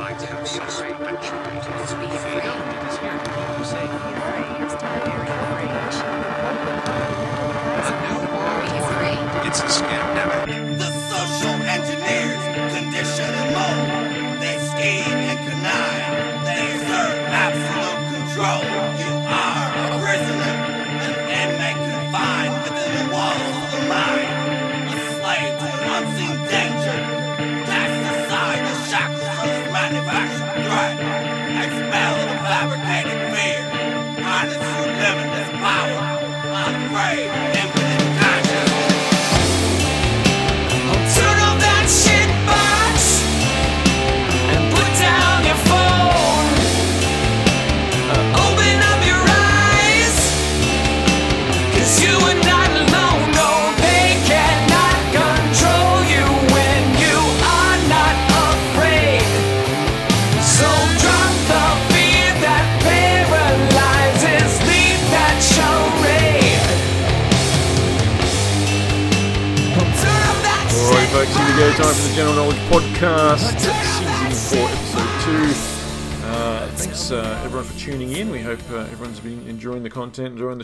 [0.00, 2.57] It's a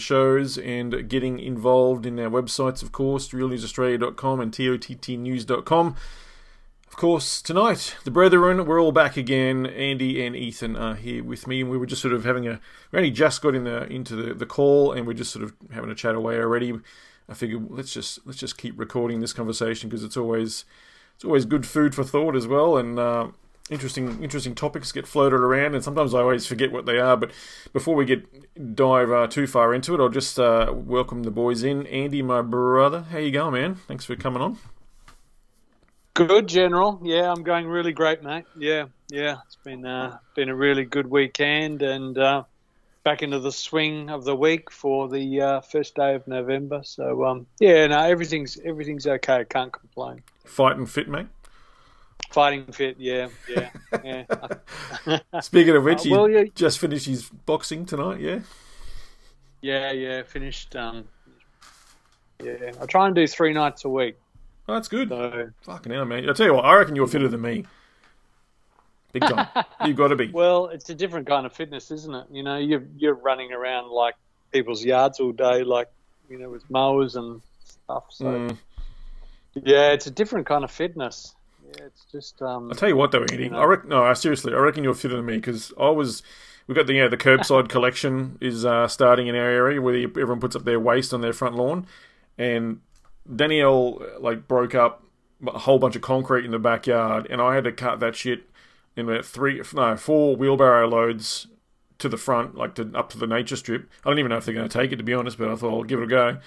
[0.04, 5.96] shows, and getting involved in our websites, of course, realnewsaustralia.com and tottnews.com.
[6.94, 9.66] Of course, tonight, the brethren, we're all back again.
[9.66, 12.60] Andy and Ethan are here with me, and we were just sort of having a.
[12.92, 15.54] We only just got in the into the, the call, and we're just sort of
[15.72, 16.72] having a chat away already.
[17.28, 20.64] I figured let's just let's just keep recording this conversation because it's always
[21.16, 23.28] it's always good food for thought as well, and uh,
[23.70, 27.16] interesting interesting topics get floated around, and sometimes I always forget what they are.
[27.16, 27.32] But
[27.72, 31.62] before we get dive uh, too far into it, I'll just uh, welcome the boys
[31.62, 31.86] in.
[31.86, 33.74] Andy, my brother, how you going, man?
[33.74, 34.58] Thanks for coming on.
[36.14, 37.00] Good, General.
[37.02, 38.44] Yeah, I'm going really great, mate.
[38.56, 39.38] Yeah, yeah.
[39.46, 42.44] It's been uh, been a really good weekend, and uh,
[43.02, 46.80] back into the swing of the week for the uh, first day of November.
[46.84, 49.34] So, um, yeah, no, everything's everything's okay.
[49.34, 50.22] I can't complain.
[50.44, 51.26] Fighting fit, mate.
[52.30, 52.96] Fighting fit.
[52.98, 53.70] Yeah, yeah,
[54.04, 55.18] yeah.
[55.40, 56.44] Speaking of which, Uh, he well, yeah.
[56.54, 58.40] just finished his boxing tonight, yeah?
[59.60, 60.22] yeah, yeah.
[60.24, 60.74] Finished.
[60.74, 61.04] Um,
[62.42, 64.16] yeah, I try and do three nights a week.
[64.68, 65.10] Oh, that's good.
[65.10, 66.26] So, Fucking hell, man.
[66.28, 67.64] I'll tell you what, I reckon you're fitter than me.
[69.12, 69.46] Big time.
[69.86, 70.30] You've got to be.
[70.32, 72.26] well, it's a different kind of fitness, isn't it?
[72.32, 74.14] You know, you're you're running around like
[74.52, 75.88] people's yards all day, like
[76.28, 78.04] you know, with mowers and stuff.
[78.10, 78.24] So.
[78.24, 78.58] Mm.
[79.62, 81.32] Yeah, it's a different kind of fitness.
[81.78, 83.48] Yeah, it's just um, I'll tell you what, though, Andy.
[83.48, 83.58] know.
[83.58, 86.22] I reckon, no, seriously, I reckon you're fitter than me because I was.
[86.66, 89.92] We've got the, you know, the curbside collection is uh, starting in our area where
[89.92, 91.86] the, everyone puts up their waste on their front lawn.
[92.38, 92.80] And
[93.34, 95.04] Danielle, like, broke up
[95.46, 98.48] a whole bunch of concrete in the backyard, and I had to cut that shit
[98.96, 101.48] in about three, no, four wheelbarrow loads
[101.98, 103.88] to the front, like to up to the nature strip.
[104.04, 105.56] I don't even know if they're going to take it, to be honest, but I
[105.56, 106.38] thought I'll give it a go.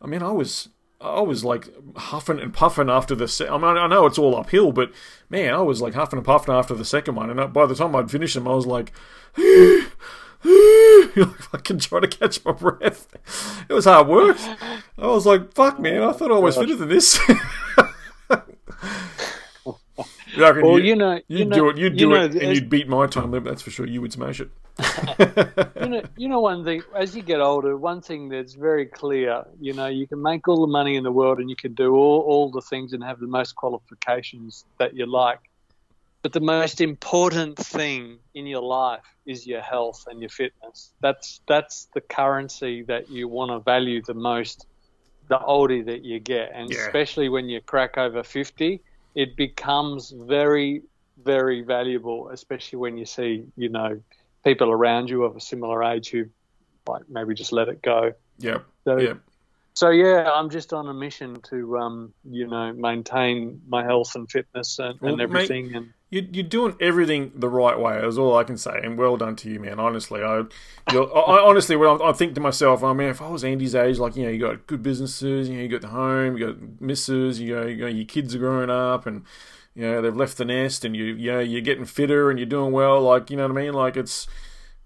[0.00, 0.68] I mean, I was,
[1.02, 3.28] I was like huffing and puffing after the.
[3.28, 4.92] Se- I mean, I know it's all uphill, but
[5.28, 7.94] man, I was like huffing and puffing after the second one, and by the time
[7.96, 8.92] I'd finished them, I was like,
[9.36, 13.08] like fucking trying to catch my breath.
[13.68, 14.36] It was hard work.
[14.98, 17.18] I was like, fuck, man, I thought I was fitter than this.
[20.34, 22.34] You well, you, you know, you'd you know, do it, you'd you do know, it,
[22.34, 23.44] and you'd beat my time limit.
[23.44, 23.86] That's for sure.
[23.86, 24.50] You would smash it.
[25.82, 26.82] you know, you know, one thing.
[26.94, 29.44] As you get older, one thing that's very clear.
[29.60, 31.94] You know, you can make all the money in the world, and you can do
[31.94, 35.40] all all the things and have the most qualifications that you like.
[36.22, 40.92] But the most important thing in your life is your health and your fitness.
[41.00, 44.66] That's that's the currency that you want to value the most.
[45.28, 46.78] The older that you get, and Yeah.
[46.78, 48.82] especially when you crack over fifty,
[49.14, 50.82] it becomes very,
[51.22, 52.28] very valuable.
[52.30, 54.00] Especially when you see, you know,
[54.44, 56.24] people around you of a similar age who,
[56.86, 58.12] like, maybe just let it go.
[58.38, 58.64] Yep.
[58.84, 59.18] So, Yep.
[59.74, 64.28] so yeah, I'm just on a mission to, um, you know, maintain my health and
[64.30, 65.74] fitness and, Well, and mate, everything.
[65.76, 67.96] and You, you're doing everything the right way.
[68.06, 69.80] Is all I can say, and well done to you, man.
[69.80, 70.42] Honestly, I,
[70.88, 73.74] I I- honestly, when I, I think to myself, I mean, if I was Andy's
[73.74, 76.46] age, like you know, you got good businesses, you know, you got the home, you
[76.48, 79.24] got missus, you know, you know, your kids are growing up, and
[79.74, 82.44] you know, they've left the nest, and you, you know, you're getting fitter, and you're
[82.46, 83.00] doing well.
[83.00, 83.72] Like, you know what I mean?
[83.72, 84.26] Like, it's.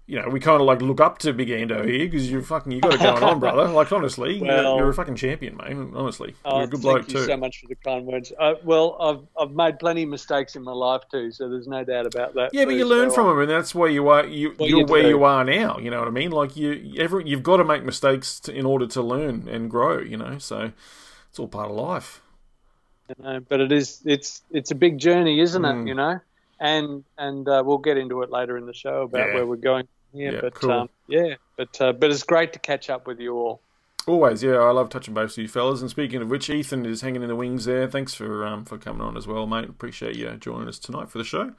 [0.09, 2.71] You know, we kind of like look up to Big Ando here because you fucking
[2.71, 3.67] you got it going on, brother.
[3.67, 4.45] Like honestly, you're,
[4.77, 5.91] you're a fucking champion, man.
[5.93, 7.07] Honestly, oh, you're a good bloke.
[7.09, 7.13] too.
[7.15, 8.31] thank you so much for the kind words.
[8.39, 11.83] Uh, well, I've I've made plenty of mistakes in my life too, so there's no
[11.83, 12.53] doubt about that.
[12.53, 14.25] Yeah, but you learn So, from uh, them, and that's where you are.
[14.25, 15.09] You, Well, you're you where do.
[15.09, 15.77] you are now.
[15.77, 16.31] You know what I mean?
[16.31, 19.99] Like you, every, you've got to make mistakes to, in order to learn and grow.
[19.99, 20.71] You know, so
[21.29, 22.21] it's all part of life.
[23.09, 25.83] you know, but it is it's it's a big journey, isn't Mm.
[25.83, 25.87] it?
[25.89, 26.19] You know,
[26.61, 29.33] and and uh, we'll get into it later in the show about Yeah.
[29.33, 29.85] where we're going.
[30.13, 30.69] Yeah, Yeah, but cool.
[30.69, 33.61] um, yeah, but uh, but it's great to catch up with you all.
[34.07, 34.55] Always, yeah.
[34.57, 35.81] I love touching base with you fellas.
[35.81, 37.87] And speaking of which, Ethan is hanging in the wings there.
[37.87, 39.69] Thanks for um, for coming on as well, mate.
[39.69, 41.53] Appreciate you joining us tonight for the show.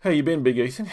[0.00, 0.90] How you been, Big Ethan?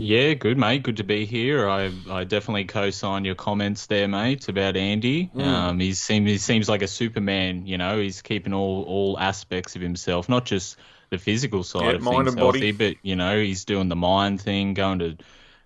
[0.00, 0.84] Yeah, good mate.
[0.84, 1.68] Good to be here.
[1.68, 5.32] I I definitely co-sign your comments there, mate, about Andy.
[5.34, 5.40] Mm.
[5.40, 7.66] Um, he seems he seems like a Superman.
[7.66, 10.78] You know, he's keeping all all aspects of himself, not just
[11.10, 12.60] the physical side Yeah, of mind things and body.
[12.60, 15.16] healthy, but you know, he's doing the mind thing, going to,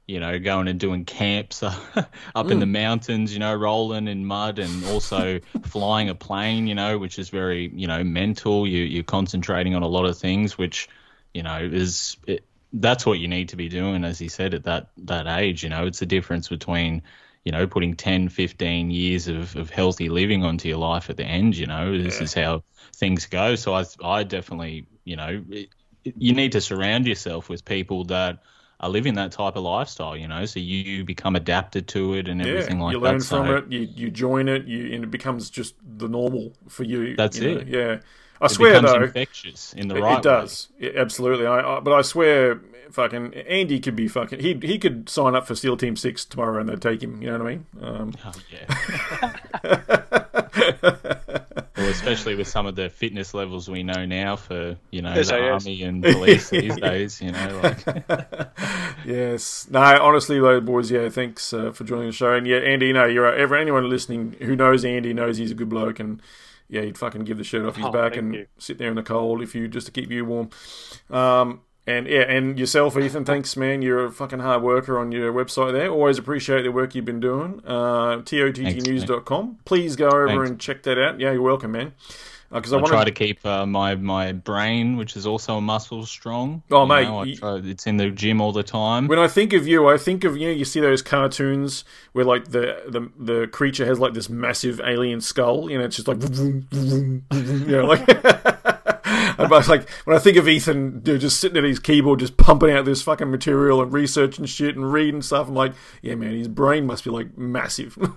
[0.06, 1.62] you know, going and doing camps
[2.34, 2.60] up in Mm.
[2.60, 3.32] the mountains.
[3.32, 6.66] You know, rolling in mud, and also flying a plane.
[6.66, 8.66] You know, which is very you know mental.
[8.66, 10.88] You you're concentrating on a lot of things, which
[11.34, 14.64] you know is it, that's what you need to be doing as he said at
[14.64, 17.02] that that age you know it's the difference between
[17.44, 21.25] you know putting 10 15 years of, of healthy living onto your life at the
[21.25, 22.62] end you know this is how
[22.96, 25.70] things go so i i definitely you know it-
[26.04, 28.40] you need to surround yourself with people that
[28.82, 32.43] are living that type of lifestyle you know so you become adapted to it and
[32.43, 32.99] everything yeah, like that.
[32.99, 33.73] you that learn so, from it.
[33.73, 34.67] You you join it.
[34.67, 37.17] You and it becomes just the normal for you.
[37.17, 37.61] That's you know?
[37.61, 37.69] it.
[37.69, 37.99] Yeah,
[38.40, 40.69] I it swear though, infectious in the It, right it does.
[40.79, 41.46] Yeah, absolutely.
[41.46, 44.40] I, I, but I swear, fucking Andy could be fucking.
[44.40, 47.23] He he could sign up for SEAL Team Six tomorrow, and they'd take him.
[47.23, 47.67] You know what I mean?
[47.81, 48.12] Um.
[48.25, 48.69] Oh, yeah.
[51.82, 55.25] well, especially with some of the fitness levels we know now for you know the
[55.25, 55.64] SAS.
[55.67, 57.20] army and police these days.
[57.20, 58.05] You know, like
[59.05, 59.69] yes.
[59.70, 59.81] No.
[59.81, 60.90] Honestly, though, boys.
[60.90, 61.08] Yeah.
[61.08, 62.32] Thanks uh, for joining the show.
[62.34, 62.87] And yeah, Andy.
[62.87, 63.38] You know, you're right.
[63.38, 66.20] Ever anyone listening who knows Andy knows he's a good bloke, and
[66.69, 68.46] yeah, he'd fucking give the shirt off his Oh, back and you.
[68.58, 70.50] sit there in the cold if you just to keep you warm.
[71.11, 73.25] Um, and yeah, and yourself, Ethan.
[73.25, 73.82] Thanks, man.
[73.82, 75.90] You're a fucking hard worker on your website there.
[75.90, 77.61] Always appreciate the work you've been doing.
[77.67, 79.58] Uh, tottnews.com.
[79.64, 80.50] Please go over Thanks.
[80.50, 81.19] and check that out.
[81.20, 81.93] Yeah, you're welcome, man.
[82.52, 85.61] Because I I want try to keep uh, my my brain, which is also a
[85.62, 86.62] muscle, strong.
[86.70, 89.08] Oh, You mate, know, I you- try, it's in the gym all the time.
[89.08, 90.49] When I think of you, I think of you.
[90.49, 94.82] know, You see those cartoons where like the the, the creature has like this massive
[94.85, 95.70] alien skull.
[95.70, 98.06] You know, it's just like you know, like.
[99.37, 102.84] But like when I think of Ethan just sitting at his keyboard, just pumping out
[102.84, 106.87] this fucking material and researching shit and reading stuff, I'm like, yeah, man, his brain
[106.87, 107.96] must be like massive.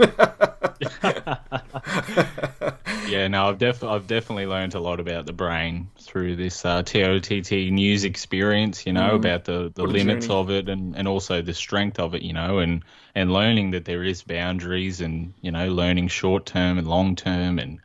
[3.08, 6.82] Yeah, no, I've def- I've definitely learned a lot about the brain through this uh,
[6.82, 8.88] TOTT news experience.
[8.88, 9.92] You know about the, the Mm.
[9.94, 10.40] Limits journey.
[10.40, 12.24] of it and, and also the strength of it.
[12.24, 12.84] You know, and
[13.14, 17.60] and learning that there is boundaries and you know learning short term and long term
[17.60, 17.80] and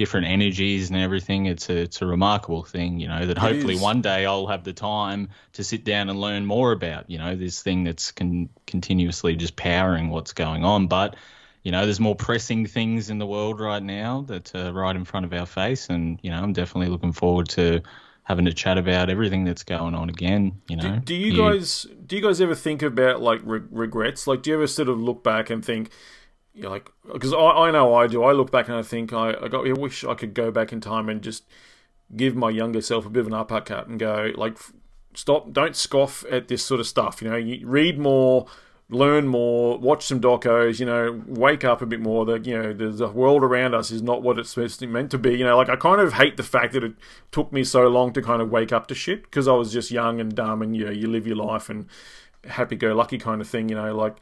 [0.00, 1.44] different energies and everything.
[1.44, 2.98] It's a it's a remarkable thing.
[2.98, 3.82] You know that hopefully is.
[3.82, 7.10] one day I'll have the time to sit down and learn more about.
[7.10, 11.16] You know this thing that's con- continuously just powering what's going on, but
[11.62, 15.04] you know, there's more pressing things in the world right now that are right in
[15.04, 17.82] front of our face, and you know, I'm definitely looking forward to
[18.22, 20.62] having a chat about everything that's going on again.
[20.68, 24.26] You know, Do you guys do you guys ever think about like re- regrets?
[24.26, 25.90] Like, do you ever sort of look back and think,
[26.54, 28.22] you know, like, because I, I know I do.
[28.22, 30.72] I look back and I think I I, got, I wish I could go back
[30.72, 31.44] in time and just
[32.16, 34.58] give my younger self a bit of an uppercut and go like,
[35.14, 37.22] stop, don't scoff at this sort of stuff.
[37.22, 38.46] You know, you read more.
[38.92, 42.26] Learn more, watch some docos, you know, wake up a bit more.
[42.26, 45.38] That you know, the, the world around us is not what it's meant to be.
[45.38, 46.94] You know, like I kind of hate the fact that it
[47.30, 49.92] took me so long to kind of wake up to shit because I was just
[49.92, 51.86] young and dumb, and you know, you live your life and
[52.44, 53.68] happy-go-lucky kind of thing.
[53.68, 54.16] You know, like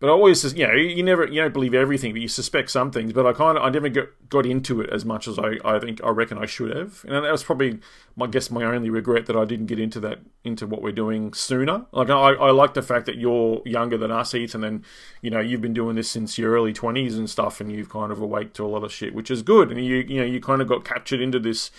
[0.00, 2.92] but I always, you know, you never, you don't believe everything, but you suspect some
[2.92, 3.12] things.
[3.12, 5.80] But I kind of, I never got, got into it as much as I, I
[5.80, 7.04] think, I reckon I should have.
[7.04, 7.80] And that was probably,
[8.20, 11.32] I guess, my only regret that I didn't get into that, into what we're doing
[11.34, 11.86] sooner.
[11.90, 14.84] Like, I, I like the fact that you're younger than us, Ethan, and, then
[15.20, 18.12] you know, you've been doing this since your early 20s and stuff, and you've kind
[18.12, 19.72] of awake to a lot of shit, which is good.
[19.72, 21.72] And you, you know, you kind of got captured into this,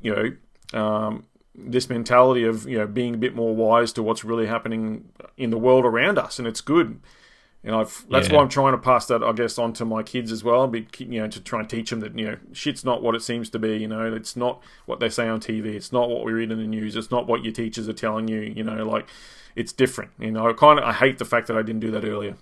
[0.00, 1.24] you know, um,
[1.56, 5.50] this mentality of, you know, being a bit more wise to what's really happening in
[5.50, 7.00] the world around us, and it's good.
[7.64, 8.36] And I've that's Yeah.
[8.36, 10.66] why I'm trying to pass that, I guess, on to my kids as well.
[10.66, 13.22] Be, you know, to try and teach them that you know, shit's not what it
[13.22, 13.78] seems to be.
[13.78, 15.74] You know, it's not what they say on TV.
[15.74, 16.94] It's not what we read in the news.
[16.94, 18.40] It's not what your teachers are telling you.
[18.40, 19.08] You know, like
[19.56, 20.10] it's different.
[20.18, 22.36] You know, I kind of I hate the fact that I didn't do that earlier.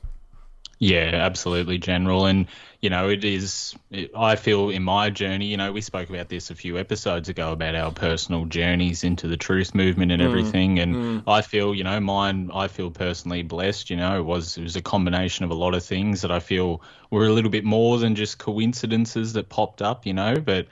[0.82, 2.26] Yeah, absolutely, General.
[2.26, 2.48] And,
[2.80, 6.28] you know, it is, it, I feel in my journey, you know, we spoke about
[6.28, 10.24] this a few episodes ago about our personal journeys into the truth movement and mm.
[10.24, 10.80] everything.
[10.80, 11.22] And mm.
[11.28, 14.74] I feel, you know, mine, I feel personally blessed, you know, it was, it was
[14.74, 17.98] a combination of a lot of things that I feel were a little bit more
[17.98, 20.66] than just coincidences that popped up, you know, but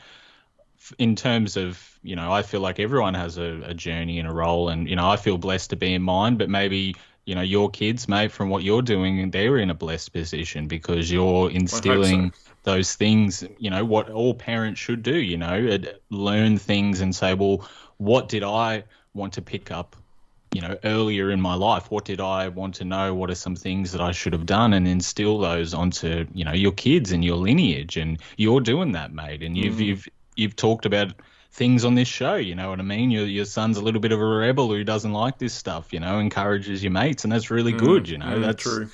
[0.98, 4.32] in terms of you know i feel like everyone has a, a journey and a
[4.32, 7.42] role and you know i feel blessed to be in mine but maybe you know
[7.42, 12.32] your kids mate from what you're doing they're in a blessed position because you're instilling
[12.62, 15.78] those things you know what all parents should do you know
[16.10, 18.82] learn things and say well what did i
[19.14, 19.96] want to pick up
[20.52, 21.90] you know earlier in my life?
[21.90, 23.14] What did i want to know?
[23.14, 24.72] What are some things that i should have done?
[24.72, 27.96] And instill those onto you know your kids and your lineage.
[27.96, 29.42] And you're doing that mate.
[29.42, 29.86] And you've mm.
[29.86, 31.12] you've you've talked about
[31.52, 33.10] things on this show you know what i mean?
[33.10, 36.00] Your, your son's a little bit of a rebel who doesn't like this stuff you
[36.00, 38.26] know encourages your mates and that's really good you know?
[38.26, 38.88] Mm, that's true.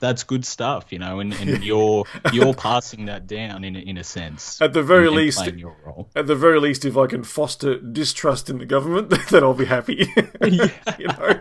[0.00, 3.96] that's good stuff you know and, and you're you're passing that down in a, in
[3.98, 5.52] a sense At the very and- and least-
[5.86, 6.08] role.
[6.16, 9.64] At the very least, if I can foster distrust in the government, then I'll be
[9.66, 10.08] happy.
[10.44, 11.40] you know,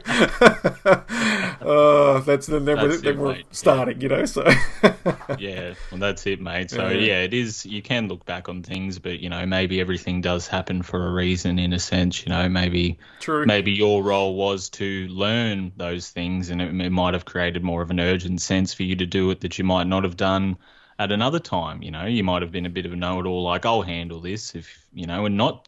[0.64, 4.02] uh, that's the then, we're, That's then it, we're starting.
[4.02, 4.44] You know, so
[5.40, 6.72] yeah, well, that's it, mate.
[6.72, 7.00] So Yeah.
[7.00, 7.22] yeah.
[7.22, 7.66] it is.
[7.66, 11.12] You can look back on things, but you know, maybe everything does happen for a
[11.12, 11.60] reason.
[11.60, 13.46] In a sense, you know, maybe true.
[13.46, 17.82] maybe your role was to learn those things, and it, it might have created more
[17.82, 20.58] of an urgent sense for you to do it that you might not have done
[21.00, 21.82] at another time.
[21.82, 24.56] You know, you might have been a bit of a know-it-all, like I'll handle this,
[24.56, 25.68] if you know, and not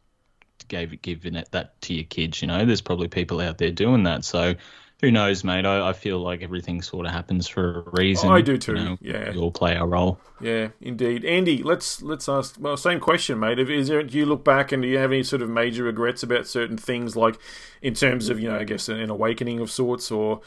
[0.67, 2.41] gave giving it that to your kids.
[2.41, 4.25] You know, there's probably people out there doing that.
[4.25, 4.55] So.
[5.03, 5.65] Who knows, mate?
[5.65, 8.29] I, I feel like everything sort of happens for a reason.
[8.29, 9.31] I do too, You know, yeah.
[9.31, 10.17] we all play our role.
[10.39, 11.25] Yeah, indeed.
[11.25, 12.55] Andy, let's let's ask.
[12.57, 13.59] Well, same question, mate.
[13.59, 14.01] If- Is there?
[14.01, 16.77] Do you look back and do you have any sort of major regrets about certain
[16.77, 17.37] things, like
[17.81, 20.39] in terms of you know, I guess an awakening of sorts, or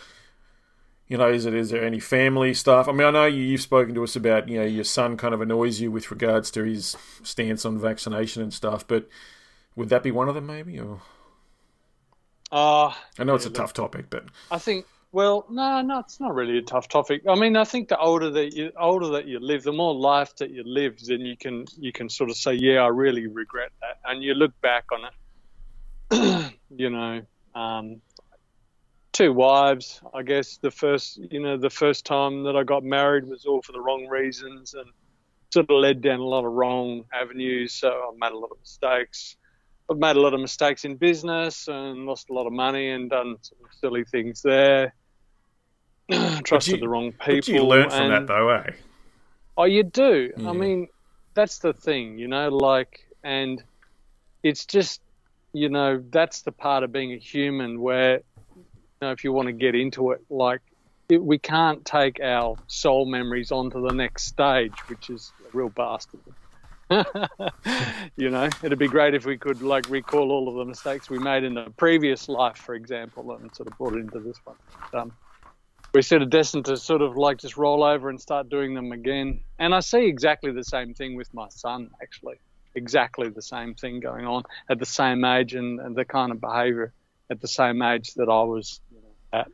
[1.07, 2.89] you know, is it is there any family stuff?
[2.89, 5.35] I mean, I know you, you've spoken to us about you know your son kind
[5.35, 9.07] of annoys you with regards to his stance on vaccination and stuff, but
[9.77, 10.81] would that be one of them, maybe?
[10.81, 11.03] Or
[12.53, 14.87] Uh, I know it's a tough topic, but I think.
[15.12, 17.23] Well, no, no, it's not really a tough topic.
[17.26, 20.37] I mean, I think the older that you older that you live, the more life
[20.37, 23.71] that you live, then you can you can sort of say, yeah, I really regret
[23.81, 26.53] that, and you look back on it.
[26.76, 27.23] you know,
[27.55, 28.03] um,
[29.12, 30.00] two wives.
[30.12, 33.62] I guess the first, you know, the first time that I got married was all
[33.62, 34.91] for the wrong reasons, and
[35.50, 37.73] sort of led down a lot of wrong avenues.
[37.73, 39.37] So I made a lot of mistakes.
[39.90, 43.09] I've made a lot of mistakes in business and lost a lot of money and
[43.09, 44.95] done some silly things there.
[46.45, 47.37] Trusted you- the wrong people.
[47.37, 48.71] but you learn from that though, eh?
[49.57, 50.33] Oh, you do.
[50.37, 50.50] Yeah.
[50.50, 50.88] I mean,
[51.35, 53.62] that's the thing, you know, like, and
[54.43, 55.00] it's just,
[55.52, 58.21] you know, that's the part of being a human where,
[58.55, 58.64] you
[59.00, 60.61] know, if you want to get into it, like,
[61.09, 65.69] it, we can't take our soul memories onto the next stage, which is a real
[65.71, 66.21] bastard.
[68.16, 71.19] you know, it'd be great if we could, like, recall all of the mistakes we
[71.19, 74.57] made in the previous life, for example, and sort of brought it into this one.
[74.95, 75.12] Um,
[75.97, 78.93] we're sort of destined to sort of like just roll over and start doing them
[78.93, 79.40] again.
[79.59, 82.37] And I see exactly the same thing with my son, actually.
[82.75, 86.40] Exactly the same thing going on at the same age and, and the kind of
[86.40, 86.93] behavior
[87.31, 88.81] at the same age that I was
[89.33, 89.49] at.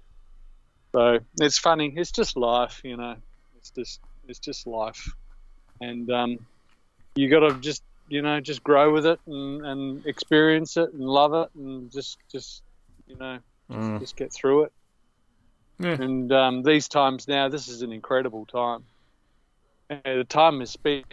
[0.90, 1.94] So it's funny.
[1.96, 3.14] It's just life, you know.
[3.56, 5.08] It's just it's just life,
[5.80, 6.38] and um,
[7.14, 11.02] you got to just you know just grow with it and, and experience it and
[11.02, 12.62] love it and just just
[13.06, 13.38] you know
[13.70, 14.72] just, just get through it.
[15.78, 16.00] Yeah.
[16.00, 18.84] And um, these times now, this is an incredible time.
[19.90, 21.04] And the time is speeding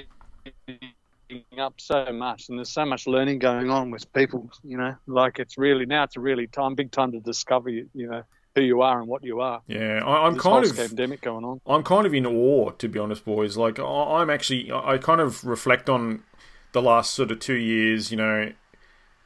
[1.58, 4.50] up so much, and there's so much learning going on with people.
[4.64, 7.90] You know, like it's really now it's a really time, big time to discover you,
[7.94, 8.24] you know
[8.56, 9.62] who you are and what you are.
[9.68, 10.76] Yeah, I, I'm This kind of.
[10.76, 11.62] pandemic going on.
[11.68, 13.58] I'm kind of in awe, to be honest, boys.
[13.58, 13.84] Like, I-
[14.22, 16.24] I'm actually, I kind of reflect on
[16.72, 18.52] the last sort of two years, you know,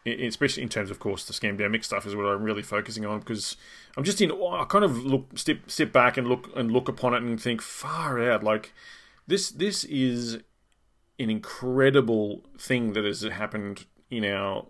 [0.06, 3.56] especially in terms, of course, the scamdemic stuff is what I'm really focusing on because
[3.98, 4.62] I'm just in awe.
[4.62, 7.62] I kind of look, step, step back and look and look upon it and think,
[7.62, 8.74] far out, like
[9.27, 10.36] this, this is
[11.20, 14.65] an incredible thing that has happened in our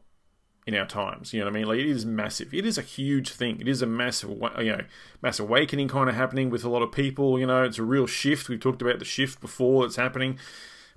[0.66, 1.34] in our times.
[1.34, 1.68] You know what I mean?
[1.68, 2.54] Like it is massive.
[2.54, 3.60] It is a huge thing.
[3.60, 4.82] It is a massive, you know,
[5.22, 7.40] mass awakening kind of happening with a lot of people.
[7.40, 8.50] You know, it's a real shift.
[8.50, 10.40] We've talked about the shift before that's happening.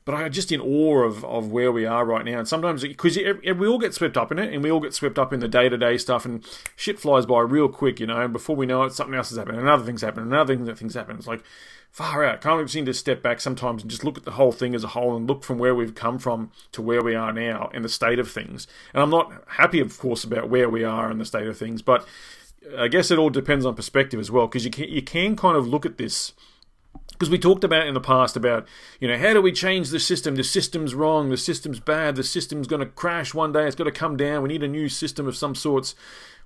[0.06, 2.38] But I'm just in awe of, of where we are right now.
[2.38, 5.18] And sometimes, because we all get swept up in it, and we all get swept
[5.18, 6.42] up in the day to day stuff, and
[6.76, 8.20] shit flies by real quick, you know.
[8.20, 10.94] And before we know it, something else is happening, another thing's happening, another thing, thing's
[10.94, 11.18] happening.
[11.18, 11.42] It's like
[11.90, 12.40] far out.
[12.40, 14.84] Can't we need to step back sometimes and just look at the whole thing as
[14.84, 17.84] a whole and look from where we've come from to where we are now and
[17.84, 18.68] the state of things.
[18.94, 21.82] And I'm not happy, of course, about where we are and the state of things,
[21.82, 22.06] but
[22.78, 25.56] I guess it all depends on perspective as well, because you can, you can kind
[25.56, 26.32] of look at this
[27.16, 28.66] because we talked about in the past about
[29.00, 30.36] you know how do we change the system?
[30.36, 33.84] The system's wrong the system's bad the system's going to crash one day it's got
[33.84, 35.94] to come down we need a new system of some sorts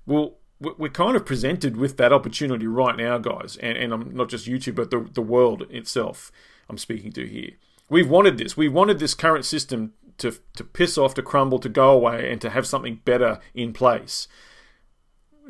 [0.06, 4.14] well we- we're kind of presented with that opportunity right now guys and, and i'm
[4.14, 6.30] not just youtube but the, the world itself
[6.68, 7.52] i'm speaking to here.
[7.88, 8.56] We've wanted this.
[8.56, 12.40] We wanted this current system to, to piss off to crumble to go away and
[12.40, 14.28] to have something better in place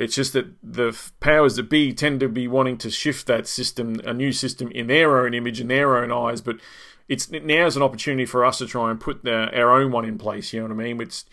[0.01, 4.01] it's just that the powers that be tend to be wanting to shift that system,
[4.05, 6.41] a new system, in their own image, in their own eyes.
[6.41, 6.57] But
[7.07, 10.17] it's now's an opportunity for us to try and put the, our own one in
[10.17, 10.55] place.
[10.55, 11.03] You know what I mean?
[11.03, 11.27] It's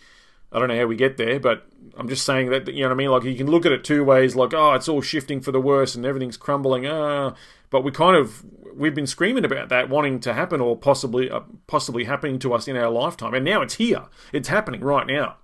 [0.52, 2.94] I don't know how we get there, but I'm just saying that you know what
[2.94, 3.10] I mean.
[3.10, 5.60] Like you can look at it two ways, like oh, it's all shifting for the
[5.60, 6.86] worse and everything's crumbling.
[6.86, 7.34] Ah,
[7.70, 8.44] but we kind of
[8.74, 12.68] we've been screaming about that wanting to happen or possibly uh, possibly happening to us
[12.68, 14.04] in our lifetime, and now it's here.
[14.30, 15.36] It's happening right now.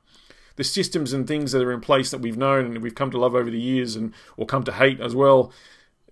[0.57, 3.19] The systems and things that are in place that we've known and we've come to
[3.19, 5.53] love over the years and or come to hate as well.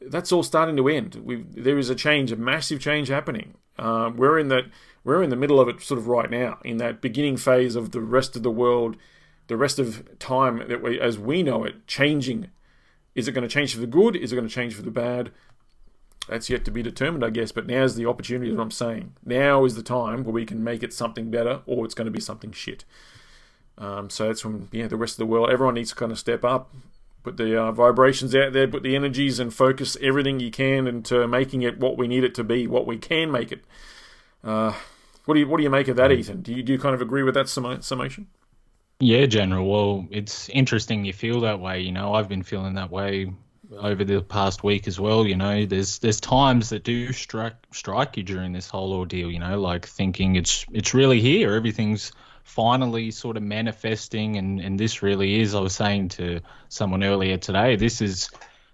[0.00, 1.16] That's all starting to end.
[1.16, 3.54] we there is a change, a massive change happening.
[3.78, 4.64] Um, we're in that
[5.04, 7.90] we're in the middle of it sort of right now, in that beginning phase of
[7.90, 8.96] the rest of the world,
[9.48, 12.50] the rest of time that we, as we know it, changing.
[13.14, 14.16] Is it going to change for the good?
[14.16, 15.32] Is it going to change for the bad?
[16.28, 17.52] That's yet to be determined, I guess.
[17.52, 19.14] But now's the opportunity that I'm saying.
[19.24, 22.12] Now is the time where we can make it something better, or it's going to
[22.12, 22.84] be something shit.
[23.78, 25.50] Um, so that's from yeah the rest of the world.
[25.50, 26.72] Everyone needs to kind of step up,
[27.22, 31.26] put the uh, vibrations out there, put the energies, and focus everything you can into
[31.26, 33.64] making it what we need it to be, what we can make it.
[34.44, 34.74] Uh,
[35.24, 36.42] what do you what do you make of that, Ethan?
[36.42, 38.26] Do you do you kind of agree with that summation?
[39.00, 39.68] Yeah, General.
[39.68, 41.80] Well, it's interesting you feel that way.
[41.80, 43.32] You know, I've been feeling that way
[43.76, 45.26] over the past week as well.
[45.26, 49.30] You know, there's there's times that do strike strike you during this whole ordeal.
[49.30, 51.54] You know, like thinking it's it's really here.
[51.54, 55.54] Everything's finally sort of manifesting, and and this really is.
[55.54, 58.30] I was saying to someone earlier today, this is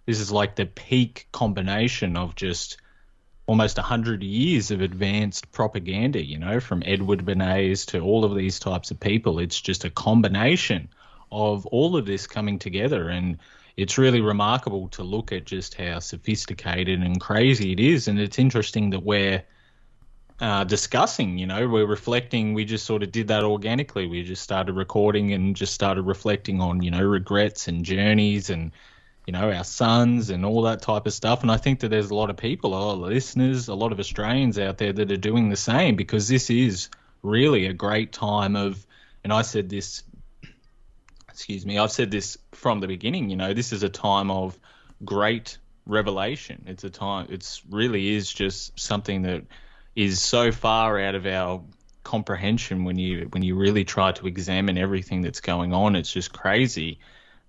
[0.07, 2.79] this is like the peak combination of just
[3.49, 8.59] almost 100 years of advanced propaganda, you know, from Edward Bernays to all of these
[8.59, 9.39] types of people.
[9.39, 10.91] It's just a combination
[11.33, 13.09] of all of this coming together.
[13.09, 13.39] And
[13.77, 18.07] it's really remarkable to look at just how sophisticated and crazy it is.
[18.07, 19.43] And it's interesting that we're
[20.41, 22.55] uh, discussing, you know, we're reflecting.
[22.55, 24.07] We just sort of did that organically.
[24.07, 28.73] We just started recording and just started reflecting on, you know, regrets and journeys and
[29.29, 31.43] you know, our sons and all that type of stuff.
[31.43, 33.93] And I think that there's a lot of people, a lot of listeners, a lot
[33.93, 36.89] of Australians out there that are doing the same because this is
[37.23, 38.87] really a great time of,
[39.23, 40.03] and I said this,
[41.29, 44.59] excuse me, I've said this from the beginning, you know, this is a time of
[45.05, 46.65] great revelation.
[46.67, 49.43] It's a time, it's really is just something that
[49.99, 51.61] is so far out of our
[52.05, 56.33] comprehension when you when you really try to examine everything that's going on it's just
[56.33, 57.01] crazy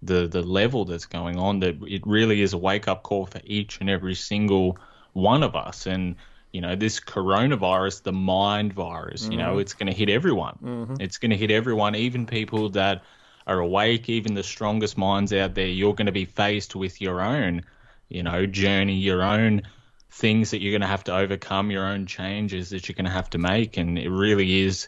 [0.02, 3.40] the the level that's going on that it really is a wake up call for
[3.44, 4.78] each and every single
[5.14, 6.16] one of us and
[6.52, 9.34] you know this coronavirus the mind virus mm-hmm.
[9.34, 9.60] you know mm-hmm.
[9.60, 10.96] it's going to hit everyone mm-hmm.
[11.00, 13.04] it's going to hit everyone even people that
[13.46, 17.22] are awake even the strongest minds out there you're going to be faced with your
[17.22, 17.64] own
[18.10, 19.62] you know journey your own
[20.10, 23.12] things that you're going to have to overcome your own changes that you're going to
[23.12, 23.78] have to make.
[23.78, 24.88] And it really is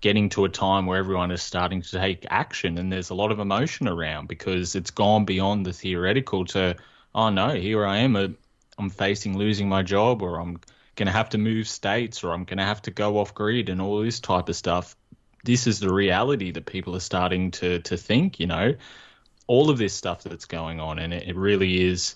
[0.00, 3.30] getting to a time where everyone is starting to take action and there's a lot
[3.30, 6.74] of emotion around because it's gone beyond the theoretical to
[7.14, 8.28] oh no here i am uh,
[8.78, 10.58] I'm facing losing my job or i'm
[10.96, 13.68] going to have to move states or i'm going to have to go off grid
[13.68, 14.96] and all this type of stuff.
[15.44, 18.74] This is the reality that people are starting to to think you know
[19.46, 21.00] all of this stuff that's going on.
[21.00, 22.14] And it, it really is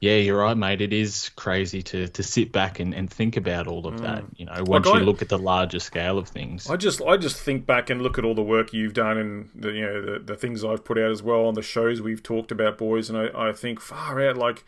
[0.00, 0.82] yeah, you're right, mate.
[0.82, 4.02] It is crazy to, to sit back and, and think about all of mm.
[4.02, 4.24] that.
[4.36, 6.68] You know, once like you look at the larger scale of things.
[6.68, 9.50] I just I just think back and look at all the work you've done and
[9.54, 12.22] the you know the, the things I've put out as well on the shows we've
[12.22, 14.64] talked about, boys, and I, I think far out like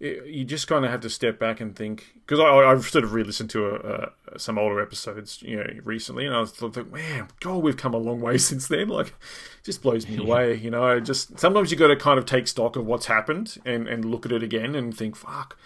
[0.00, 3.50] you just kind of have to step back and think because I've sort of re-listened
[3.50, 7.76] to a, a, some older episodes, you know, recently, and I was man, God, we've
[7.76, 8.88] come a long way since then.
[8.88, 10.98] Like, it just blows me away, you know.
[11.00, 14.26] Just sometimes you got to kind of take stock of what's happened and and look
[14.26, 15.56] at it again and think, fuck,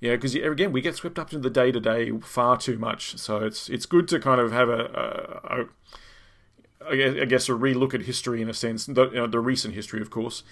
[0.00, 3.18] yeah, because again, we get swept up into the day to day far too much.
[3.18, 5.66] So it's it's good to kind of have a, a, a
[6.86, 10.02] I guess a re-look at history in a sense, the, you know, the recent history,
[10.02, 10.42] of course,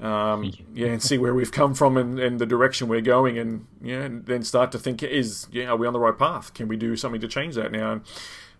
[0.00, 3.66] um, yeah, and see where we've come from and, and the direction we're going, and
[3.82, 6.54] yeah, and then start to think: is yeah, are we on the right path?
[6.54, 8.02] Can we do something to change that now?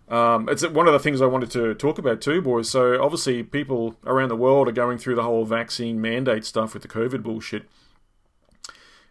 [0.09, 2.70] Um, it's one of the things I wanted to talk about too, boys.
[2.70, 6.83] So obviously, people around the world are going through the whole vaccine mandate stuff with
[6.83, 7.64] the COVID bullshit.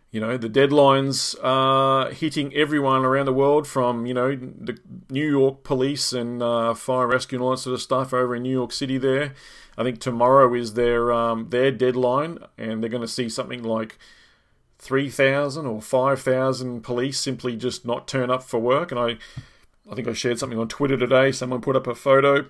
[0.10, 5.30] You know, the deadlines are hitting everyone around the world from, you know, the New
[5.30, 8.52] York police and uh, fire rescue and all that sort of stuff over in New
[8.52, 9.34] York City there.
[9.78, 13.98] I think tomorrow is their um, their deadline, and they're going to see something like
[14.80, 18.92] 3,000 or 5,000 police simply just not turn up for work.
[18.92, 19.18] And I,
[19.90, 21.32] I think I shared something on Twitter today.
[21.32, 22.48] Someone put up a photo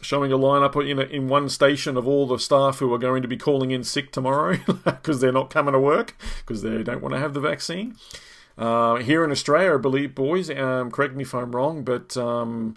[0.00, 3.22] showing a lineup in, a, in one station of all the staff who are going
[3.22, 7.00] to be calling in sick tomorrow because they're not coming to work because they don't
[7.00, 7.96] want to have the vaccine.
[8.56, 12.76] Uh, here in Australia, I believe, boys, um, correct me if I'm wrong, but um,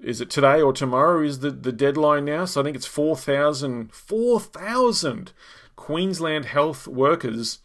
[0.00, 2.44] is it today or tomorrow is the, the deadline now?
[2.44, 5.32] So I think it's 4,000 4,000
[5.76, 7.58] Queensland health workers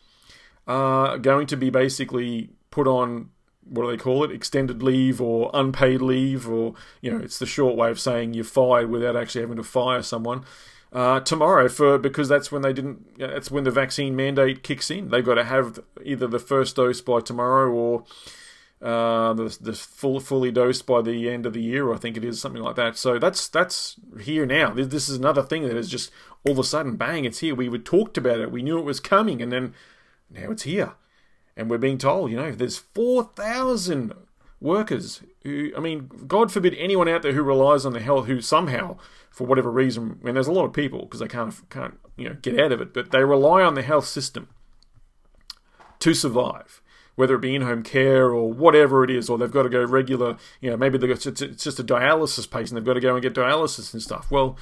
[0.68, 3.30] are going to be basically put on
[3.70, 4.32] what do they call it?
[4.32, 8.44] Extended leave or unpaid leave, or you know, it's the short way of saying you're
[8.44, 10.44] fired without actually having to fire someone.
[10.92, 13.20] Uh, tomorrow, for because that's when they didn't.
[13.20, 15.10] That's when the vaccine mandate kicks in.
[15.10, 18.06] They've got to have either the first dose by tomorrow or
[18.82, 21.94] uh, the, full fully dosed by the end of the year.
[21.94, 22.98] I think it is something like that.
[22.98, 24.74] So that's that's here now.
[24.74, 26.12] This, this is another thing that is just
[26.46, 27.26] all of a sudden, bang!
[27.26, 27.56] It's here.
[27.56, 28.52] We would talked about it.
[28.52, 29.74] We knew it was coming, and then
[30.30, 30.94] now it's here,
[31.58, 34.14] and we're being told, you know, there's four thousand
[34.62, 38.42] workers who, I mean, God forbid anyone out there who relies on the health, who
[38.42, 38.98] somehow,
[39.30, 42.38] for whatever reason, and there's a lot of people because they can't can't you know
[42.42, 44.48] get out of it, but they rely on the health system
[46.00, 46.82] to survive
[47.20, 50.38] whether it be in-home care or whatever it is, or they've got to go regular,
[50.62, 53.92] you know, maybe it's just a dialysis patient, they've got to go and get dialysis
[53.92, 54.32] and stuff.
[54.32, 54.58] Well,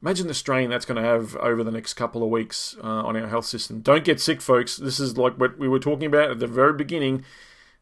[0.00, 3.16] imagine the strain that's going to have over the next couple of weeks uh, on
[3.16, 3.80] our health system.
[3.80, 4.76] Don't get sick, folks.
[4.76, 7.24] This is like what we were talking about at the very beginning.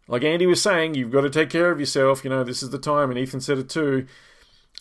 [0.08, 2.24] Like Andy was saying, you've got to take care of yourself.
[2.24, 4.06] You know, this is the time, and Ethan said it too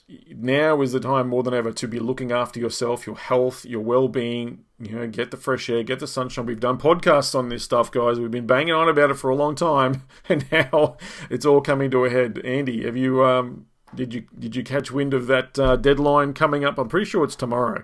[0.08, 3.82] now is the time more than ever to be looking after yourself, your health, your
[3.82, 4.66] well-being.
[4.80, 6.46] You know, get the fresh air, get the sunshine.
[6.46, 8.20] We've done podcasts on this stuff, guys.
[8.20, 10.98] We've been banging on about it for a long time, and now
[11.30, 12.40] it's all coming to a head.
[12.44, 16.66] Andy, have you um, did you did you catch wind of that uh, deadline coming
[16.66, 16.78] up?
[16.78, 17.84] I'm pretty sure it's tomorrow.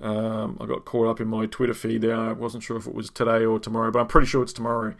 [0.00, 2.16] Um, I got caught up in my Twitter feed there.
[2.16, 4.94] I wasn't sure if it was today or tomorrow, but I'm pretty sure it's tomorrow.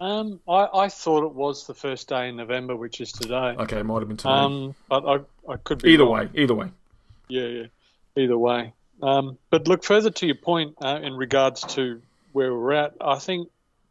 [0.00, 3.56] Um, I, I thought it was the first day in November, which is today.
[3.58, 4.30] Okay, it might have been today.
[4.30, 6.12] Um, but I, I could be either wrong.
[6.12, 6.68] way, either way.
[7.28, 7.66] Yeah, yeah.
[8.16, 8.74] Either way.
[9.02, 12.00] Um, but look further to your point uh, in regards to
[12.32, 12.94] where we're at.
[13.00, 13.48] I think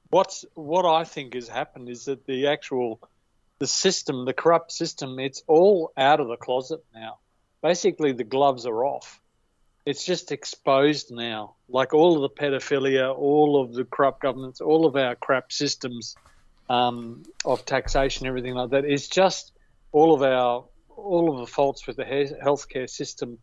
[0.10, 3.00] what's what I think has happened is that the actual
[3.60, 7.18] the system, the corrupt system, it's all out of the closet now.
[7.62, 9.20] Basically, the gloves are off.
[9.88, 11.56] It's just exposed now.
[11.70, 16.18] Like all of the pedophilia, all of the corrupt governments, all of our crap systems
[16.70, 18.84] um, of taxation, everything like that.
[18.84, 19.54] It's just
[19.94, 23.38] all of our all of the faults with the healthcare system.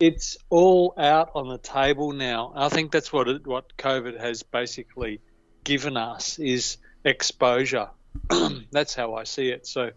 [0.00, 2.54] It's all out on the table now.
[2.56, 5.20] I think that's what it, what COVID has basically
[5.62, 7.90] given us is exposure.
[8.70, 9.66] that's how I see it.
[9.66, 9.90] So,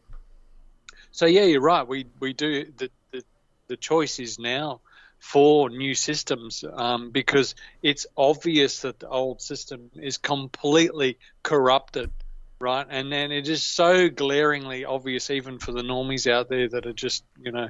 [1.11, 1.87] so yeah, you're right.
[1.87, 3.23] We we do the the,
[3.69, 4.81] the choice is now
[5.19, 12.11] for new systems um, because it's obvious that the old system is completely corrupted,
[12.59, 12.85] right?
[12.89, 16.93] And then it is so glaringly obvious, even for the normies out there that are
[16.93, 17.69] just, you know,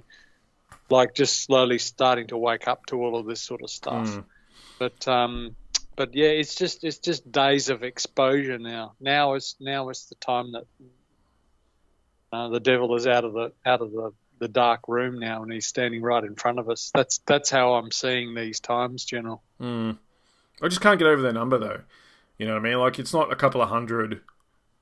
[0.89, 4.21] like just slowly starting to wake up to all of this sort of stuff.
[4.77, 5.55] But um,
[5.95, 8.93] but yeah, it's just it's just days of exposure now.
[8.99, 10.65] Now it's now it's the time that
[12.33, 15.51] uh, the devil is out of the out of the the dark room now, and
[15.51, 16.91] he's standing right in front of us.
[16.93, 19.41] That's that's how I'm seeing these times, General.
[19.59, 19.91] Hmm.
[20.61, 21.81] I just can't get over that number though.
[22.37, 22.79] You know what I mean?
[22.79, 24.21] Like it's not a couple of hundred.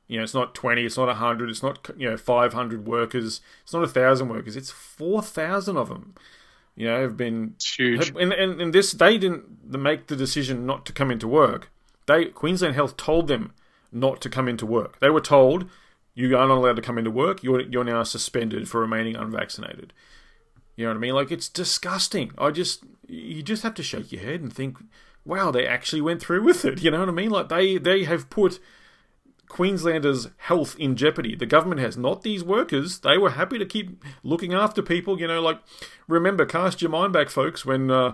[0.08, 0.86] You know, it's not twenty.
[0.86, 1.50] It's not a hundred.
[1.50, 3.42] It's not you know five hundred workers.
[3.64, 4.56] It's not a thousand workers.
[4.56, 6.16] It's four thousand of them.
[6.76, 8.10] You know, have been It's huge.
[8.10, 11.72] And, and and this they didn't make the decision not to come into work.
[12.08, 13.54] They Queensland Health told them
[13.92, 15.00] not to come into work.
[15.00, 15.70] They were told
[16.16, 17.44] you are not allowed to come into work.
[17.44, 19.94] You're you're now suspended for remaining unvaccinated.
[20.76, 21.14] You know what I mean?
[21.16, 22.32] Like it's disgusting.
[22.38, 24.78] I just you just have to shake your head and think,
[25.26, 26.82] wow, they actually went through with it.
[26.82, 27.30] You know what I mean?
[27.30, 28.60] Like they they have put
[29.48, 31.36] Queenslanders' health in jeopardy.
[31.36, 33.00] The government has, not these workers.
[33.00, 35.20] They were happy to keep looking after people.
[35.20, 35.60] You know, like
[36.08, 37.90] remember, cast your mind back, folks, when.
[37.90, 38.14] Uh,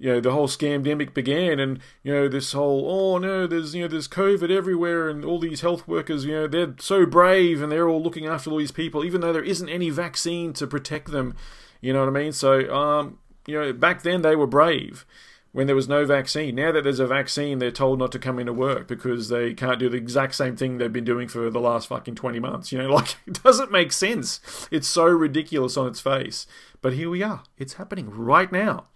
[0.00, 3.82] you know the whole scamdemic began, and you know this whole oh no, there's you
[3.82, 7.70] know there's COVID everywhere, and all these health workers, you know they're so brave, and
[7.70, 11.12] they're all looking after all these people, even though there isn't any vaccine to protect
[11.12, 11.36] them.
[11.82, 12.32] You know what I mean?
[12.32, 15.04] So um, you know back then they were brave
[15.52, 16.54] when there was no vaccine.
[16.54, 19.78] Now that there's a vaccine, they're told not to come into work because they can't
[19.78, 22.72] do the exact same thing they've been doing for the last fucking 20 months.
[22.72, 24.40] You know, like, it doesn't make sense.
[24.70, 26.46] It's so ridiculous on its face.
[26.80, 27.42] But here we are.
[27.58, 28.86] It's happening right now.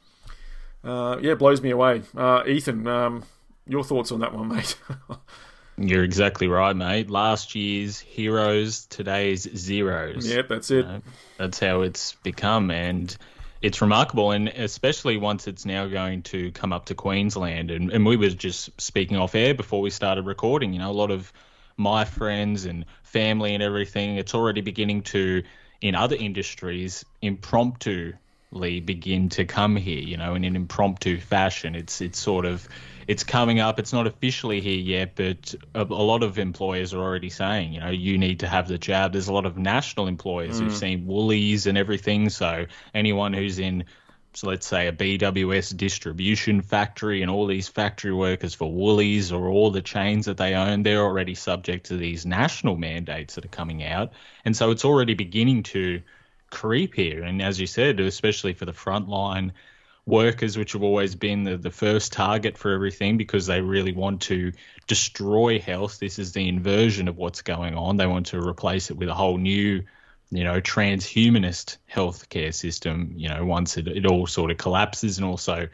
[0.84, 2.02] Uh, yeah, it blows me away.
[2.16, 3.24] Uh, Ethan, um,
[3.66, 4.76] your thoughts on that one, mate?
[5.76, 7.10] You're exactly right, mate.
[7.10, 10.28] Last year's heroes, today's zeros.
[10.28, 10.86] yep, that's it.
[10.86, 11.02] know,
[11.36, 13.16] that's how it's become, and
[13.60, 14.30] it's remarkable.
[14.30, 18.28] And especially once it's now going to come up to Queensland, and, and we were
[18.28, 20.72] just speaking off air before we started recording.
[20.72, 21.32] You know, a lot of
[21.76, 25.42] my friends and family and everything, it's already beginning to,
[25.80, 28.12] in other industries, impromptu
[28.54, 31.74] begin to come here, you know, in an impromptu fashion.
[31.74, 32.68] It's it's sort of
[33.06, 33.78] it's coming up.
[33.78, 37.80] It's not officially here yet, but a, a lot of employers are already saying, you
[37.80, 39.12] know, you need to have the jab.
[39.12, 40.76] There's a lot of national employers who've mm.
[40.76, 42.30] seen Woolies and everything.
[42.30, 43.84] So anyone who's in
[44.34, 49.48] so let's say a BWS distribution factory and all these factory workers for Woolies or
[49.48, 53.48] all the chains that they own, they're already subject to these national mandates that are
[53.48, 54.12] coming out.
[54.44, 56.02] And so it's already beginning to
[56.54, 57.22] creep here.
[57.22, 59.52] And as you said, especially for the frontline
[60.06, 64.22] workers, which have always been the, the first target for everything because they really want
[64.22, 64.52] to
[64.86, 65.98] destroy health.
[65.98, 67.96] This is the inversion of what's going on.
[67.96, 69.82] They want to replace it with a whole new
[70.30, 75.18] you know, transhumanist healthcare system, you know, once it, it all sort of collapses.
[75.18, 75.68] And also,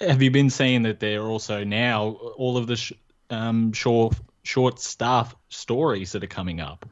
[0.00, 2.92] have you been seeing that there are also now all of the sh-
[3.30, 6.86] um, short staff stories that are coming up?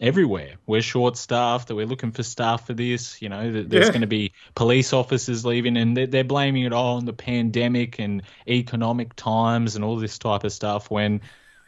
[0.00, 1.68] Everywhere, we're short staffed.
[1.68, 3.20] That we're looking for staff for this.
[3.20, 3.92] You know, that there's Yeah.
[3.92, 7.98] going to be police officers leaving, and they're, they're blaming it all on the pandemic
[7.98, 10.90] and economic times and all this type of stuff.
[10.90, 11.20] When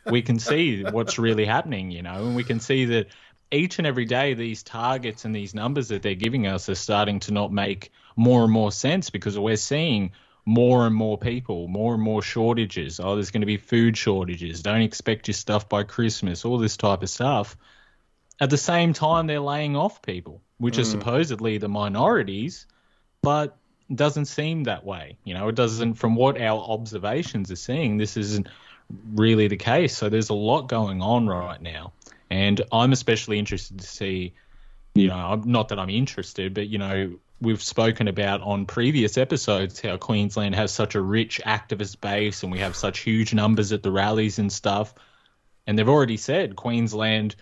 [0.08, 3.08] we can see what's really happening, you know, and we can see that
[3.50, 7.18] each and every day these targets and these numbers that they're giving us are starting
[7.20, 10.12] to not make more and more sense because we're seeing
[10.46, 13.00] more and more people, more and more shortages.
[13.00, 14.62] Oh, there's going to be food shortages.
[14.62, 17.56] Don't expect your stuff by Christmas, all this type of stuff.
[18.40, 20.90] At the same time, they're laying off people, which are mm.
[20.90, 22.66] supposedly the minorities,
[23.22, 23.56] but
[23.94, 25.18] doesn't seem that way.
[25.24, 28.48] You know, it doesn't, from what our observations are seeing, this isn't
[29.14, 29.96] really the case.
[29.96, 31.92] So there's a lot going on right now.
[32.30, 34.34] And I'm especially interested to see,
[34.94, 39.80] you know, not that I'm interested, but, you know, we've spoken about on previous episodes
[39.80, 43.82] how Queensland has such a rich activist base and we have such huge numbers at
[43.82, 44.94] the rallies and stuff.
[45.66, 47.34] And they've already said Queensland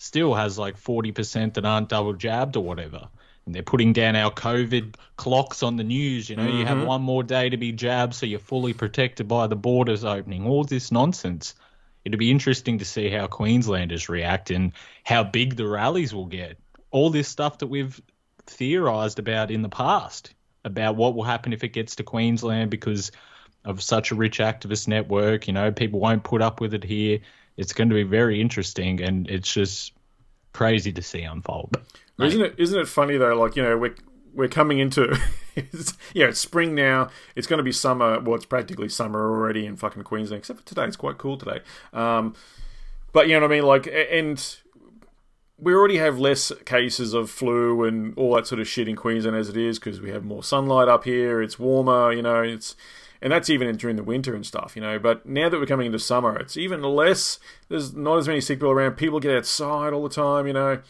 [0.00, 3.08] still has like 40% that aren't double jabbed or whatever.
[3.44, 6.30] And they're putting down our COVID clocks on the news.
[6.30, 6.86] You know, you have mm-hmm.
[6.86, 10.46] one more day to be jabbed, so you're fully protected by the borders opening.
[10.46, 11.54] All this nonsense.
[12.02, 14.72] It'll be interesting to see how Queenslanders react and
[15.04, 16.56] how big the rallies will get.
[16.90, 18.00] All this stuff that we've
[18.46, 20.34] theorised about in the past
[20.64, 23.12] about what will happen if it gets to Queensland because
[23.66, 25.46] of such a rich activist network.
[25.46, 27.20] You know, people won't put up with it here.
[27.56, 29.92] It's going to be very interesting, and it's just
[30.52, 31.76] crazy to see unfold.
[32.18, 32.54] Isn't it?
[32.58, 33.34] Isn't it funny though?
[33.34, 33.94] Like you know, we're
[34.34, 35.18] we're coming into
[36.14, 37.08] yeah, it's spring now.
[37.34, 38.20] It's going to be summer.
[38.20, 40.84] Well, it's practically summer already in fucking Queensland, except for today.
[40.84, 41.60] It's quite cool today.
[41.92, 42.34] Um,
[43.12, 43.64] but you know what I mean?
[43.64, 44.56] Like, and
[45.58, 49.36] we already have less cases of flu and all that sort of shit in Queensland
[49.36, 51.42] as it is because we have more sunlight up here.
[51.42, 52.42] It's warmer, you know.
[52.42, 52.76] It's
[53.22, 54.98] and that's even during the winter and stuff, you know.
[54.98, 57.38] But now that we're coming into summer, it's even less.
[57.68, 58.96] There's not as many sick people around.
[58.96, 60.80] People get outside all the time, you know.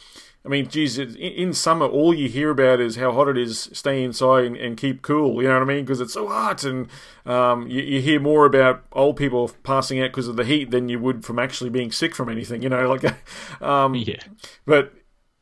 [0.42, 3.68] I mean, geez, in, summer, all you hear about is how hot it is.
[3.74, 5.42] Stay inside and, and keep cool.
[5.42, 5.84] You know what I mean?
[5.84, 6.88] Because it's so hot, and
[7.26, 10.88] um, you, you hear more about old people passing out because of the heat than
[10.88, 12.62] you would from actually being sick from anything.
[12.62, 13.04] You know, like,
[13.62, 14.16] um, Yeah.
[14.64, 14.94] but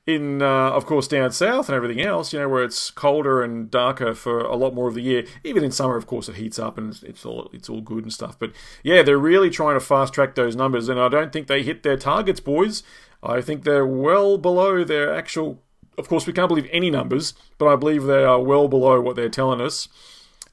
[0.08, 3.70] in, uh, of course, down south and everything else, you know, where it's colder and
[3.70, 5.26] darker for a lot more of the year.
[5.44, 8.12] Even in summer, of course, it heats up and it's, all it's all good and
[8.12, 8.38] stuff.
[8.38, 11.62] But yeah, they're really trying to fast track those numbers, and I don't think they
[11.62, 12.82] hit their targets, boys.
[13.22, 15.60] I think they're well below their actual.
[15.98, 19.14] Of course, we can't believe any numbers, but I believe they are well below what
[19.14, 19.88] they're telling us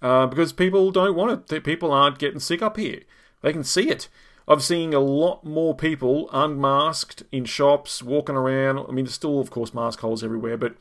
[0.02, 1.63] uh, because people don't want it.
[1.63, 3.04] People aren't getting sick up here.
[3.41, 4.10] They can see it.
[4.47, 8.79] I've seen a lot more people unmasked in shops, walking around.
[8.79, 10.75] I mean, there's still, of course, mask holes everywhere, but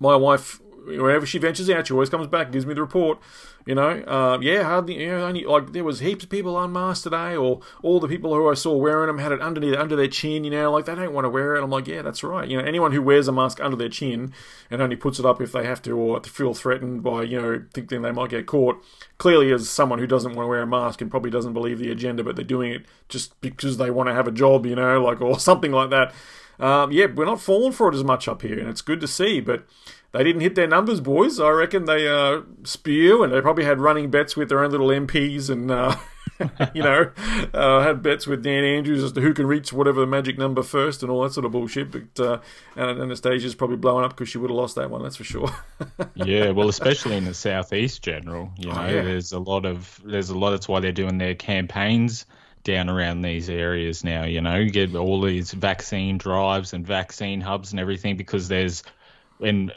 [0.00, 3.18] my wife, wherever she ventures out, she always comes back gives me the report.
[3.64, 7.04] You know, uh, yeah, hardly, you know, only like there was heaps of people unmasked
[7.04, 10.08] today, or all the people who I saw wearing them had it underneath under their
[10.08, 10.42] chin.
[10.42, 11.62] You know, like they don't want to wear it.
[11.62, 12.48] I'm like, yeah, that's right.
[12.48, 14.32] You know, anyone who wears a mask under their chin
[14.70, 17.62] and only puts it up if they have to or feel threatened by you know
[17.72, 18.82] thinking they might get caught,
[19.18, 21.90] clearly is someone who doesn't want to wear a mask and probably doesn't believe the
[21.90, 24.66] agenda, but they're doing it just because they want to have a job.
[24.66, 26.12] You know, like or something like that.
[26.58, 29.08] Um, yeah, we're not falling for it as much up here, and it's good to
[29.08, 29.64] see, but
[30.12, 31.40] they didn't hit their numbers, boys.
[31.40, 34.88] I reckon they uh, spew, and they probably had running bets with their own little
[34.88, 35.96] MPs, and uh,
[36.74, 37.10] you know,
[37.54, 40.62] uh, had bets with Dan Andrews as to who can reach whatever the magic number
[40.62, 41.90] first, and all that sort of bullshit.
[41.90, 42.38] But uh,
[42.76, 45.02] Annastacia's probably blowing up because she would have lost that one.
[45.02, 45.50] That's for sure.
[46.14, 48.50] yeah, well, especially in the southeast, general.
[48.58, 49.02] You know, Oh, yeah.
[49.02, 50.50] there's a lot of there's a lot.
[50.50, 52.26] That's why they're doing their campaigns
[52.64, 54.24] down around these areas now.
[54.24, 58.82] You know, get all these vaccine drives and vaccine hubs and everything because there's
[59.40, 59.72] and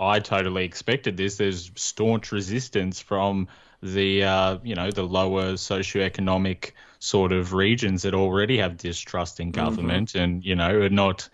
[0.00, 1.36] I totally expected this.
[1.36, 3.48] There's staunch resistance from
[3.82, 9.52] the uh, you know the lower socioeconomic sort of regions that already have distrust in
[9.52, 11.28] government and you know are not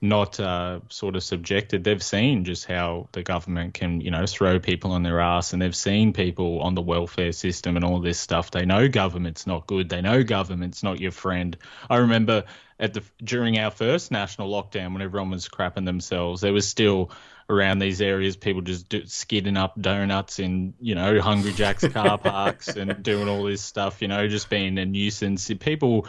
[0.00, 1.84] not uh, sort of subjected.
[1.84, 5.60] They've seen just how the government can, you know, throw people on their ass, and
[5.60, 8.50] they've seen people on the welfare system and all this stuff.
[8.50, 9.90] They know government's not good.
[9.90, 11.56] They know government's not your friend.
[11.90, 12.44] I remember
[12.78, 17.10] at the during our first national lockdown, when everyone was crapping themselves, there was still
[17.50, 22.16] around these areas, people just do, skidding up donuts in, you know, Hungry Jack's car
[22.32, 25.50] parks and doing all this stuff, you know, just being a nuisance.
[25.60, 26.06] People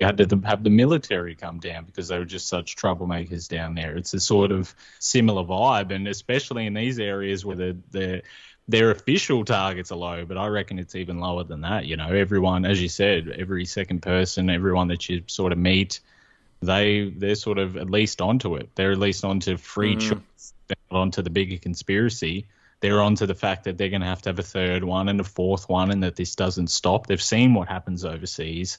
[0.00, 3.96] had to have the military come down because they were just such troublemakers down there.
[3.96, 8.22] It's a sort of similar vibe, and especially in these areas where the the
[8.66, 11.84] their official targets are low, but I reckon it's even lower than that.
[11.84, 16.00] You know, everyone, as you said, every second person, everyone that you sort of meet,
[16.64, 18.70] they they're sort of at least onto it.
[18.74, 22.46] They're at least onto free choice, they're not onto the bigger conspiracy.
[22.80, 25.18] They're onto the fact that they're going to have to have a third one and
[25.18, 27.06] a fourth one, and that this doesn't stop.
[27.06, 28.78] They've seen what happens overseas,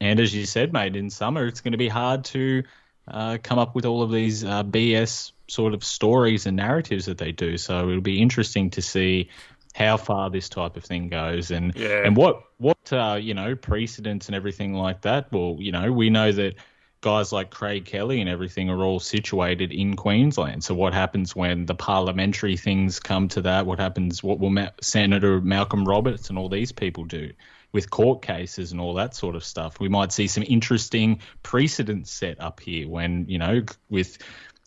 [0.00, 2.62] and as you said, mate, in summer it's going to be hard to
[3.08, 7.18] uh, come up with all of these uh, BS sort of stories and narratives that
[7.18, 7.58] they do.
[7.58, 9.30] So it'll be interesting to see
[9.74, 12.02] how far this type of thing goes and Yeah.
[12.04, 15.32] and what what uh, you know precedents and everything like that.
[15.32, 16.54] Well, you know, we know that
[17.00, 20.62] guys like Craig Kelly and everything are all situated in Queensland.
[20.62, 23.66] So what happens when the parliamentary things come to that?
[23.66, 24.22] What happens?
[24.22, 27.32] What will Ma- Senator Malcolm Roberts and all these people do
[27.72, 29.80] with court cases and all that sort of stuff?
[29.80, 34.18] We might see some interesting precedents set up here when you know with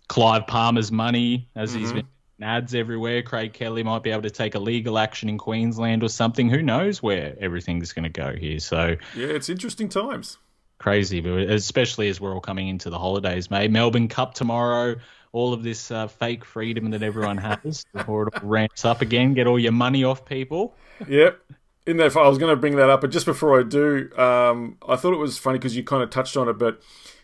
[0.07, 1.97] Clive Palmer's money as he's mm-hmm.
[1.97, 2.07] been
[2.41, 3.21] ads everywhere.
[3.21, 6.49] Craig Kelly might be able to take a legal action in Queensland or something.
[6.49, 8.59] Who knows where everything's going to go here?
[8.59, 10.39] So Yeah, it's interesting times.
[10.83, 13.71] Crazy, but especially as we're all coming into the holidays, mate.
[13.71, 14.97] Melbourne Cup tomorrow.
[15.31, 19.33] All of this uh, fake freedom that everyone has before it all ramps up again.
[19.33, 20.75] Get all your money off people.
[21.07, 21.39] Yep.
[21.87, 24.77] In that, I was going to bring that up, but just before I do, um,
[24.87, 26.57] I thought it was funny because you kind of touched on it.
[26.59, 26.81] But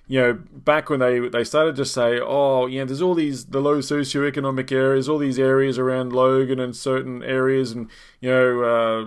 [0.07, 3.61] you know, back when they they started to say, "Oh, yeah, there's all these the
[3.61, 9.05] low socioeconomic areas, all these areas around Logan and certain areas, and you know, uh,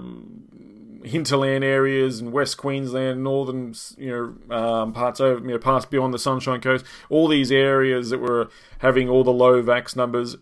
[1.04, 6.14] hinterland areas and West Queensland, northern you know um, parts over you know parts beyond
[6.14, 10.36] the Sunshine Coast, all these areas that were having all the low vax numbers."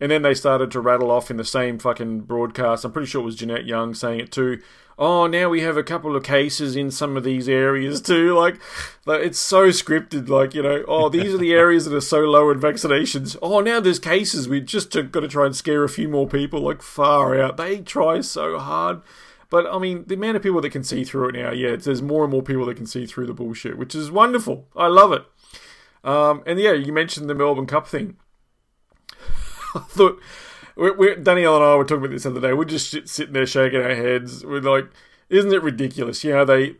[0.00, 2.84] And then they started to rattle off in the same fucking broadcast.
[2.84, 4.60] I'm pretty sure it was Jeanette Young saying it too.
[4.98, 8.34] Oh, now we have a couple of cases in some of these areas too.
[8.42, 8.60] Like,
[9.06, 10.28] it's so scripted.
[10.28, 13.36] Like, you know, oh, these are the areas that are so low in vaccinations.
[13.40, 14.48] Oh, now there's cases.
[14.48, 16.60] We just got to try and scare a few more people.
[16.60, 17.56] Like, far out.
[17.56, 19.02] They try so hard.
[19.52, 22.00] But I mean, the amount of people that can see through it now, yeah, there's
[22.00, 24.66] more and more people that can see through the bullshit, which is wonderful.
[24.74, 25.26] I love it.
[26.02, 28.16] Um, and yeah, you mentioned the Melbourne Cup thing.
[29.74, 30.18] I thought
[30.74, 32.54] we're, we're, Danielle and I were talking about this the other day.
[32.54, 34.42] We're just sitting there shaking our heads.
[34.42, 34.88] We're like,
[35.28, 36.24] isn't it ridiculous?
[36.24, 36.78] You know, they've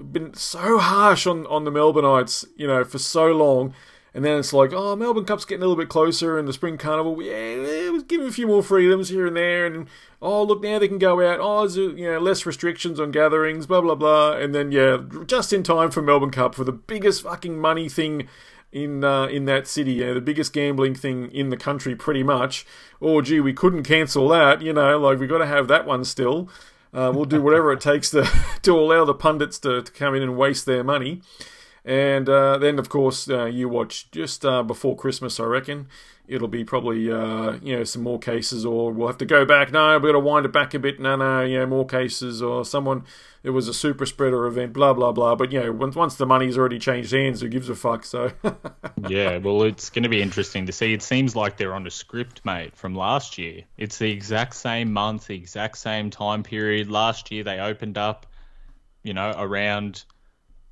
[0.00, 3.74] been so harsh on on the Melbourneites, you know, for so long,
[4.14, 6.78] and then it's like, oh, Melbourne Cup's getting a little bit closer, and the Spring
[6.78, 9.88] Carnival, yeah, it was giving a few more freedoms here and there, and
[10.22, 11.40] oh, look, now they can go out.
[11.40, 15.62] Oh, you know less restrictions on gatherings, blah blah blah, and then yeah, just in
[15.64, 18.28] time for Melbourne Cup for the biggest fucking money thing
[18.74, 22.66] in uh, in that city, know, the biggest gambling thing in the country, pretty much.
[23.00, 26.04] Oh, gee, we couldn't cancel that, you know, like we've got to have that one
[26.04, 26.48] still.
[26.92, 28.28] Uh, we'll do whatever it takes to
[28.62, 31.22] to allow the pundits to, to come in and waste their money.
[31.84, 35.88] And uh, then, of course, uh, you watch just uh, before Christmas, I reckon.
[36.26, 39.70] It'll be probably, uh, you know, some more cases, or we'll have to go back.
[39.70, 40.98] No, we've got to wind it back a bit.
[40.98, 43.04] No, no, you know, more cases, or someone,
[43.42, 45.34] it was a super spreader event, blah, blah, blah.
[45.34, 48.06] But, you know, once, once the money's already changed hands, who gives a fuck?
[48.06, 48.32] So,
[49.06, 50.94] Yeah, well, it's going to be interesting to see.
[50.94, 53.64] It seems like they're on a script, mate, from last year.
[53.76, 56.90] It's the exact same month, the exact same time period.
[56.90, 58.24] Last year, they opened up,
[59.02, 60.04] you know, around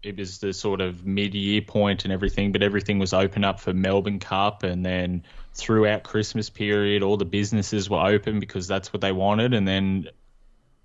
[0.03, 3.73] it was the sort of mid-year point and everything, but everything was open up for
[3.73, 5.23] Melbourne Cup, and then
[5.55, 10.09] throughout Christmas period, all the businesses were open because that's what they wanted, and then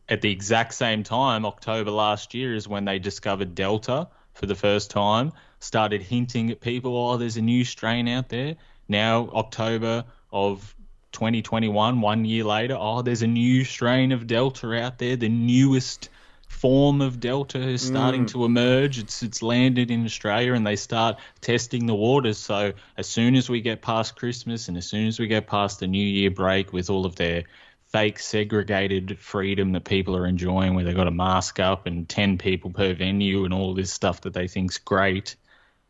[0.09, 4.55] at the exact same time, October last year is when they discovered Delta for the
[4.55, 8.55] first time, started hinting at people, oh, there's a new strain out there.
[8.87, 10.75] Now, October of
[11.11, 16.09] 2021, one year later, oh, there's a new strain of Delta out there, the newest
[16.47, 18.29] form of Delta is starting mm.
[18.29, 18.97] to emerge.
[18.97, 22.37] It's it's landed in Australia and they start testing the waters.
[22.37, 25.79] So as soon as we get past Christmas and as soon as we get past
[25.79, 27.43] the New Year break with all of their
[27.89, 32.37] fake segregated freedom that people are enjoying where they've got a mask up and 10
[32.37, 35.35] people per venue and all this stuff that they think's great.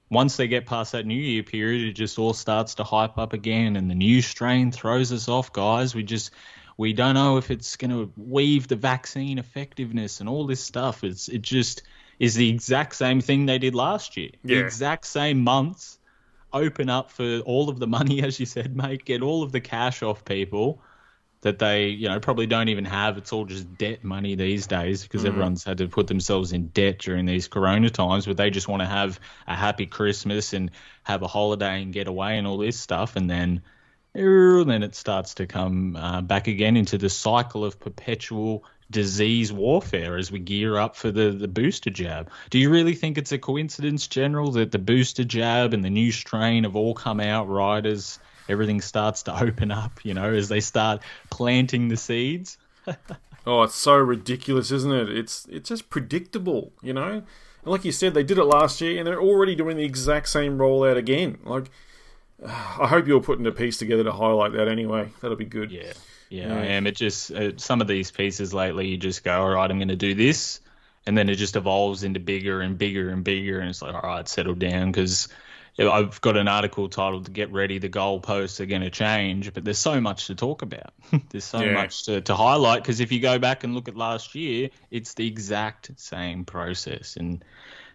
[0.10, 3.34] Once they get past that New Year period, it just all starts to hype up
[3.34, 5.96] again and the new strain throws us off, guys.
[5.96, 6.32] We just
[6.78, 11.04] we don't know if it's going to weave the vaccine effectiveness and all this stuff.
[11.04, 11.84] It's it just
[12.20, 14.32] is the exact same thing they did last year.
[14.46, 14.60] The Yeah.
[14.60, 16.00] exact same months.
[16.54, 19.06] Open up for all of the money, as you said, mate.
[19.06, 20.82] Get all of the cash off people.
[21.42, 23.18] that they, you know, probably don't even have.
[23.18, 25.28] It's all just debt money these days because mm.
[25.28, 28.82] everyone's had to put themselves in debt during these corona times, but they just want
[28.82, 30.72] to have a happy Christmas and
[31.04, 33.16] have a holiday and get away and all this stuff.
[33.16, 33.62] And then,
[34.18, 40.18] then it starts to come uh, back again into the cycle of perpetual disease warfare
[40.18, 42.30] as we gear up for the, the booster jab.
[42.50, 46.12] Do you really think it's a coincidence, General, that the booster jab and the new
[46.12, 48.18] strain have all come out right as
[48.50, 52.58] everything starts to open up, you know, as they start planting the seeds?
[53.48, 55.08] Oh, it's so ridiculous, isn't it?
[55.08, 57.12] It's it's just predictable, you know.
[57.14, 57.24] And
[57.64, 60.58] like you said, they did it last year, and they're already doing the exact same
[60.58, 61.38] rollout again.
[61.46, 61.72] Like,
[62.46, 64.68] I hope you're putting a piece together to highlight that.
[64.68, 65.72] Anyway, that'll be good.
[65.72, 65.94] Yeah.
[66.30, 66.88] Yeah, I am.
[66.88, 69.88] It just uh, some of these pieces lately, you just go, all right, I'm going
[69.88, 70.60] to do this,
[71.06, 74.02] and then it just evolves into bigger and bigger and bigger, and it's like, all
[74.02, 75.30] right, settle down because
[75.80, 79.78] I've got an article titled "Get Ready, the goalposts are going to change," but there's
[79.78, 80.94] so much to talk about.
[81.30, 81.72] there's so Yeah.
[81.72, 85.14] much to, to highlight because if you go back and look at last year, it's
[85.14, 87.42] the exact same process, and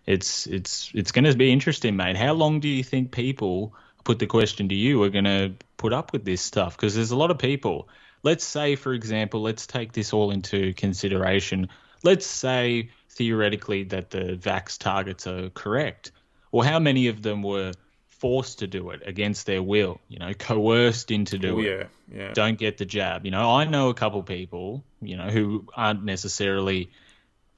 [0.07, 2.16] it's it's it's going to be interesting, mate.
[2.16, 3.74] How long do you think people?
[4.05, 5.03] Put the question to you.
[5.03, 7.88] Are going to put up with this stuff because there's a lot of people
[8.22, 11.68] let's say, for example, let's take this all into consideration.
[12.03, 16.12] Let's say theoretically that the vax targets are correct.
[16.50, 17.72] Well, how many of them were
[18.09, 20.00] forced to do it against their will?
[20.09, 21.90] You know, coerced into doing Oh, doing yeah, it.
[22.14, 22.32] yeah.
[22.32, 23.24] Don't get the jab.
[23.24, 26.90] You know, I know a couple people, you know, who aren't necessarily.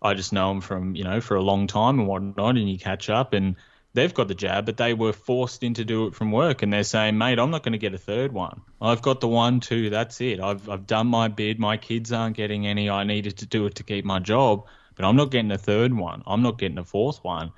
[0.02, 2.78] I just know them from you know for a long time and whatnot, and you
[2.78, 3.56] catch up and
[3.94, 6.72] they've got the jab, but they were forced in to do it from work, and
[6.72, 8.60] they're saying, "Mate, I'm not going to get a third one.
[8.80, 9.90] I've got the one, two.
[9.90, 10.40] That's it.
[10.40, 11.58] I've I've done my bid.
[11.58, 12.90] My kids aren't getting any.
[12.90, 14.66] I needed to do it to keep my job,
[14.96, 16.22] but I'm not getting a third one.
[16.26, 17.52] I'm not getting a fourth one."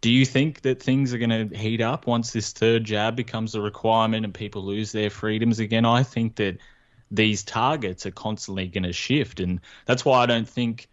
[0.00, 3.54] Do you think that things are going to heat up once this third jab becomes
[3.54, 5.86] a requirement and people lose their freedoms again?
[5.86, 6.58] I think that
[7.10, 10.88] these targets are constantly going to shift, and that's why I don't think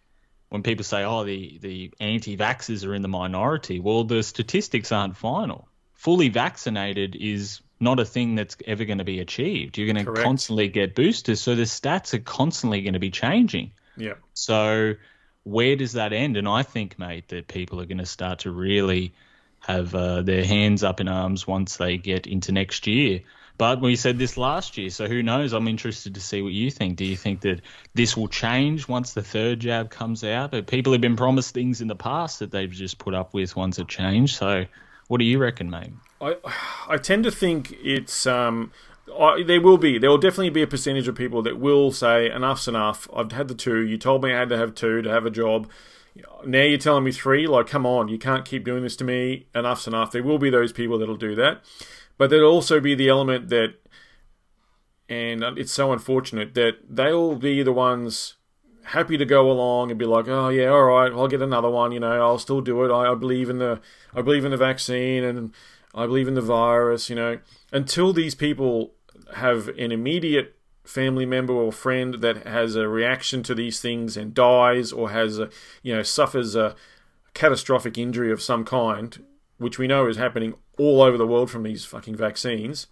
[0.51, 5.15] when people say, "Oh, the the anti-vaxxers are in the minority," well, the statistics aren't
[5.15, 5.69] final.
[5.93, 9.77] Fully vaccinated is not a thing that's ever going to be achieved.
[9.77, 10.25] You're going to Correct.
[10.25, 13.71] constantly get boosters, so the stats are constantly going to be changing.
[13.95, 14.15] yeah.
[14.33, 14.95] So
[15.43, 16.35] where does that end?
[16.35, 19.13] And I think, mate, that people are going to start to really
[19.59, 23.21] have uh, their hands up in arms once they get into next year.
[23.57, 25.53] But we said this last year, so who knows?
[25.53, 26.95] I'm interested to see what you think.
[26.95, 27.61] Do you think that
[27.93, 30.51] this will change once the third jab comes out?
[30.51, 33.55] But people have been promised things in the past that they've just put up with
[33.55, 34.35] once it changed.
[34.35, 34.65] So
[35.07, 35.91] what do you reckon, mate?
[36.21, 36.35] I
[36.87, 38.71] I tend to think it's um
[39.19, 42.29] I, there will be there will definitely be a percentage of people that will say
[42.29, 43.09] enough's enough.
[43.15, 43.85] I've had the two.
[43.85, 45.69] You told me I had to have two to have a job.
[46.45, 47.47] Now you're telling me three.
[47.47, 49.47] Like, come on, you can't keep doing this to me.
[49.55, 50.11] Enough's enough.
[50.11, 51.61] There will be those people that'll do that,
[52.17, 53.75] but there'll also be the element that,
[55.09, 58.35] and it's so unfortunate that they'll be the ones
[58.83, 61.91] happy to go along and be like, oh yeah, all right, I'll get another one.
[61.91, 62.91] You know, I'll still do it.
[62.91, 63.79] I, I believe in the,
[64.13, 65.53] I believe in the vaccine and
[65.93, 67.09] I believe in the virus.
[67.09, 67.39] You know,
[67.71, 68.93] until these people
[69.35, 74.33] have an immediate family member or friend that has a reaction to these things and
[74.33, 75.49] dies or has a,
[75.83, 76.75] you know, suffers a
[77.33, 79.23] catastrophic injury of some kind,
[79.57, 82.87] which we know is happening all over the world from these fucking vaccines.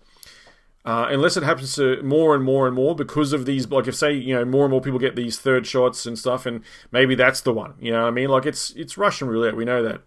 [0.86, 3.96] Uh, unless it happens to more and more and more because of these, like if
[3.96, 7.16] say you know more and more people get these third shots and stuff, and maybe
[7.16, 7.74] that's the one.
[7.80, 8.30] You know what I mean?
[8.30, 9.58] Like it's it's Russian roulette.
[9.58, 10.02] We know that,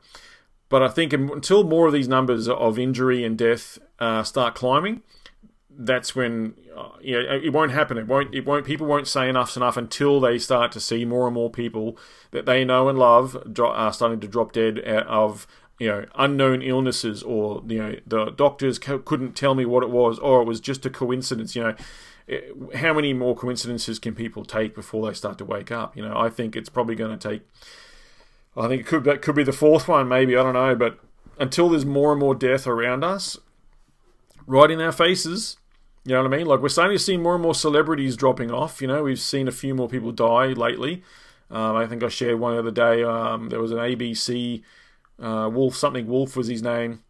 [0.70, 5.02] but I think until more of these numbers of injury and death uh, start climbing,
[5.70, 7.98] that's when uh, you know, it won't happen.
[7.98, 8.34] It won't.
[8.34, 8.64] It won't.
[8.64, 11.98] People won't say enough's enough until they start to see more and more people
[12.30, 15.46] that they know and love dro- uh, starting to drop dead out of
[15.82, 19.90] you know unknown illnesses, or you know the doctors co- couldn't tell me what it
[19.90, 21.56] was, or it was just a coincidence.
[21.56, 21.74] You know,
[22.26, 25.96] it- how many more coincidences can people take before they start to wake up?
[25.96, 27.42] You know, I think it's probably going to take.
[28.56, 30.98] I think it could that could be the fourth one, maybe I don't know, but
[31.38, 33.38] until there's more and more death around us,
[34.46, 35.56] right in our faces.
[36.04, 36.46] You know what I mean?
[36.46, 38.82] Like we're starting to see more and more celebrities dropping off.
[38.82, 41.02] You know, we've seen a few more people die lately.
[41.50, 43.02] Um, I think I shared one the other day.
[43.04, 44.62] Um, there was an ABC
[45.22, 47.00] uh, Wolf, something Wolf was his name,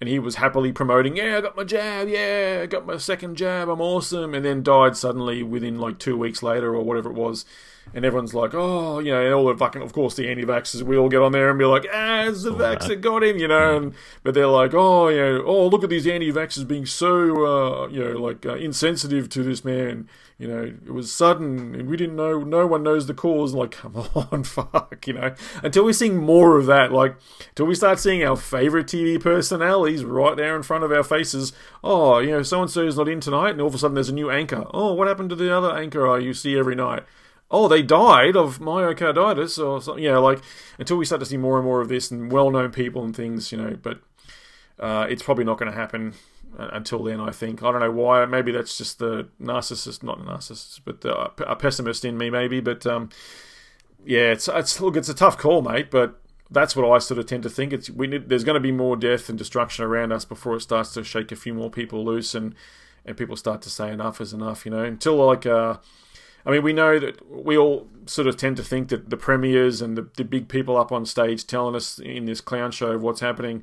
[0.00, 2.08] and he was happily promoting, "Yeah, I got my jab.
[2.08, 3.68] Yeah, I got my second jab.
[3.68, 7.44] I'm awesome." And then died suddenly within like two weeks later or whatever it was.
[7.92, 10.82] And everyone's like, "Oh, you know," and all the fucking, of course, the anti-vaxxers.
[10.82, 13.36] We all get on there and be like, "Ah, it's the vax that got him,"
[13.36, 13.76] you know.
[13.76, 17.88] And but they're like, "Oh, you know, oh, look at these anti-vaxxers being so, uh,
[17.88, 20.08] you know, like uh, insensitive to this man."
[20.40, 23.52] You know, it was sudden we didn't know, no one knows the cause.
[23.52, 25.34] Like, come on, fuck, you know.
[25.62, 27.16] Until we see more of that, like,
[27.50, 31.52] until we start seeing our favorite TV personalities right there in front of our faces.
[31.84, 33.94] Oh, you know, so and so is not in tonight, and all of a sudden
[33.94, 34.64] there's a new anchor.
[34.72, 37.02] Oh, what happened to the other anchor I you see every night?
[37.50, 40.04] Oh, they died of myocarditis or something.
[40.04, 40.40] Know, like,
[40.78, 43.14] until we start to see more and more of this and well known people and
[43.14, 44.00] things, you know, but
[44.78, 46.14] uh, it's probably not going to happen
[46.58, 47.20] until then.
[47.20, 48.24] I think I don't know why.
[48.26, 51.14] Maybe that's just the narcissist, not narcissist, but the,
[51.46, 52.60] a pessimist in me, maybe.
[52.60, 53.10] But um,
[54.04, 55.90] yeah, it's it's look, it's a tough call, mate.
[55.90, 56.20] But
[56.50, 57.72] that's what I sort of tend to think.
[57.72, 60.60] It's we need, there's going to be more death and destruction around us before it
[60.60, 62.54] starts to shake a few more people loose and
[63.04, 64.64] and people start to say enough is enough.
[64.64, 65.46] You know, until like.
[65.46, 65.76] Uh,
[66.44, 69.82] I mean, we know that we all sort of tend to think that the premiers
[69.82, 73.20] and the, the big people up on stage telling us in this clown show what's
[73.20, 73.62] happening,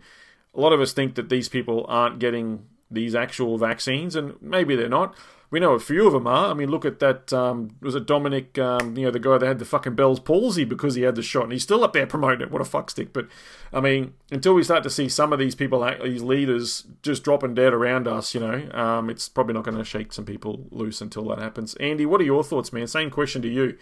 [0.54, 4.76] a lot of us think that these people aren't getting these actual vaccines, and maybe
[4.76, 5.16] they're not.
[5.50, 6.52] We know a few of them are.
[6.52, 7.32] I mean, look at that.
[7.32, 8.58] Um, was it Dominic?
[8.60, 11.24] Um, you know, the guy that had the fucking Bell's palsy because he had the
[11.24, 12.52] shot, and he's still up there promoting it.
[12.52, 13.14] What a fuckstick!
[13.14, 13.28] But
[13.72, 17.56] I mean, until we start to see some of these people, these leaders, just dropping
[17.56, 21.00] dead around us, you know, um, it's probably not going to shake some people loose
[21.00, 21.76] until that happens.
[21.76, 22.88] Andy, what are your thoughts, man?
[22.88, 23.78] Same question to you.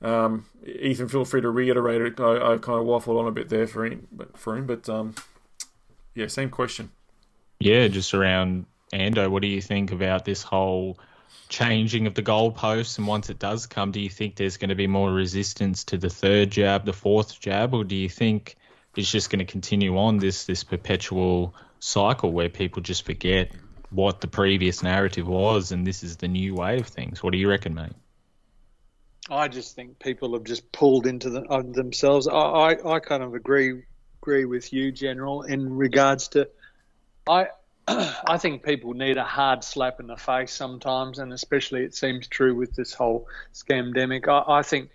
[0.00, 2.20] Um, Ethan, feel free to reiterate it.
[2.20, 4.88] I, I, kind of waffled on a bit there for him, but for him, but
[4.88, 5.14] um,
[6.14, 6.90] yeah, same question.
[7.64, 10.98] Yeah, just around Ando, what do you think about this whole
[11.48, 12.98] changing of the goalposts?
[12.98, 15.96] And once it does come, do you think there's going to be more resistance to
[15.96, 18.56] the third jab, the fourth jab, or do you think
[18.94, 23.52] it's just going to continue on this this perpetual cycle where people just forget
[23.88, 27.22] what the previous narrative was, and this is the new way of things?
[27.22, 27.94] What do you reckon, mate?
[29.30, 32.28] I just think people have just pulled into the, themselves.
[32.28, 33.84] I, I, I kind of agree
[34.20, 36.50] agree with you, General, in regards to
[37.28, 37.48] I
[37.88, 42.26] I think people need a hard slap in the face sometimes, and especially it seems
[42.26, 44.28] true with this whole scamdemic.
[44.28, 44.90] I, I think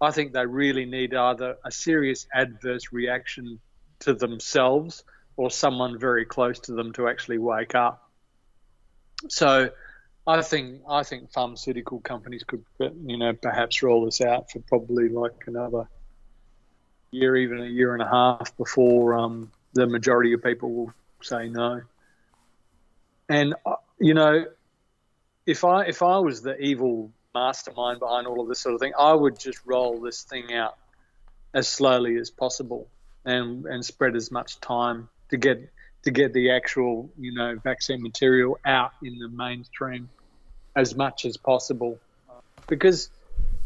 [0.00, 3.60] I think they really need either a serious adverse reaction
[4.00, 5.04] to themselves
[5.36, 8.10] or someone very close to them to actually wake up.
[9.28, 9.70] So
[10.26, 15.08] I think I think pharmaceutical companies could you know perhaps roll this out for probably
[15.08, 15.88] like another
[17.10, 20.94] year, even a year and a half before um, the majority of people will
[21.24, 21.82] say no.
[23.28, 24.44] And uh, you know,
[25.46, 28.92] if I if I was the evil mastermind behind all of this sort of thing,
[28.98, 30.76] I would just roll this thing out
[31.52, 32.88] as slowly as possible
[33.24, 35.70] and and spread as much time to get
[36.02, 40.08] to get the actual you know vaccine material out in the mainstream
[40.76, 41.98] as much as possible
[42.66, 43.08] because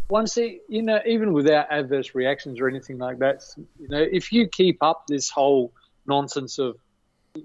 [0.09, 3.42] once it, you know even without adverse reactions or anything like that
[3.80, 5.72] you know if you keep up this whole
[6.06, 6.76] nonsense of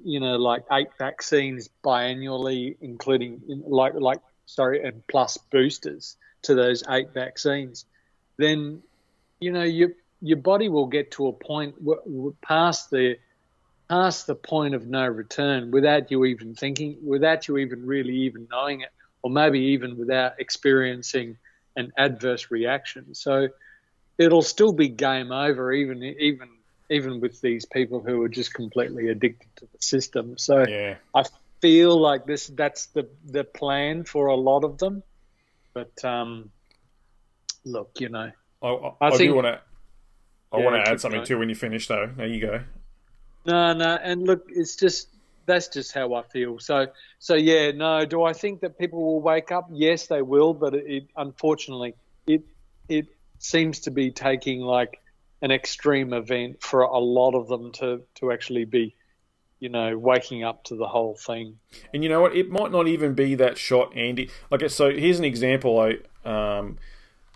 [0.04, 6.84] you know, like eight vaccines biannually, including like like sorry, and plus boosters to those
[6.90, 7.86] eight vaccines,
[8.38, 8.82] then
[9.40, 9.90] you know your
[10.22, 11.76] your body will get to a point
[12.42, 13.18] past the
[13.90, 18.48] past the point of no return without you even thinking, without you even really even
[18.50, 18.90] knowing it,
[19.22, 21.38] or maybe even without experiencing
[21.76, 23.14] an adverse reaction.
[23.14, 23.50] So
[24.18, 26.50] it'll still be game over, even even
[26.94, 30.38] even with these people who are just completely addicted to the system.
[30.38, 30.96] So yeah.
[31.14, 31.24] I
[31.62, 35.04] feel like this that's the the plan for a lot of them.
[35.74, 36.52] But um,
[37.66, 38.32] look, you know,
[38.62, 39.60] I, I, I think, do want to.
[40.52, 41.28] I yeah, want to add something going.
[41.28, 42.10] too when you finish, though.
[42.16, 42.62] There you go.
[43.46, 45.08] No, no, and look, it's just
[45.46, 46.60] that's just how I feel.
[46.60, 46.88] So,
[47.20, 48.06] so yeah, no.
[48.06, 49.68] Do I think that people will wake up?
[49.72, 51.96] Yes, they will, but it, it unfortunately
[52.28, 52.44] it
[52.88, 53.08] it
[53.40, 55.00] seems to be taking like
[55.44, 58.96] an extreme event for a lot of them to, to actually be,
[59.60, 61.60] you know, waking up to the whole thing.
[61.94, 62.34] And you know what?
[62.34, 64.30] It might not even be that shot, Andy.
[64.50, 65.80] Like, so here's an example.
[65.80, 66.78] I um,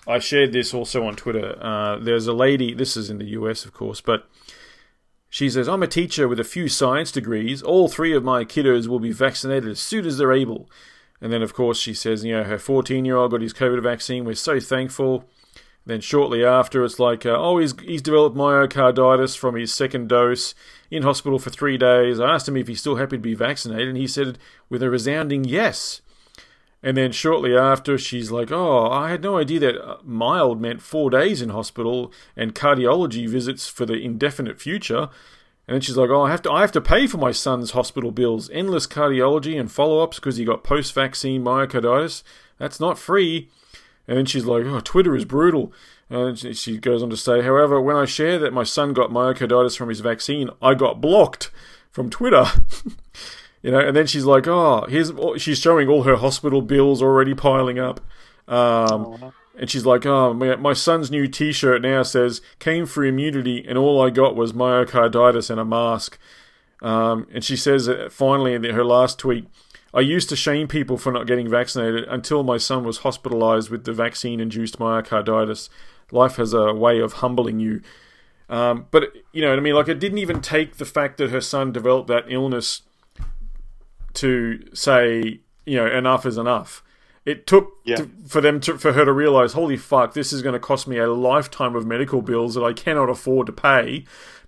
[0.07, 1.61] I shared this also on Twitter.
[1.61, 2.73] Uh, there's a lady.
[2.73, 4.27] This is in the US, of course, but.
[5.29, 7.61] She says, I'm a teacher with a few science degrees.
[7.61, 10.69] All three of my kiddos will be vaccinated as soon as they're able.
[11.19, 13.83] And then, of course, she says, you know, her 14 year old got his COVID
[13.83, 14.23] vaccine.
[14.23, 15.25] We're so thankful.
[15.87, 20.53] Then shortly after, it's like, uh, oh, he's, he's developed myocarditis from his second dose
[20.91, 22.19] in hospital for three days.
[22.19, 24.89] I asked him if he's still happy to be vaccinated, and he said with a
[24.89, 26.01] resounding yes.
[26.83, 30.81] And then shortly after, she's like, oh, I had no idea that uh, mild meant
[30.81, 35.07] four days in hospital and cardiology visits for the indefinite future.
[35.69, 37.71] And then she's like, "Oh, I have to, I have to pay for my son's
[37.71, 42.23] hospital bills, endless cardiology and follow-ups because he got post-vaccine myocarditis.
[42.57, 43.49] That's not free."
[44.07, 45.73] And then she's like, oh, Twitter is brutal.
[46.09, 49.77] And she goes on to say, however, when I share that my son got myocarditis
[49.77, 51.51] from his vaccine, I got blocked
[51.91, 52.45] from Twitter.
[53.63, 57.33] You know, and then she's like, "Oh, here's." She's showing all her hospital bills already
[57.33, 57.99] piling up.
[58.47, 63.77] Um, and she's like, "Oh, my, son's new T-shirt now says came for immunity, and
[63.77, 66.17] all I got was myocarditis and a mask."
[66.81, 69.47] Um, and she says finally in her last tweet,
[69.97, 73.83] "I used to shame people for not getting vaccinated until my son was hospitalized with
[73.83, 75.69] the vaccine-induced myocarditis.
[76.11, 77.81] Life has a way of humbling you."
[78.49, 79.75] Um, but you know what I mean?
[79.75, 82.83] Like, it didn't even take the fact that her son developed that illness
[84.13, 86.83] to say, you know, enough is enough.
[87.25, 87.97] It took Yeah.
[87.97, 90.87] to, for them to for her to realize, holy fuck, this is going to cost
[90.87, 94.05] me a lifetime of medical bills that I cannot afford to pay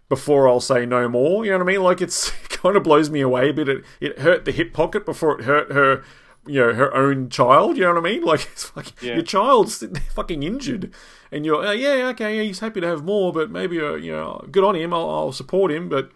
[0.10, 1.46] before I'll say no more.
[1.46, 1.84] You know what I mean?
[1.84, 5.06] Like it's it kind of blows me away, but it it hurt the hip pocket
[5.06, 6.04] before it hurt her.
[6.48, 7.78] You know her own child.
[7.78, 8.24] You know what I mean?
[8.26, 9.14] Like it's fucking, Yeah.
[9.16, 9.84] your child's
[10.16, 10.92] fucking injured,
[11.32, 14.12] and you're uh, yeah okay yeah, he's happy to have more, but maybe uh, you
[14.12, 14.94] know good on him.
[14.94, 16.12] I'll, I'll support him, but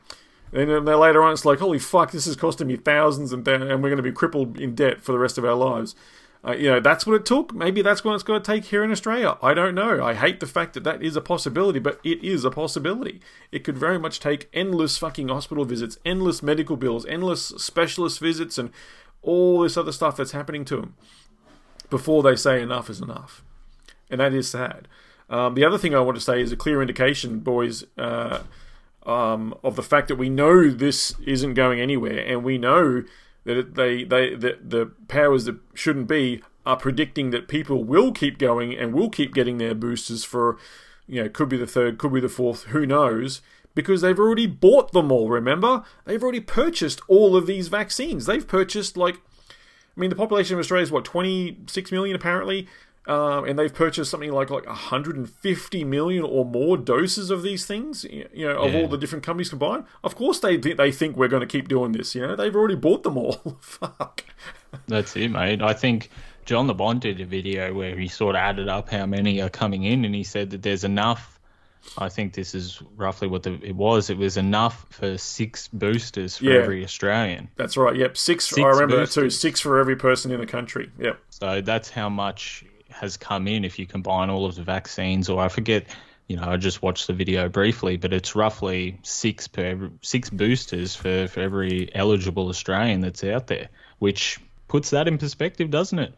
[0.52, 3.48] and then then later on, it's like, holy fuck, this is costing me thousands, and,
[3.48, 5.96] and we're going to be crippled in debt for the rest of our lives.
[6.46, 7.54] Uh, you know, that's what it took.
[7.54, 9.38] Maybe that's what it's going to take here in Australia.
[9.41, 10.04] I don't know.
[10.04, 13.22] I hate the fact that that is a possibility, but it is a possibility.
[13.52, 18.58] It could very much take endless fucking hospital visits, endless medical bills, endless specialist visits,
[18.58, 18.72] and
[19.22, 20.96] all this other stuff that's happening to them
[21.89, 23.41] before they say enough is enough.
[24.10, 24.89] And that is sad.
[25.30, 28.39] Um, the other thing I want to say is a clear indication, boys, uh,
[29.06, 33.04] um, of the fact that we know this isn't going anywhere, and we know
[33.46, 38.38] that they they that the powers that shouldn't be are predicting that people will keep
[38.38, 40.58] going and will keep getting their boosters for,
[41.08, 43.41] you know, could be the third, could be the fourth, who knows.
[43.76, 45.84] Because they've already bought them all, remember?
[46.06, 48.28] They've already purchased all of these vaccines.
[48.28, 52.68] They've purchased, like, I mean, the population of Australia is what, 26 million apparently?
[53.06, 58.06] Um, and they've purchased something like like 150 million or more doses of these things,
[58.06, 58.80] you know, of Yeah.
[58.82, 59.84] all the different companies combined.
[60.06, 62.16] Of course, they thi- they think we're going to keep doing this.
[62.16, 63.58] You know, they've already bought them all.
[63.62, 64.24] Fuck.
[64.88, 65.62] That's it, mate.
[65.62, 66.10] I think
[66.45, 69.49] John the Bond did a video where he sort of added up how many are
[69.49, 71.39] coming in, and he said that there's enough.
[71.97, 74.10] I think this is roughly what the, it was.
[74.10, 76.60] It was enough for six boosters for Yeah.
[76.62, 77.49] every Australian.
[77.58, 77.93] That's right.
[77.97, 78.45] Yep, six.
[78.54, 79.30] I Six remember that too.
[79.30, 80.89] Six for every person in the country.
[80.97, 81.20] Yep.
[81.32, 82.64] So that's how much
[82.94, 85.30] has come in if you combine all of the vaccines.
[85.30, 85.86] Or I forget,
[86.28, 90.96] you know, I just watched the video briefly, but it's roughly six per six boosters
[90.96, 93.70] for, for every eligible Australian that's out there,
[94.00, 96.14] which puts that in perspective, doesn't it?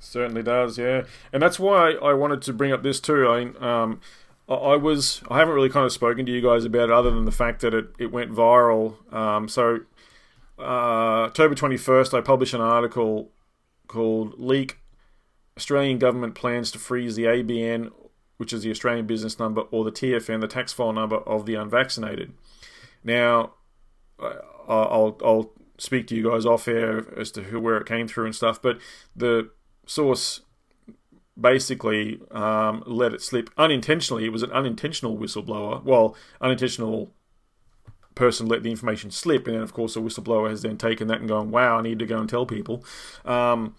[0.00, 3.26] Certainly does, yeah, and that's why I wanted to bring up this too.
[3.26, 4.00] I um,
[4.48, 7.24] I- was I haven't really kind of spoken to you guys about it other than
[7.24, 8.96] the fact that it, it went viral.
[9.12, 9.80] Um, so
[10.58, 13.30] uh, October twenty first, I published an article
[13.88, 14.78] called "Leak:
[15.56, 17.90] Australian Government Plans to Freeze the ABN,
[18.36, 21.54] which is the Australian Business Number, or the TFN, the tax file number of the
[21.54, 22.32] unvaccinated."
[23.02, 23.52] Now,
[24.18, 28.26] I'll I'll speak to you guys off air as to who where it came through
[28.26, 28.78] and stuff, but
[29.14, 29.50] the
[29.86, 30.40] source
[31.38, 34.24] basically um, let it slip unintentionally.
[34.24, 35.82] It was an unintentional whistleblower.
[35.82, 37.12] Well, unintentional
[38.14, 41.20] person let the information slip, and then of course the whistleblower has then taken that
[41.20, 42.84] and gone, "Wow, I need to go and tell people."
[43.24, 43.74] Um,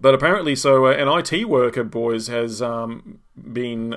[0.00, 3.96] but apparently, so uh, an IT worker, boys, has um, been,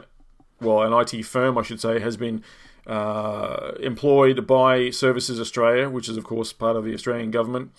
[0.62, 2.44] well, an IT firm, I should say, has been
[2.88, 7.72] uh, employed by Services Australia, which is of course part of the Australian government,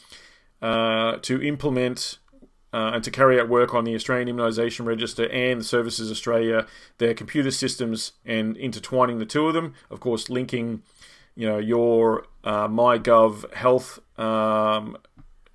[0.60, 2.18] uh, to implement
[2.72, 6.66] uh, and to carry out work on the Australian Immunisation Register and Services Australia,
[6.98, 9.74] their computer systems, and intertwining the two of them.
[9.90, 10.82] Of course, linking,
[11.34, 14.98] you know, your uh, MyGov Health, um,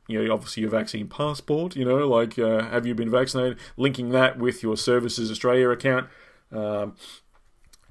[0.08, 1.76] you know, obviously your vaccine passport.
[1.76, 3.58] You know, like uh, have you been vaccinated?
[3.78, 6.08] Linking that with your Services Australia account.
[6.52, 6.96] Um,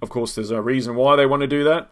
[0.01, 1.91] of course, there's a reason why they want to do that.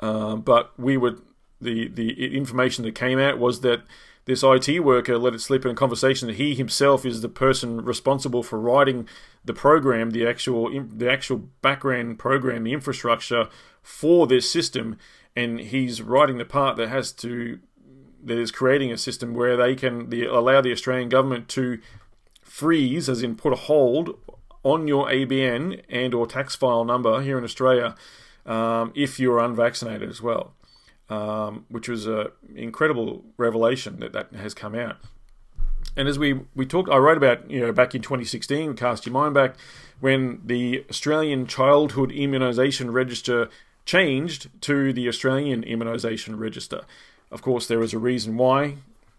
[0.00, 1.20] Um, but we would
[1.60, 3.82] the the information that came out was that
[4.26, 7.84] this IT worker let it slip in a conversation that he himself is the person
[7.84, 9.08] responsible for writing
[9.44, 13.48] the program, the actual the actual background program, the infrastructure
[13.82, 14.98] for this system,
[15.36, 17.60] and he's writing the part that has to
[18.26, 21.80] that is creating a system where they can the, allow the Australian government to
[22.42, 24.18] freeze, as in put a hold
[24.62, 27.94] on your ABN and or tax file number here in Australia
[28.44, 30.52] um, if you're unvaccinated as well
[31.08, 34.96] um, which was an incredible revelation that that has come out.
[35.96, 39.12] And as we, we talked, I wrote about, you know, back in 2016, cast your
[39.12, 39.54] mind back,
[40.00, 43.48] when the Australian Childhood Immunisation Register
[43.86, 46.82] changed to the Australian Immunisation Register.
[47.30, 48.76] Of course, there is a reason why.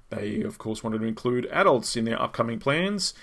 [0.09, 3.13] They, of course, wanted to include adults in their upcoming plans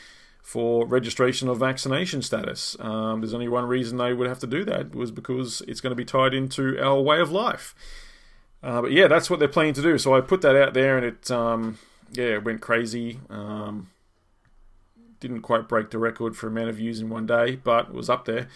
[0.43, 2.76] for registration of vaccination status.
[2.78, 5.93] Um, there's only one reason they would have to do that was because it's going
[5.93, 7.74] to be tied into our way of life.
[8.62, 9.97] Uh, but yeah, that's what they're planning to do.
[9.97, 11.78] So I put that out there, and it um,
[12.12, 13.20] yeah it went crazy.
[13.30, 13.89] Um,
[15.20, 18.26] didn't quite break the record for amount of views in one day, but was up
[18.26, 18.49] there.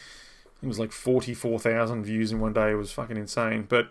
[0.63, 2.73] It was like forty four thousand views in one day.
[2.73, 3.67] It was fucking insane.
[3.67, 3.91] But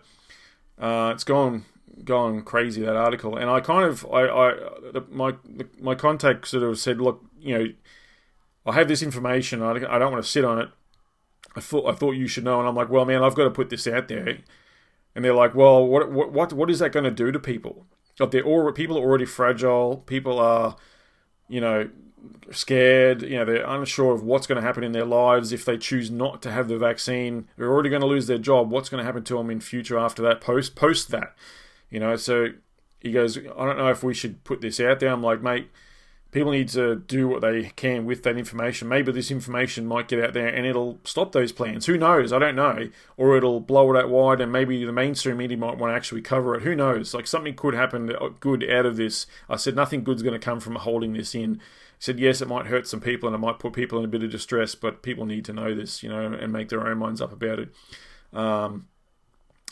[0.78, 1.64] uh, it's gone
[2.04, 4.52] gone crazy that article, and I kind of I, I
[4.92, 5.34] the, my
[5.80, 7.66] my contact sort of said, look, you know,
[8.66, 9.62] I have this information.
[9.62, 10.68] I, I don't want to sit on it.
[11.56, 13.50] I thought I thought you should know, and I'm like, well, man, I've got to
[13.50, 14.38] put this out there.
[15.14, 17.86] And they're like, well, what what what, what is that going to do to people?
[18.20, 19.98] Like they're all people are already fragile.
[20.06, 20.76] People are,
[21.48, 21.88] you know,
[22.50, 23.22] scared.
[23.22, 26.10] You know, they're unsure of what's going to happen in their lives if they choose
[26.10, 27.48] not to have the vaccine.
[27.56, 28.70] They're already going to lose their job.
[28.70, 30.40] What's going to happen to them in future after that?
[30.40, 31.34] Post post that,
[31.90, 32.16] you know.
[32.16, 32.48] So
[33.00, 35.10] he goes, I don't know if we should put this out there.
[35.10, 35.70] I'm like, mate,
[36.30, 38.88] people need to do what they can with that information.
[38.88, 41.86] Maybe this information might get out there and it'll stop those plans.
[41.86, 42.32] Who knows?
[42.32, 42.90] I don't know.
[43.16, 46.22] Or it'll blow it out wide and maybe the mainstream media might want to actually
[46.22, 46.62] cover it.
[46.62, 47.14] Who knows?
[47.14, 49.26] Like something could happen good out of this.
[49.48, 51.60] I said nothing good's going to come from holding this in.
[51.60, 54.08] I said yes, it might hurt some people and it might put people in a
[54.08, 56.98] bit of distress, but people need to know this, you know, and make their own
[56.98, 57.70] minds up about it.
[58.32, 58.86] Um,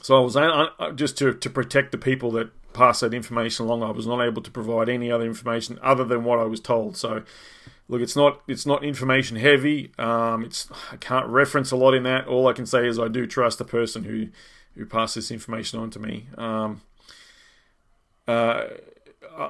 [0.03, 3.83] so I was just to, to protect the people that pass that information along.
[3.83, 6.97] I was not able to provide any other information other than what I was told.
[6.97, 7.23] So,
[7.89, 9.93] look, it's not it's not information heavy.
[9.99, 12.27] Um, it's I can't reference a lot in that.
[12.29, 14.29] All I can say is I do trust the person who
[14.75, 16.29] who passed this information on to me.
[16.37, 16.83] Um,
[18.29, 18.65] uh,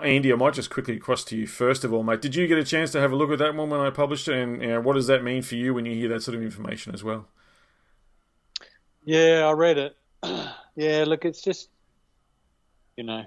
[0.03, 2.23] Andy, I might just quickly cross to you first of all, mate.
[2.23, 4.29] Did you get a chance to have a look at that one when I published
[4.29, 6.37] it, and you know, what does that mean for you when you hear that sort
[6.37, 7.27] of information as well?
[9.05, 9.97] Yeah, I read it.
[10.77, 11.69] Yeah, look, it's just
[12.97, 13.25] you know,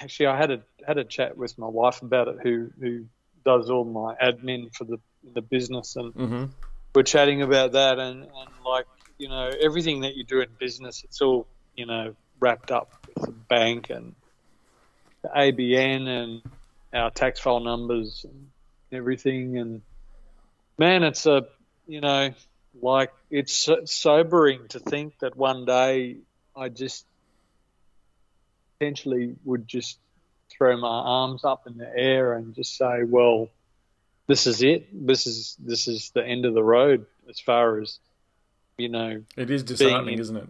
[0.00, 3.04] actually, I had a had a chat with my wife about it, who who
[3.44, 4.98] does all my admin for the
[5.34, 6.44] the business, and mm-hmm.
[6.94, 8.86] we're chatting about that, and and like
[9.18, 13.26] you know, everything that you do in business, it's all you know wrapped up with
[13.26, 14.14] the bank and
[15.22, 16.42] the ABN and
[16.94, 18.48] our tax file numbers and
[18.92, 19.82] everything, and
[20.78, 21.46] man, it's a
[21.86, 22.32] you know
[22.80, 26.18] like it's sobering to think that one day
[26.58, 27.06] I just
[28.78, 29.98] potentially would just
[30.50, 33.48] throw my arms up in the air and just say, well,
[34.26, 34.88] this is it.
[34.92, 37.98] This is this is the end of the road as far as
[38.76, 39.22] you know.
[39.36, 40.48] It is disheartening, in, isn't it?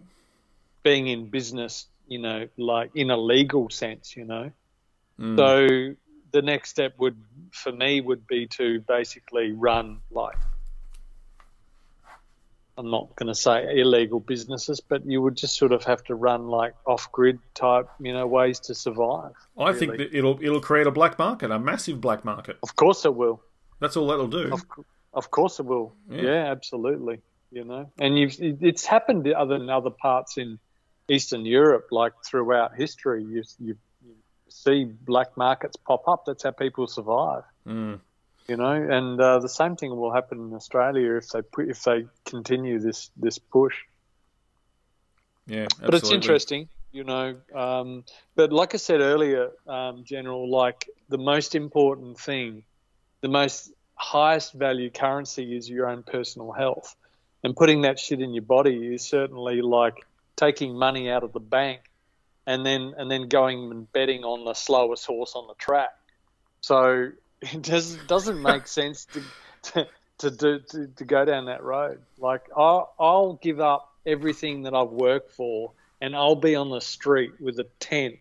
[0.83, 4.51] Being in business, you know, like in a legal sense, you know.
[5.19, 5.37] Mm.
[5.37, 5.95] So
[6.31, 7.17] the next step would,
[7.51, 10.37] for me, would be to basically run like
[12.79, 16.15] I'm not going to say illegal businesses, but you would just sort of have to
[16.15, 19.33] run like off-grid type, you know, ways to survive.
[19.57, 19.79] I really.
[19.79, 22.57] think that it'll it'll create a black market, a massive black market.
[22.63, 23.41] Of course, it will.
[23.81, 24.53] That's all that'll do.
[24.53, 24.63] Of,
[25.13, 25.93] of course, it will.
[26.09, 26.21] Yeah.
[26.21, 26.51] Yeah.
[26.51, 27.19] absolutely.
[27.51, 30.57] You know, and you've it's happened other in other parts in
[31.09, 33.25] Eastern Europe, like throughout history.
[33.25, 33.75] You you,
[34.05, 34.15] you
[34.47, 36.23] see black markets pop up.
[36.25, 37.43] That's how people survive.
[37.67, 37.99] Mm.
[38.49, 41.83] You know, and uh, the same thing will happen in Australia if they put, if
[41.83, 43.75] they continue this this push.
[45.45, 47.35] Yeah, But it's interesting, you know.
[47.53, 52.63] Um, but like I said earlier, um, General, like the most important thing,
[53.21, 56.95] the most highest value currency is your own personal health,
[57.43, 61.39] and putting that shit in your body is certainly like taking money out of the
[61.39, 61.81] bank,
[62.47, 65.91] and then and then going and betting on the slowest horse on the track.
[66.61, 69.21] So it does, doesn't make sense to
[69.61, 69.87] to,
[70.19, 71.99] to, do, to to go down that road.
[72.17, 75.71] Like I'll, I'll give up everything that I've worked for,
[76.01, 78.15] and I'll be on the street with a tent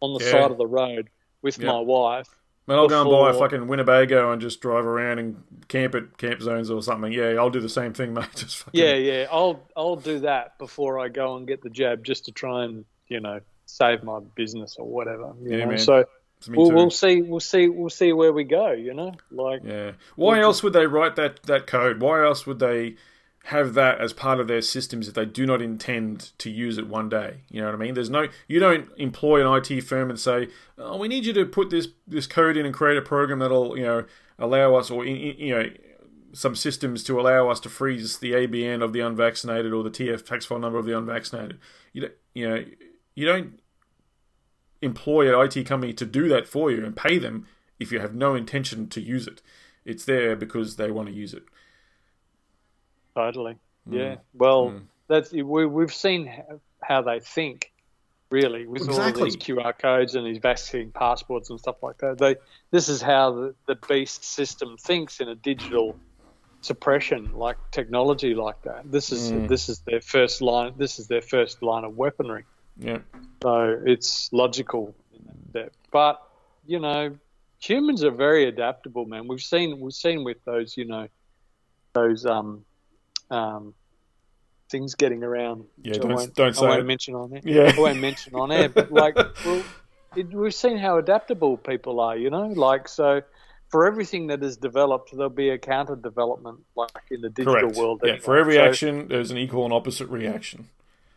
[0.00, 0.30] on the Yeah.
[0.30, 1.08] side of the road
[1.42, 1.72] with Yeah.
[1.72, 2.28] my wife.
[2.66, 6.16] Man, I'll go and buy a fucking Winnebago and just drive around and camp at
[6.16, 7.12] camp zones or something.
[7.12, 8.26] Yeah, I'll do the same thing, mate.
[8.34, 9.26] Just fucking, Yeah, yeah.
[9.30, 12.86] I'll I'll do that before I go and get the jab, just to try and
[13.08, 15.34] you know save my business or whatever.
[15.42, 15.70] You Yeah, know?
[15.72, 15.78] man.
[15.78, 16.04] So
[16.48, 17.22] we'll, we'll see.
[17.22, 17.68] We'll see.
[17.68, 18.72] We'll see where we go.
[18.72, 19.92] You know, like Yeah.
[20.16, 22.00] Why else would they write that, that code?
[22.00, 22.96] Why else would they
[23.44, 26.86] have that as part of their systems if they do not intend to use it
[26.86, 27.42] one day?
[27.50, 27.94] You know what I mean?
[27.94, 31.44] There's no you don't employ an IT firm and say, "Oh, we need you to
[31.44, 34.04] put this this code in and create a program that'll, you know,
[34.38, 35.70] allow us or you know
[36.32, 40.24] some systems to allow us to freeze the ABN of the unvaccinated or the TF
[40.24, 41.58] tax file number of the unvaccinated."
[41.92, 42.64] You don't, you know,
[43.14, 43.60] you don't
[44.84, 47.46] employ an IT company to do that for you and pay them
[47.78, 49.42] if you have no intention to use it.
[49.84, 51.44] It's there because they want to use it.
[53.14, 53.56] Totally.
[53.88, 53.98] Mm.
[53.98, 54.16] Yeah.
[54.32, 56.30] Well, that's we, we've seen
[56.82, 57.72] how, they think,
[58.30, 62.18] really, with all these QR codes and these vaccine passports and stuff like that.
[62.18, 62.36] They
[62.70, 65.96] this is how the, the beast system thinks in a digital
[66.60, 68.90] suppression like technology like that.
[68.90, 69.48] This is Mm.
[69.48, 70.72] this is their first line.
[70.76, 72.44] This is their first line of weaponry.
[72.78, 72.98] Yeah.
[73.42, 74.94] So it's logical
[75.52, 75.72] that.
[75.90, 76.20] But
[76.66, 77.16] you know,
[77.60, 79.28] humans are very adaptable, man.
[79.28, 81.08] We've seen we've seen with those, you know,
[81.92, 82.64] those um
[83.30, 83.74] um
[84.70, 85.64] things getting around.
[85.82, 86.84] Yeah, don't- won't, don't say I won't it.
[86.84, 87.40] mention on air.
[87.44, 87.72] Yeah.
[87.76, 88.68] I won't mention on air.
[88.68, 89.14] But like,
[89.44, 89.62] well,
[90.16, 92.16] it, we've seen how adaptable people are.
[92.16, 93.22] You know, like so.
[93.70, 97.76] For everything that is developed, there'll be a counter development, like in the digital Correct.
[97.76, 98.02] world.
[98.04, 100.68] Yeah, for every So- action, there's an equal and opposite reaction.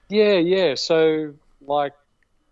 [0.09, 0.73] yeah, yeah.
[0.73, 1.33] So
[1.65, 1.93] like,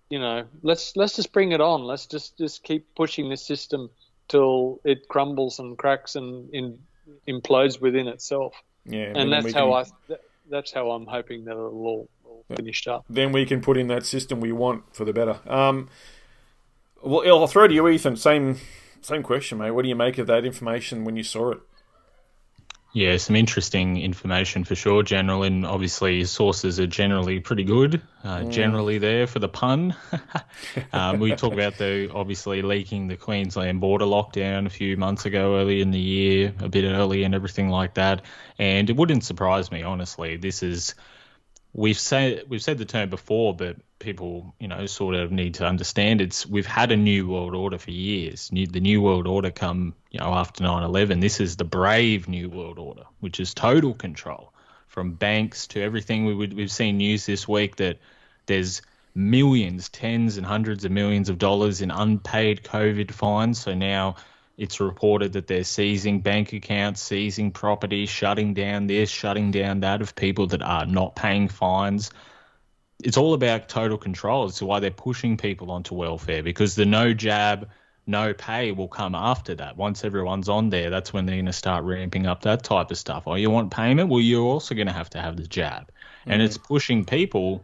[0.10, 1.84] you know, let's let's just bring it on.
[1.84, 3.90] Let's just just keep pushing this system
[4.28, 6.80] till it crumbles and cracks and in,
[7.28, 8.54] implodes within itself.
[8.86, 10.18] Yeah, And that's how can- I
[10.50, 13.04] that's how I'm hoping that it'll all, all finished up.
[13.10, 15.40] then we can put in that system we want for the better.
[15.48, 15.90] Um,
[17.02, 18.16] well, I'll throw to you, Ethan.
[18.16, 18.58] Same,
[19.02, 19.72] same question, mate.
[19.72, 21.60] What do you make of that information when you saw it?
[22.96, 28.02] Yeah, some interesting information for sure, General, and obviously sources are generally pretty good.
[28.24, 29.94] Uh, Generally there for the pun.
[30.94, 35.58] um, we talked about the obviously leaking the Queensland border lockdown a few months ago,
[35.58, 38.22] early in the year, a bit early, and everything like that.
[38.60, 40.38] And it wouldn't surprise me, honestly.
[40.38, 40.96] This is
[41.76, 45.66] we've said we've said the term before, but people, you know, sort of need to
[45.66, 48.52] understand it's we've had a new world order for years.
[48.52, 51.22] New, the new world order come, you know, after 9/11.
[51.22, 54.54] This is the brave new world order, which is total control
[54.88, 56.26] from banks to everything.
[56.26, 58.00] We we've seen news this week that
[58.46, 58.82] there's
[59.14, 63.60] millions, tens and hundreds of millions of dollars in unpaid COVID fines.
[63.60, 64.16] So now
[64.58, 70.02] it's reported that they're seizing bank accounts, seizing property, shutting down this, shutting down that
[70.02, 72.12] of people that are not paying fines.
[73.04, 74.48] It's all about total control.
[74.48, 77.70] It's why they're pushing people onto welfare because the no jab,
[78.08, 79.76] no pay will come after that.
[79.76, 82.98] Once everyone's on there, that's when they're going to start ramping up that type of
[82.98, 83.24] stuff.
[83.28, 84.10] Oh, you want payment?
[84.10, 85.92] Well, you're also going to have to have the jab.
[86.26, 86.46] And mm.
[86.46, 87.62] it's pushing people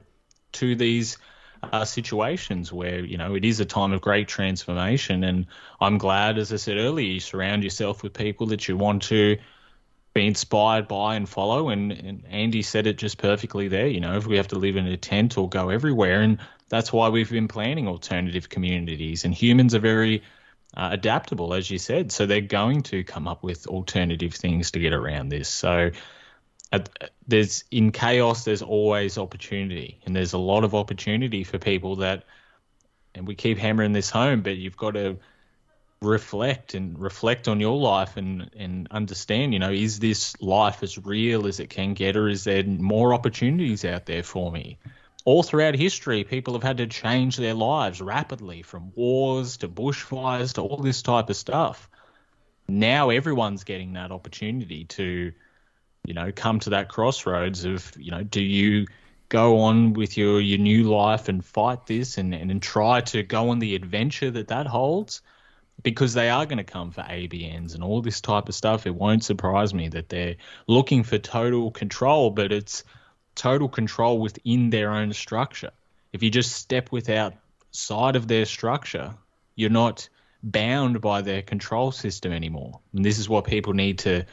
[0.54, 1.18] to these
[1.64, 5.24] uh, situations where you know it is a time of great transformation.
[5.24, 5.46] And
[5.80, 9.38] i'm glad as i said earlier you surround yourself with people that you want to
[10.14, 11.70] be inspired by and follow.
[11.70, 14.76] And, and andy said it just perfectly there you know if we have to live
[14.76, 16.22] in a tent or go everywhere.
[16.22, 16.40] And
[16.70, 19.26] that's why we've been planning alternative communities.
[19.26, 20.24] And humans are very
[20.76, 22.12] uh, adaptable as you said.
[22.12, 25.50] So they're going to come up with alternative things to get around this.
[25.50, 25.92] So
[26.72, 31.98] at, there's in chaos there's always opportunity and there's a lot of opportunity for people
[31.98, 32.24] that
[33.14, 35.18] and we keep hammering this home but you've got to
[36.02, 40.98] reflect and reflect on your life and and understand you know is this life as
[40.98, 44.80] real as it can get or is there more opportunities out there for me?
[45.26, 50.54] All throughout history people have had to change their lives rapidly from wars to bushfires
[50.54, 51.88] to all this type of stuff.
[52.68, 55.34] Now everyone's getting that opportunity to
[56.06, 58.88] you know, come to that crossroads of, you know, do you
[59.30, 63.24] go on with your, your new life and fight this and, and, and try to
[63.24, 65.22] go on the adventure that that holds?
[65.84, 68.86] Because they are going to come for ABNs and all this type of stuff.
[68.86, 70.36] It won't surprise me that they're
[70.68, 72.84] looking for total control, but it's
[73.36, 75.72] total control within their own structure.
[76.14, 77.34] If you just step without
[77.72, 79.16] side of their structure,
[79.56, 80.10] you're not
[80.44, 82.80] bound by their control system anymore.
[82.94, 84.26] And this is what people need to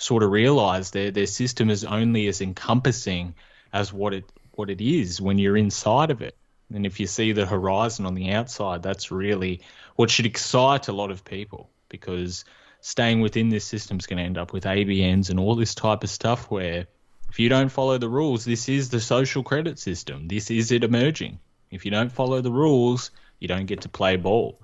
[0.00, 3.34] sort of realize their their system is only as encompassing
[3.72, 6.36] as what it what it is when you're inside of it.
[6.72, 9.60] And if you see the horizon on the outside, that's really
[9.96, 12.44] what should excite a lot of people because
[12.80, 16.02] staying within this system is going to end up with ABNs and all this type
[16.02, 16.86] of stuff where
[17.28, 20.28] if you don't follow the rules, this is the social credit system.
[20.28, 21.38] This is it emerging.
[21.70, 24.58] If you don't follow the rules, you don't get to play ball.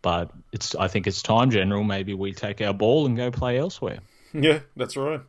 [0.00, 3.58] But it's I think it's time, General, maybe we take our ball and go play
[3.58, 3.98] elsewhere.
[4.42, 5.20] Yeah, that's right.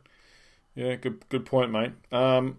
[0.74, 1.92] Yeah, good good point, mate.
[2.12, 2.58] Um,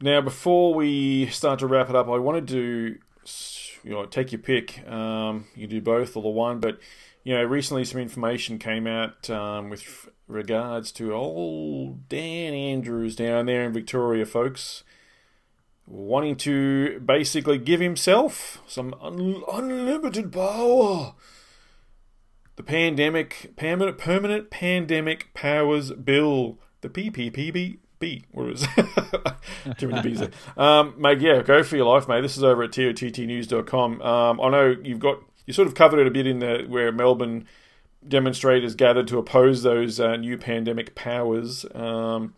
[0.00, 2.98] now, before we start to wrap it up, I wanted to
[3.82, 4.86] you know take your pick.
[4.88, 6.78] Um, you do both or the one, but
[7.24, 13.46] you know, recently some information came out um, with regards to old Dan Andrews down
[13.46, 14.84] there in Victoria, folks,
[15.86, 21.14] wanting to basically give himself some un- unlimited power
[22.58, 27.78] the pandemic permanent permanent pandemic powers bill the PPPB.
[28.00, 28.62] B, What is
[29.78, 30.30] too many B's there.
[30.56, 32.20] Um, mate, yeah, go for your life, mate.
[32.20, 34.02] This is over at tottnews.com.
[34.02, 36.92] Um, I know you've got you sort of covered it a bit in the where
[36.92, 37.46] Melbourne
[38.06, 41.64] demonstrators gathered to oppose those uh, new pandemic powers.
[41.74, 42.34] Um,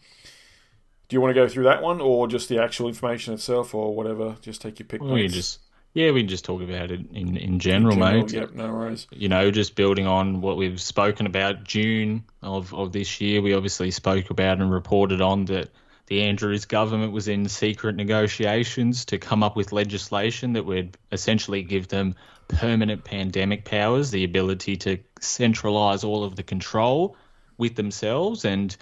[1.08, 3.94] do you want to go through that one, or just the actual information itself, or
[3.94, 4.36] whatever?
[4.42, 5.02] Just take your pick.
[5.02, 5.60] We can just
[5.92, 8.32] yeah, we can just talk about it in in general, General, mate.
[8.32, 9.06] Yep, no worries.
[9.10, 13.54] You know, just building on what we've spoken about June of, of this year, we
[13.54, 15.70] obviously spoke about and reported on that
[16.06, 21.62] the Andrews government was in secret negotiations to come up with legislation that would essentially
[21.62, 22.14] give them
[22.48, 27.16] permanent pandemic powers, the ability to centralize all of the control
[27.58, 28.44] with themselves.
[28.44, 28.76] And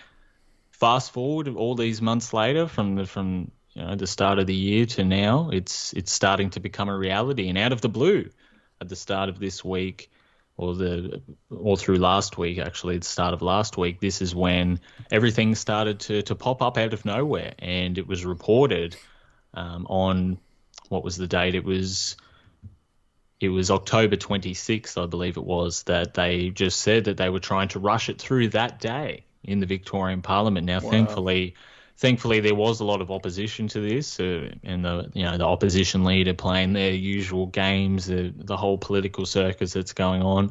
[0.70, 4.54] fast forward all these months later, from the from you know the start of the
[4.54, 7.48] year to now, it's it's starting to become a reality.
[7.48, 8.28] And out of the blue,
[8.80, 10.10] at the start of this week,
[10.56, 14.80] or the all through last week actually the start of last week this is when
[15.10, 18.96] everything started to, to pop up out of nowhere and it was reported
[19.54, 20.38] um, on
[20.88, 22.16] what was the date it was
[23.40, 27.38] it was October 26th I believe it was that they just said that they were
[27.38, 30.90] trying to rush it through that day in the Victorian Parliament now Wow.
[30.90, 31.54] thankfully
[31.98, 35.44] thankfully there was a lot of opposition to this uh, and the you know the
[35.44, 40.50] opposition leader playing their usual games the the whole political circus that's going on.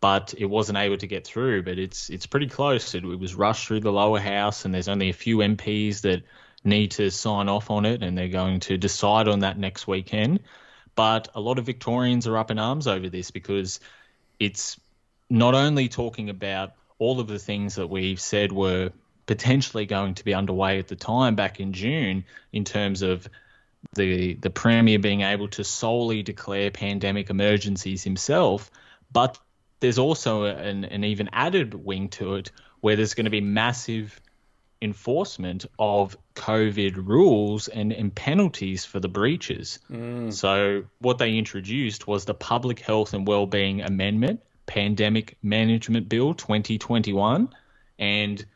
[0.00, 2.94] But it wasn't able to get through but it's it's pretty close.
[2.94, 6.22] It, it was rushed through the lower house and there's only a few MPs that
[6.64, 10.40] need to sign off on it and they're going to decide on that next weekend.
[10.94, 13.78] But a lot of Victorians are up in arms over this because
[14.40, 14.80] it's
[15.30, 18.90] not only talking about all of the things that we've said were
[19.28, 23.28] potentially going to be underway at the time back in June in terms of
[23.94, 28.70] the the premier being able to solely declare pandemic emergencies himself,
[29.12, 29.38] but
[29.78, 32.50] there's also an, an even added wing to it
[32.80, 34.20] where there's going to be massive
[34.80, 39.78] enforcement of COVID rules and, and penalties for the breaches.
[39.90, 40.32] Mm.
[40.32, 47.48] So what they introduced was the Public Health and Wellbeing Amendment Pandemic Management Bill 2021
[47.98, 48.46] and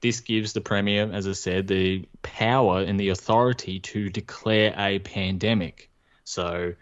[0.00, 4.98] this gives the Premier, as I said, the power and the authority to declare a
[4.98, 5.90] pandemic.
[6.24, 6.74] So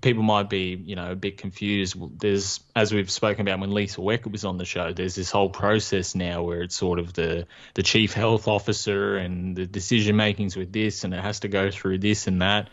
[0.00, 1.96] people might be, you know, a bit confused.
[2.20, 5.48] There's, as we've spoken about when Lisa Wecker was on the show, there's this whole
[5.48, 10.56] process now where it's sort of the the chief health officer and the decision makings
[10.56, 12.68] with this, and it has to go through this and that.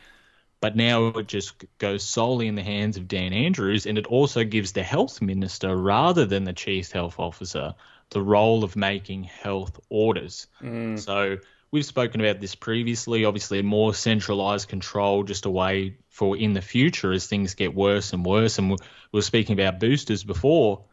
[0.60, 4.44] But now it just goes solely in the hands of Dan Andrews, and it also
[4.44, 7.76] gives the health minister, rather than the chief health officer,
[8.14, 10.48] the role of making health orders.
[10.62, 11.00] Mm.
[11.00, 11.38] So
[11.72, 13.26] we've spoken about this previously.
[13.26, 18.14] Obviously, more centralized control, just a way for in the future as things get worse
[18.14, 18.60] and worse.
[18.60, 18.78] And we
[19.12, 20.86] we were speaking about boosters before.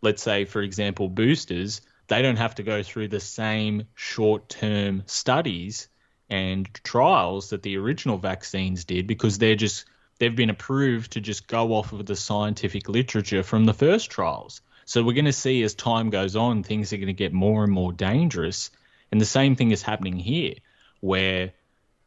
[0.00, 5.02] Let's say, for example, boosters, they don't have to go through the same short term
[5.06, 5.88] studies
[6.30, 9.84] and trials that the original vaccines did because they're just
[10.18, 14.60] they've been approved to just go off of the scientific literature from the first trials.
[14.88, 17.62] So we're going to see as time goes on, things are going to get more
[17.62, 18.70] and more dangerous.
[19.12, 20.54] And the same thing is happening here,
[21.00, 21.52] where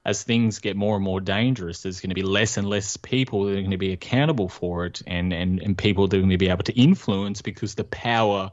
[0.03, 3.43] as things get more and more dangerous, there's going to be less and less people
[3.43, 6.31] that are going to be accountable for it and, and, and people that are going
[6.31, 8.49] to be able to influence because the power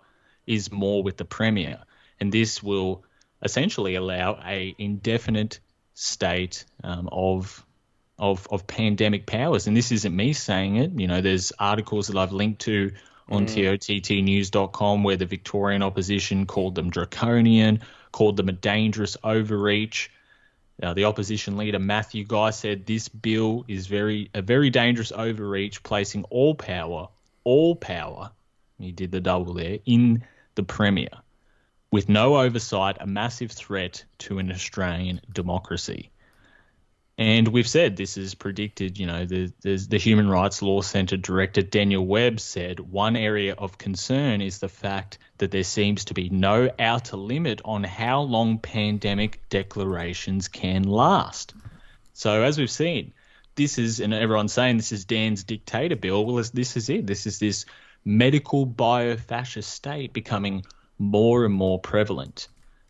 [0.47, 1.79] is more with the Premier.
[2.21, 3.05] And this will
[3.43, 5.59] essentially allow a indefinite
[5.95, 7.65] state um, of
[8.19, 9.69] of of pandemic powers.
[9.69, 10.91] And this isn't me saying it.
[11.01, 12.91] You know, there's articles that I've linked to
[13.29, 17.81] on tottnews.com where the Victorian opposition called them draconian,
[18.13, 20.11] called them a dangerous overreach.
[20.83, 25.83] Uh, the opposition leader Matthew Guy said this bill is very a very dangerous overreach,
[25.83, 27.09] placing all power,
[27.45, 28.31] all power,
[28.79, 30.25] he did the double there, in
[30.55, 31.11] the premier,
[31.91, 36.11] with no oversight, a massive threat to an Australian democracy.
[37.19, 41.63] And we've said this is predicted, you know, the, the Human Rights Law Centre Director
[41.63, 46.29] Daniel Webb said one area of concern is the fact that there seems to be
[46.29, 51.55] no outer limit on how long pandemic declarations can last.
[52.13, 53.13] So, as we've seen,
[53.57, 56.25] this is, and everyone's saying this is Dan's dictator bill.
[56.25, 57.09] Well, this is it.
[57.09, 57.65] This is this
[58.05, 60.65] medical biofascist state becoming
[61.01, 62.47] more and more prevalent.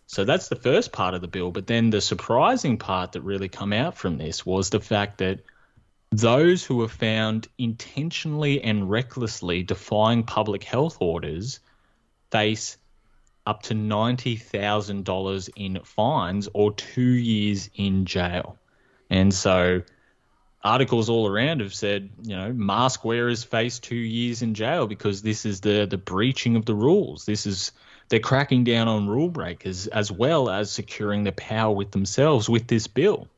[0.09, 1.51] So that's the first part of the bill.
[1.51, 5.41] But then the surprising part that really come out from this was the fact that
[6.11, 11.61] those who were found intentionally and recklessly defying public health orders
[12.31, 12.79] face
[13.47, 18.57] up to $90,000 in fines or two years in jail.
[19.11, 19.83] And so
[20.65, 25.21] articles all around have said, you know, mask wearers face two years in jail because
[25.21, 27.27] this is the, the breaching of the rules.
[27.27, 27.73] This is
[28.09, 32.67] they're cracking down on rule breakers as well as securing the power with themselves with
[32.67, 33.29] this bill.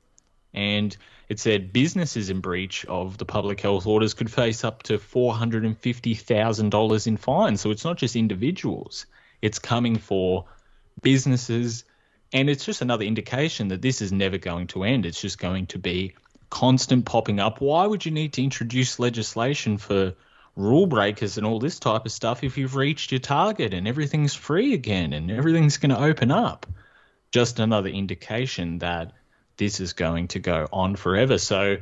[0.54, 0.96] And
[1.28, 7.06] it said businesses in breach of the public health orders could face up to $450,000
[7.06, 7.60] in fines.
[7.60, 9.06] So it's not just individuals,
[9.42, 10.46] it's coming for
[11.02, 11.84] businesses.
[12.32, 15.04] And it's just another indication that this is never going to end.
[15.04, 16.14] It's just going to be
[16.48, 17.60] constant popping up.
[17.60, 20.14] Why would you need to introduce legislation for
[20.60, 24.34] rule breakers and all this type of stuff if you've reached your target and everything's
[24.34, 26.66] free again and everything's going to open up?
[27.30, 29.12] just another indication that
[29.56, 31.38] this is going to go on forever.
[31.38, 31.78] So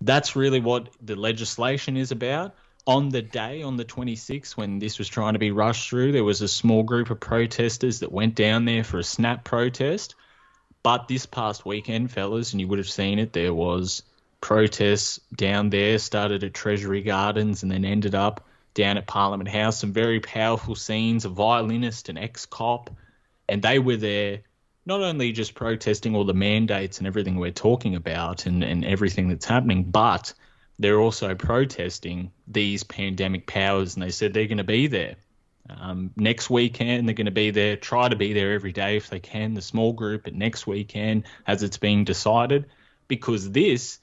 [0.00, 2.54] that's really what the legislation is about.
[2.86, 6.24] On the day, on the 26th, when this was trying to be rushed through, there
[6.24, 10.16] was a small group of protesters that went down there for a snap protest.
[10.82, 14.02] But this past weekend, fellas, and you would have seen it, there was
[14.42, 19.78] protests down there, started at Treasury Gardens and then ended up down at Parliament House.
[19.78, 22.90] Some very powerful scenes, a violinist, an ex cop,
[23.48, 24.40] and they were there
[24.84, 29.28] not only just protesting all the mandates and everything we're talking about and, and everything
[29.28, 30.34] that's happening, but
[30.78, 35.14] they're also protesting these pandemic powers, and they said they're going to be there.
[35.70, 39.08] Um, next weekend, they're going to be there, try to be there every day if
[39.08, 42.66] they can, the small group, but next weekend, as it's being decided,
[43.06, 44.00] because this,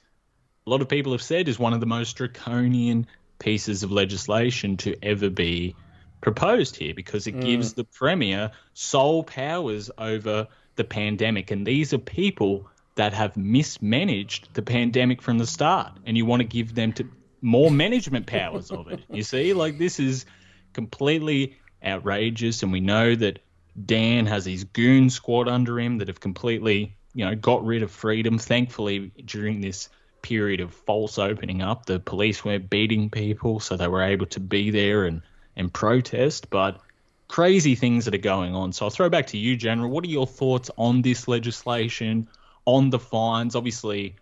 [0.70, 3.08] a lot of people have said, is one of the most draconian
[3.40, 5.74] pieces of legislation to ever be
[6.20, 7.44] proposed here because it mm.
[7.44, 10.46] gives the Premier sole powers over
[10.76, 11.50] the pandemic.
[11.50, 15.90] And these are people that have mismanaged the pandemic from the start.
[16.06, 17.08] And you want to give them to
[17.40, 19.00] more management powers of it.
[19.10, 20.24] You see, like this is
[20.72, 22.62] completely outrageous.
[22.62, 23.40] And we know that
[23.86, 27.90] Dan has his goon squad under him that have completely, you know, got rid of
[27.90, 28.38] freedom.
[28.38, 29.88] Thankfully, during this
[30.22, 34.40] period of false opening up, the police weren't beating people, so they were able to
[34.40, 35.22] be there and,
[35.56, 36.50] and protest.
[36.50, 36.80] But
[37.28, 38.72] crazy things that are going on.
[38.72, 39.90] So I'll throw back to you, General.
[39.90, 42.28] What are your thoughts on this legislation,
[42.64, 43.54] on the fines?
[43.54, 44.16] Obviously,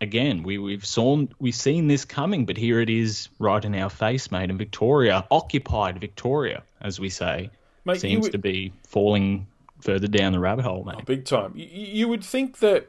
[0.00, 3.90] again, we, we've saw we've seen this coming, but here it is right in our
[3.90, 4.50] face, mate.
[4.50, 7.50] In Victoria, occupied Victoria, as we say,
[7.84, 9.46] Mate, seems would- to be falling
[9.80, 10.94] further down the rabbit hole, mate.
[10.98, 11.52] Oh, big time.
[11.56, 12.86] You, you would think that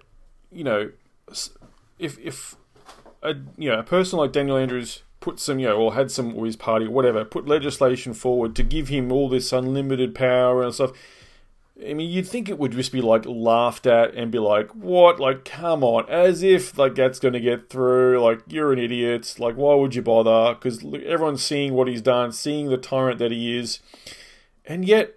[0.51, 0.91] you know
[1.99, 2.55] if if
[3.21, 6.35] a you know a person like Daniel Andrews put some you know or had some
[6.35, 10.63] or his party or whatever put legislation forward to give him all this unlimited power
[10.63, 10.91] and stuff.
[11.81, 15.19] I mean, you'd think it would just be like laughed at and be like, "What?
[15.19, 18.21] Like, come on!" As if like that's going to get through.
[18.21, 19.35] Like, you're an idiot.
[19.39, 20.53] Like, why would you bother?
[20.53, 23.79] Because everyone's seeing what he's done, seeing the tyrant that he is,
[24.65, 25.15] and yet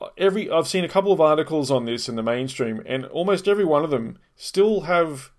[0.00, 3.48] uh, every I've seen a couple of articles on this in the mainstream, and almost
[3.48, 5.30] every one of them still have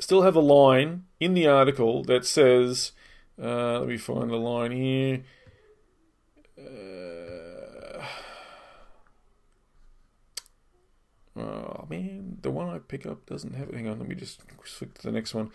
[0.00, 2.92] still have a line in the article that says,
[3.40, 5.24] uh, "Let me find the line here."
[6.58, 8.04] Uh,
[11.36, 13.68] oh man, the one I pick up doesn't have.
[13.70, 13.74] it.
[13.74, 15.50] Hang on, let me just flick to the next one.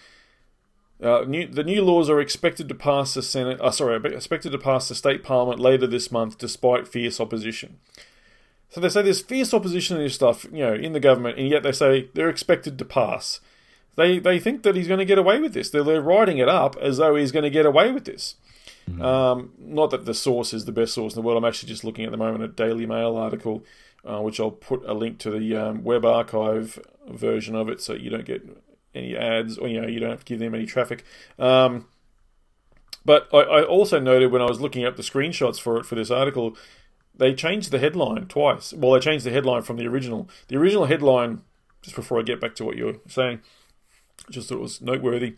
[1.01, 3.59] Uh, new, the new laws are expected to pass the Senate.
[3.59, 7.77] Uh, sorry, expected to pass the state parliament later this month, despite fierce opposition.
[8.69, 11.49] So they say there's fierce opposition to this stuff, you know, in the government, and
[11.49, 13.41] yet they say they're expected to pass.
[13.95, 15.69] They they think that he's going to get away with this.
[15.69, 18.35] They're, they're writing it up as though he's going to get away with this.
[18.99, 21.37] Um, not that the source is the best source in the world.
[21.37, 23.63] I'm actually just looking at the moment a Daily Mail article,
[24.03, 27.93] uh, which I'll put a link to the um, web archive version of it, so
[27.93, 28.45] you don't get
[28.93, 31.03] any ads or you know you don't have to give them any traffic.
[31.39, 31.87] Um,
[33.05, 35.95] but I, I also noted when I was looking up the screenshots for it for
[35.95, 36.55] this article,
[37.15, 38.73] they changed the headline twice.
[38.73, 40.29] Well, they changed the headline from the original.
[40.47, 41.41] The original headline,
[41.81, 43.41] just before I get back to what you were saying,
[44.31, 45.35] just thought it was noteworthy,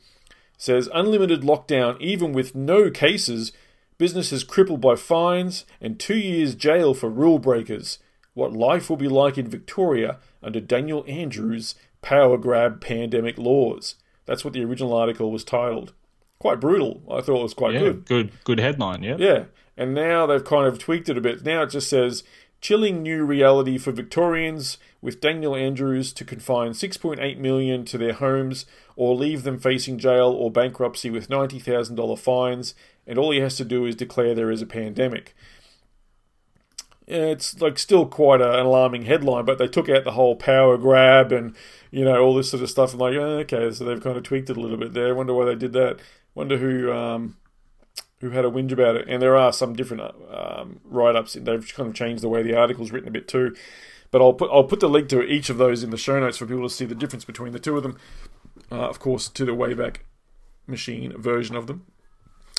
[0.58, 3.52] says unlimited lockdown even with no cases,
[3.98, 8.00] businesses crippled by fines, and two years jail for rule breakers.
[8.34, 13.96] What life will be like in Victoria under Daniel Andrews' power grab pandemic laws.
[14.26, 15.94] That's what the original article was titled.
[16.40, 17.02] Quite brutal.
[17.10, 18.06] I thought it was quite Yeah, good.
[18.06, 19.04] good, good headline.
[19.04, 19.16] Yeah.
[19.18, 19.44] Yeah,
[19.78, 21.44] and now they've kind of tweaked it a bit.
[21.46, 22.24] Now it just says
[22.62, 28.66] chilling new reality for Victorians with Daniel Andrews to confine 6.8 million to their homes
[28.96, 32.74] or leave them facing jail or bankruptcy with $90,000 fines
[33.08, 35.36] and all he has to do is declare there is a pandemic.
[37.08, 40.76] It's like still quite a, an alarming headline, but they took out the whole power
[40.78, 41.56] grab and
[41.92, 42.94] you know all this sort of stuff.
[42.94, 45.14] I'm like, oh, okay, so they've kind of tweaked it a little bit there.
[45.14, 46.00] Wonder why they did that.
[46.34, 47.38] Wonder who um,
[48.20, 49.08] who had a whinge about it.
[49.08, 51.34] And there are some different um, write-ups.
[51.34, 53.56] They've kind of changed the way the article's written a bit too.
[54.12, 56.38] But I'll put I'll put the link to each of those in the show notes
[56.38, 57.98] for people to see the difference between the two of them.
[58.72, 59.98] Uh, of course, to the Wayback
[60.68, 61.86] Machine version of them.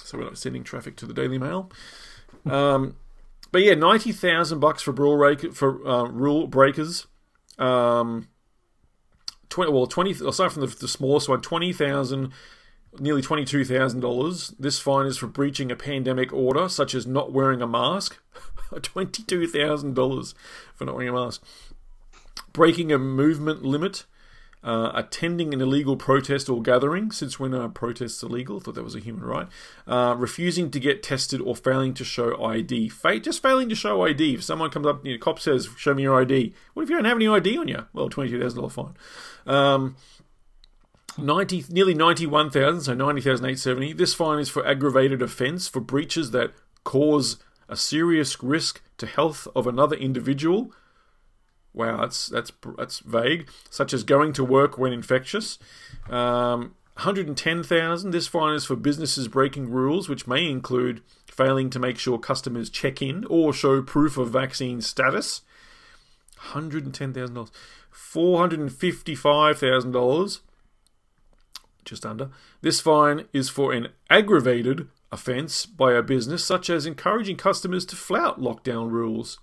[0.03, 1.71] So we're not sending traffic to the Daily Mail.
[2.45, 2.97] Um,
[3.53, 5.17] but yeah, ninety thousand bucks for rule
[5.53, 7.07] for uh, rule breakers.
[7.59, 8.29] Um,
[9.49, 10.15] twenty well twenty.
[10.23, 11.41] I'll from the, the smallest one.
[13.01, 14.55] Nearly twenty two thousand dollars.
[14.59, 18.19] This fine is for breaching a pandemic order, such as not wearing a mask.
[18.83, 20.35] twenty two thousand dollars
[20.75, 21.43] for not wearing a mask.
[22.53, 24.05] Breaking a movement limit.
[24.67, 28.57] uh, attending an illegal protest or gathering, since when are protests illegal?
[28.57, 29.47] I thought that was a human right.
[29.87, 32.91] Uh, refusing to get tested or failing to show ID.
[33.21, 34.35] Just failing to show ID.
[34.35, 36.91] If someone comes up, to you know, cop says, "Show me your ID." What if
[36.91, 37.87] you don't have any ID on you?
[37.93, 38.95] Well, twenty-two thousand dollar fine.
[39.47, 39.97] Um,
[41.19, 43.93] 90, nearly 91,000, so 90,870.
[43.93, 46.53] This fine is for aggravated offence for breaches that
[46.85, 47.39] cause
[47.69, 50.73] a serious risk to health of another individual.
[51.73, 53.49] Wow, that's that's that's vague.
[53.69, 55.59] Such as going to work when infectious.
[56.09, 58.11] Um, 110,000.
[58.11, 62.71] This fine is for businesses breaking rules, which may include failing to make sure customers
[62.71, 65.43] check in or show proof of vaccine status.
[66.53, 67.51] $110,000.
[67.93, 70.41] $455,000
[71.87, 72.29] just under.
[72.61, 77.97] This fine is for an aggravated offence by a business, such as encouraging customers to
[77.97, 79.39] flout lockdown rules.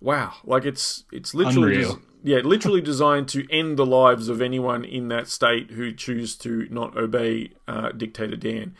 [0.00, 1.94] Wow, like it's it's literally des-
[2.24, 6.68] yeah, literally designed to end the lives of anyone in that state who choose to
[6.70, 8.76] not obey uh, dictator Dan.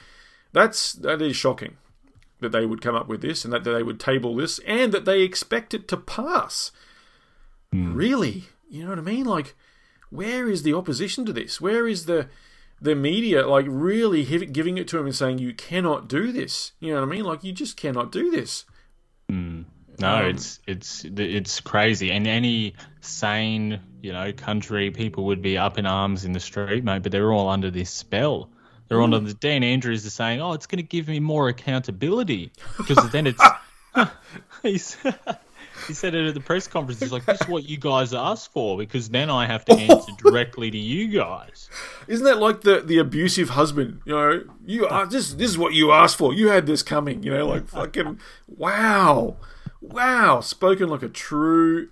[0.53, 1.77] That's that is shocking
[2.41, 5.05] that they would come up with this and that they would table this and that
[5.05, 6.73] they expect it to pass.
[7.73, 9.25] Really, you know what I mean?
[9.25, 9.55] Like,
[10.13, 11.61] where is the opposition to this?
[11.61, 12.29] Where is the
[12.81, 16.73] the media like really giving it to him and saying you cannot do this?
[16.81, 17.25] You know what I mean?
[17.25, 18.65] Like, you just cannot do this.
[19.29, 22.11] No, Um, it's it's it's crazy.
[22.11, 26.83] And any sane, you know, country people would be up in arms in the street,
[26.83, 27.03] mate.
[27.03, 28.51] But they're all under this spell.
[28.89, 29.05] They're Mm.
[29.05, 33.11] under the Dan Andrews is saying, "Oh, it's going to give me more accountability," because
[33.11, 33.43] then it's.
[34.63, 34.97] he's,
[35.87, 37.01] he said it at the press conference.
[37.01, 40.13] He's like, "This is what you guys asked for," because then I have to answer
[40.19, 41.69] directly to you guys.
[42.09, 44.01] Isn't that like the, the abusive husband?
[44.05, 46.33] You know, you are this this is what you asked for.
[46.35, 47.23] You had this coming.
[47.23, 49.37] You know, like fucking wow,
[49.81, 50.41] wow.
[50.41, 51.89] Spoken like a true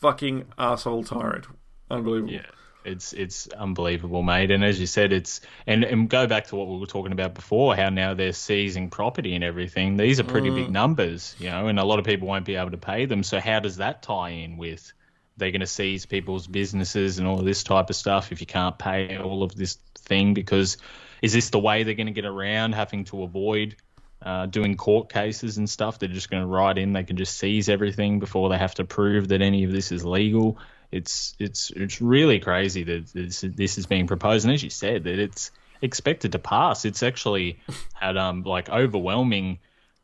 [0.00, 1.46] fucking asshole tyrant.
[1.90, 2.32] Unbelievable.
[2.32, 2.46] Yeah,
[2.84, 4.50] it's it's unbelievable, mate.
[4.50, 7.34] And as you said, it's and and go back to what we were talking about
[7.34, 9.96] before, how now they're seizing property and everything.
[9.96, 12.70] These are pretty big numbers, you know, and a lot of people won't be able
[12.70, 13.22] to pay them.
[13.22, 14.92] So how does that tie in with?
[15.36, 18.78] They're going to seize people's businesses and all this type of stuff if you can't
[18.78, 20.32] pay all of this thing.
[20.32, 20.76] Because
[21.22, 23.74] is this the way they're going to get around having to avoid
[24.22, 25.98] uh, doing court cases and stuff?
[25.98, 26.92] They're just going to write in.
[26.92, 30.04] They can just seize everything before they have to prove that any of this is
[30.04, 30.58] legal
[30.94, 35.04] it's it's it's really crazy that this, this is being proposed, and as you said,
[35.04, 35.50] that it's
[35.82, 36.84] expected to pass.
[36.84, 37.58] It's actually
[37.94, 39.58] had um like overwhelming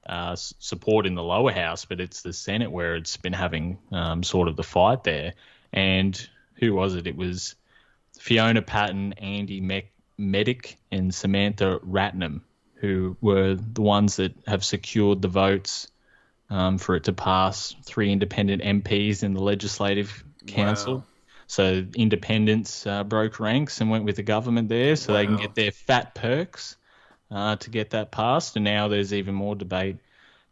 [0.06, 4.24] uh, support in the lower house, but it's the Senate where it's been having um,
[4.24, 5.34] sort of the fight there.
[5.72, 7.06] And who was it?
[7.06, 7.54] It was
[8.18, 12.40] Fiona Patten, Andy Mec- Meddick, and Samantha Ratnam,
[12.76, 15.86] who were the ones that have secured the votes
[16.48, 17.76] um, for it to pass.
[17.84, 20.94] Three independent MPs in the legislative council.
[20.96, 21.04] Wow.
[21.46, 25.54] So independents uh, broke ranks and went with the government there, so they can get
[25.56, 26.76] their fat perks
[27.30, 28.54] uh, to get that passed.
[28.54, 29.96] And now there's even more debate,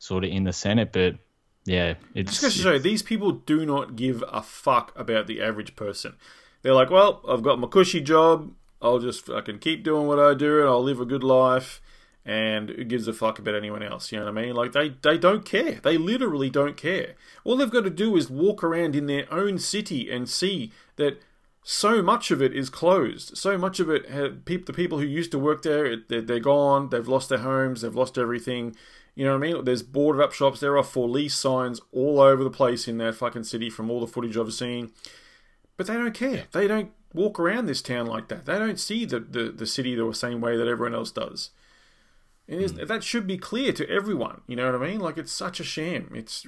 [0.01, 0.91] sort of in the Senate.
[0.93, 1.17] But
[1.65, 5.77] yeah, it's Just to show these people do not give a fuck about the average
[5.77, 6.17] person.
[6.63, 8.53] They're like, well, I've got my cushy job.
[8.83, 11.81] I'll just fucking keep doing what I do, and I'll live a good life.
[12.29, 14.13] And who gives a fuck about anyone else?
[14.13, 14.55] You know what I mean?
[14.55, 15.81] Like they they don't care.
[15.83, 17.15] They literally don't care.
[17.43, 21.23] All they've got to do is walk around in their own city and see that
[21.63, 23.39] so much of it is closed.
[23.39, 24.07] So much of it,
[24.45, 26.91] the people who used to work there, it- they're, they're gone.
[26.91, 27.81] They've lost their homes.
[27.81, 28.77] They've lost everything.
[29.15, 29.65] You know what I mean?
[29.65, 30.61] There's boarded up shops.
[30.61, 34.01] There are for lease signs all over the place in that fucking city from all
[34.01, 34.93] the footage I've seen.
[35.79, 36.45] But they don't care.
[36.53, 38.45] They don't walk around this town like that.
[38.45, 41.51] They don't see the, the, the city the same way that everyone else does.
[42.49, 44.41] Is, That should be clear to everyone.
[44.47, 45.01] You know what I mean?
[45.01, 46.11] Like, it's such a sham.
[46.15, 46.47] It's,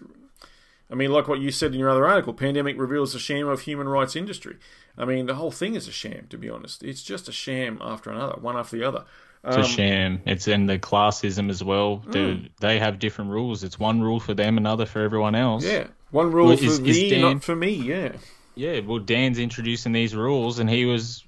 [0.91, 3.61] I mean, like what you said in your other article, pandemic reveals the sham of
[3.63, 4.57] human rights industry.
[4.97, 6.83] I mean, the whole thing is a sham, to be honest.
[6.83, 9.05] It's just a sham after another, one after the other.
[9.45, 10.21] It's Um, a sham.
[10.27, 11.97] It's in the classism as well.
[11.97, 12.11] Hmm.
[12.11, 13.63] They- They have different rules.
[13.63, 15.65] It's one rule for them, another for everyone else.
[15.65, 17.71] Yeah, one rule Well, for is- is Dan- not for me.
[17.73, 18.13] Yeah,
[18.57, 21.25] Yeah, well, Dan's introducing these rules, and he was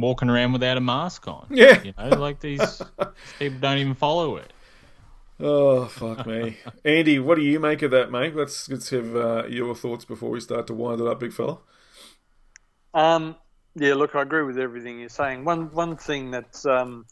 [0.00, 1.46] walking around without a mask on.
[1.50, 1.82] Yeah.
[1.82, 2.82] you know, like these, these
[3.38, 4.52] people don't even follow it.
[5.38, 7.18] Oh fuck me, Andy.
[7.18, 8.34] What do you make of that, mate?
[8.34, 11.58] Let's let's have uh, your thoughts before we start to wind it up, big fella.
[12.94, 13.36] Um,
[13.74, 15.44] yeah, look, I agree with everything you're saying.
[15.44, 17.04] One one thing that's um,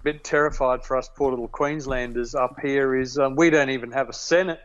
[0.00, 3.92] a bit terrified for us poor little Queenslanders up here is um, we don't even
[3.92, 4.60] have a Senate.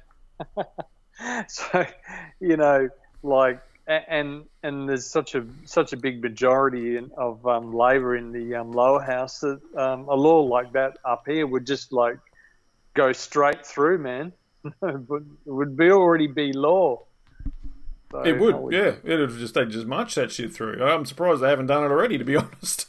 [1.48, 1.86] so,
[2.40, 2.88] you know,
[3.22, 8.16] like, a- and and there's such a such a big majority in, of um, Labor
[8.16, 11.92] in the um, lower house that um, a law like that up here would just
[11.92, 12.18] like
[12.94, 14.34] go straight through, man.
[14.80, 17.04] but it would be already be law.
[18.12, 18.94] So, It would, yeah.
[19.04, 20.84] It'd just they just march that shit through.
[20.84, 22.88] I'm surprised they haven't done it already, to be honest.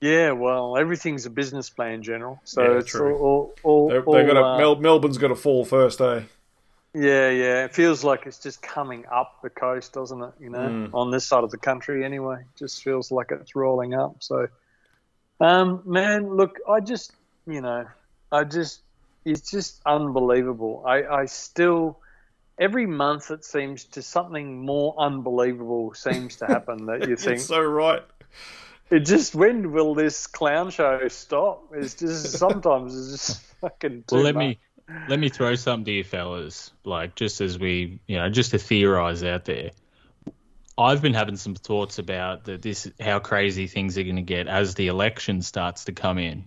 [0.00, 2.38] Yeah, well, everything's a business plan, General.
[2.44, 3.16] So Yeah, it's true.
[3.16, 6.22] all, all, all, they, all, a, uh, Mel, Melbourne's got to fall first, eh?
[6.98, 7.64] Yeah, yeah.
[7.66, 10.32] It feels like it's just coming up the coast, doesn't it?
[10.40, 10.94] You know, Mm.
[10.94, 12.44] on this side of the country, anyway.
[12.58, 14.16] Just feels like it's rolling up.
[14.22, 14.48] So,
[15.38, 17.12] um, man, look, I just,
[17.46, 17.84] you know,
[18.32, 18.80] I just,
[19.26, 20.84] it's just unbelievable.
[20.86, 22.00] I, I still,
[22.58, 27.44] every month it seems to something more unbelievable seems to happen that you think It's
[27.44, 28.02] so right.
[28.90, 31.72] it just when will this clown show stop?
[31.74, 34.04] It's just sometimes it's just fucking.
[34.06, 34.40] Too Well, let much.
[34.40, 34.58] me
[35.08, 38.58] let me throw something to you fellas, like just as we, you know, just to
[38.58, 39.70] theorize out there.
[40.78, 44.46] I've been having some thoughts about that this how crazy things are going to get
[44.46, 46.44] as the election starts to come in.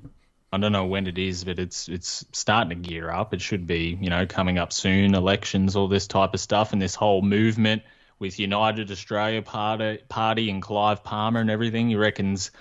[0.51, 3.33] I don't know when it is, but it's it's starting to gear up.
[3.33, 5.15] It should be, you know, coming up soon.
[5.15, 7.83] Elections, all this type of stuff, and this whole movement
[8.19, 11.89] with United Australia Party, Party and Clive Palmer and everything.
[11.89, 12.51] You reckons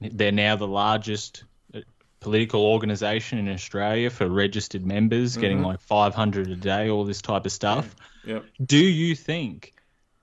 [0.00, 1.44] they're now the largest
[2.24, 7.44] political organisation in Australia for registered members, getting like 500 a day, all this type
[7.44, 7.94] of stuff.
[8.24, 8.46] Yep.
[8.64, 9.74] Do you think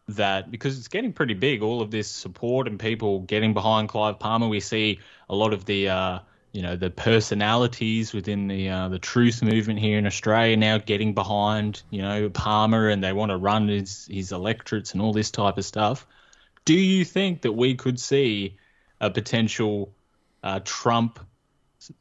[0.08, 4.18] that because it's getting pretty big, all of this support and people getting behind Clive
[4.18, 5.00] Palmer, we see
[5.30, 6.20] a lot of the uh,
[6.52, 11.14] you know the personalities within the uh, the truth movement here in Australia now getting
[11.14, 15.30] behind you know Palmer and they want to run his his electorates and all this
[15.30, 16.08] type of stuff.
[16.66, 18.58] Do you think that we could see
[19.00, 19.94] a potential
[20.44, 21.20] uh, Trump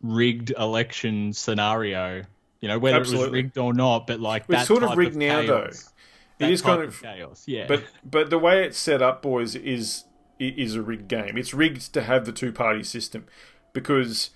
[0.02, 2.22] rigged election scenario?
[2.60, 5.42] You know whether it was rigged or not, but like It's sort of rigged now,
[5.42, 5.70] though.
[6.38, 7.44] It is kind type of- chaos.
[7.46, 10.04] Yeah, But but the way it's set up, boys, is
[10.38, 11.36] is a rigged game.
[11.36, 13.26] It's rigged to have the two party system,
[13.74, 14.30] because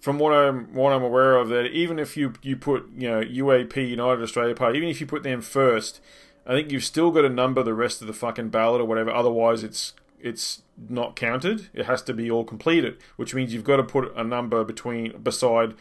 [0.00, 3.20] from what I'm what I'm aware of, that even if you you put you know
[3.20, 6.00] UAP United Australia Party, even if you put them first,
[6.46, 9.10] I think you've still got to number the rest of the fucking ballot or whatever.
[9.10, 11.68] Otherwise, it's it's not counted.
[11.72, 15.20] It has to be all completed, which means you've got to put a number between
[15.22, 15.74] beside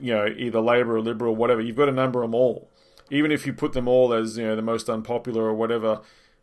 [0.00, 1.60] you know either Labor or Liberal, whatever.
[1.60, 2.70] You've got to number them all
[3.10, 6.00] even if you put them all as you know the most unpopular or whatever,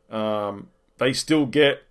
[0.10, 0.68] um,
[0.98, 1.84] they still get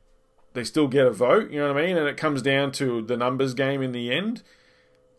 [0.52, 1.50] they still get a vote.
[1.50, 1.96] You know what I mean?
[1.96, 4.42] And it comes down to the numbers game in the end.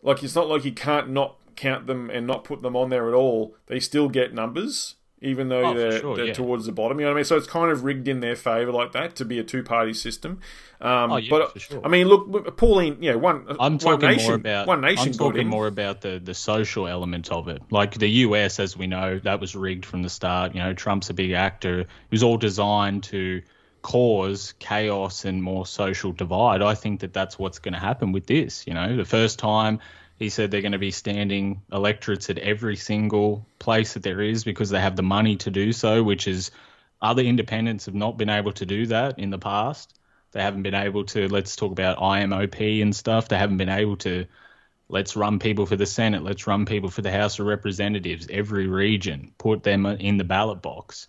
[0.02, 3.08] Like it's not like you can't not count them and not put them on there
[3.08, 3.56] at all.
[3.66, 6.32] They still get numbers, even though Oh, they're, sure, they're yeah.
[6.32, 6.98] towards the bottom.
[7.00, 7.24] You know what I mean?
[7.24, 9.92] So it's kind of rigged in their favour like that to be a two party
[9.94, 10.40] system.
[10.80, 11.80] Um, Oh, yeah, but for sure.
[11.84, 15.08] I mean, look, Pauline, you know, one I'm one talking nation, more about one nation.
[15.08, 15.48] I'm talking in.
[15.48, 17.62] more about the the social element of it.
[17.70, 20.54] Like the US, as we know, that was rigged from the start.
[20.54, 21.80] You know, Trump's a big actor.
[21.80, 23.42] It was all designed to
[23.82, 26.62] cause chaos and more social divide.
[26.62, 28.66] I think that that's what's going to happen with this.
[28.66, 29.80] You know, the first time
[30.18, 34.42] he said they're going to be standing electorates at every single place that there is
[34.42, 36.50] because they have the money to do so, which is
[37.00, 39.94] other independents have not been able to do that in the past.
[40.32, 43.28] They haven't been able to, let's talk about IMOP and stuff.
[43.28, 44.26] They haven't been able to,
[44.88, 48.66] let's run people for the Senate, let's run people for the House of Representatives, every
[48.66, 51.06] region, put them in the ballot box.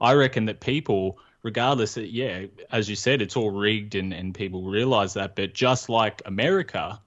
[0.00, 4.64] I reckon that people, regardless, yeah, as you said, it's all rigged and, and people
[4.64, 5.36] realize that.
[5.36, 7.00] But just like America,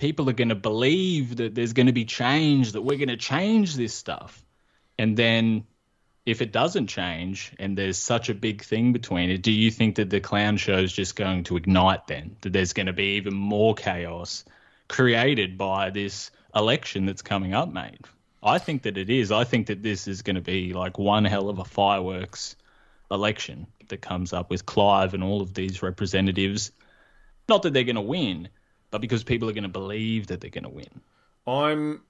[0.00, 3.18] people are going to believe that there's going to be change, that we're going to
[3.18, 4.42] change this stuff.
[4.98, 5.64] And then
[6.24, 9.96] if it doesn't change and there's such a big thing between it, do you think
[9.96, 12.36] that the clown show is just going to ignite then?
[12.40, 14.44] That there's going to be even more chaos
[14.88, 18.06] created by this election that's coming up, mate?
[18.42, 19.30] I think that it is.
[19.30, 22.56] I think that this is going to be like one hell of a fireworks
[23.10, 26.72] election that comes up with Clive and all of these representatives.
[27.50, 28.48] Not that they're going to win,
[28.90, 31.00] but because people are going to believe that they're going to win.
[31.46, 32.02] I'm.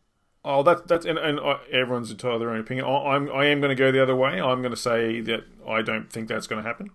[0.43, 2.87] Oh, that that's and, and uh, everyone's entitled to their own opinion.
[2.87, 4.41] I, I'm I am going to go the other way.
[4.41, 6.91] I'm going to say that I don't think that's going to happen.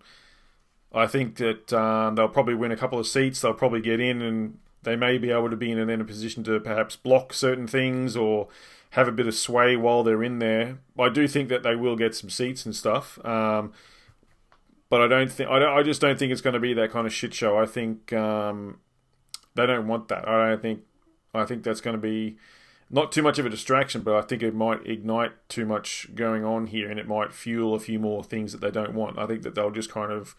[0.91, 3.41] I think that um, they'll probably win a couple of seats.
[3.41, 6.05] They'll probably get in, and they may be able to be in, and in a
[6.05, 8.47] position to perhaps block certain things or
[8.91, 10.79] have a bit of sway while they're in there.
[10.97, 13.23] I do think that they will get some seats and stuff.
[13.25, 13.73] Um,
[14.89, 16.91] but I don't think I, don't, I just don't think it's going to be that
[16.91, 17.57] kind of shit show.
[17.57, 18.79] I think um,
[19.55, 20.27] they don't want that.
[20.27, 20.81] I don't think
[21.33, 22.37] I think that's going to be
[22.89, 26.45] not too much of a distraction, but I think it might ignite too much going
[26.45, 29.17] on here, and it might fuel a few more things that they don't want.
[29.17, 30.35] I think that they'll just kind of,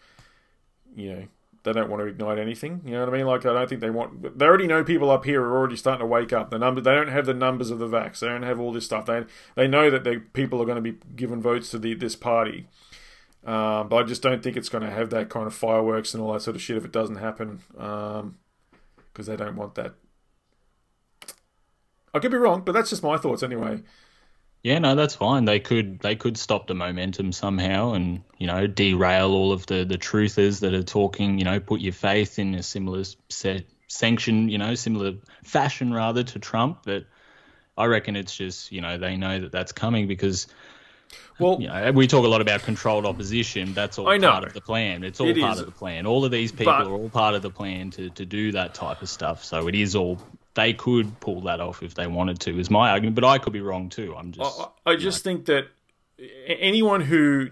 [0.95, 1.27] you know,
[1.63, 2.81] they don't want to ignite anything.
[2.85, 3.27] You know what I mean?
[3.27, 4.39] Like I don't think they want.
[4.39, 6.49] They already know people up here are already starting to wake up.
[6.49, 8.19] The number they don't have the numbers of the vax.
[8.19, 9.05] They don't have all this stuff.
[9.05, 9.25] They
[9.55, 12.67] they know that they people are going to be given votes to the this party.
[13.45, 16.21] Um, but I just don't think it's going to have that kind of fireworks and
[16.21, 17.61] all that sort of shit if it doesn't happen,
[19.17, 19.95] because they don't want that.
[22.13, 23.81] I could be wrong, but that's just my thoughts anyway.
[24.61, 25.45] Yeah, no, that's fine.
[25.45, 29.85] They could they could stop the momentum somehow, and you know derail all of the
[29.85, 31.39] the truthers that are talking.
[31.39, 35.13] You know, put your faith in a similar set, sanction, you know, similar
[35.43, 36.81] fashion rather to Trump.
[36.85, 37.05] But
[37.75, 40.45] I reckon it's just you know they know that that's coming because
[41.39, 43.73] Well, you know we talk a lot about controlled opposition.
[43.73, 44.31] That's all I know.
[44.31, 45.03] part of the plan.
[45.03, 45.59] It's all It part is.
[45.61, 46.05] of the plan.
[46.05, 48.73] All of these people But- are all part of the plan to to do that
[48.73, 49.43] type of stuff.
[49.43, 50.17] So it is all.
[50.55, 53.15] They could pull that off if they wanted to, is my argument.
[53.15, 54.15] But I could be wrong too.
[54.17, 54.59] I'm just.
[54.85, 55.67] I, I just think that
[56.47, 57.49] anyone who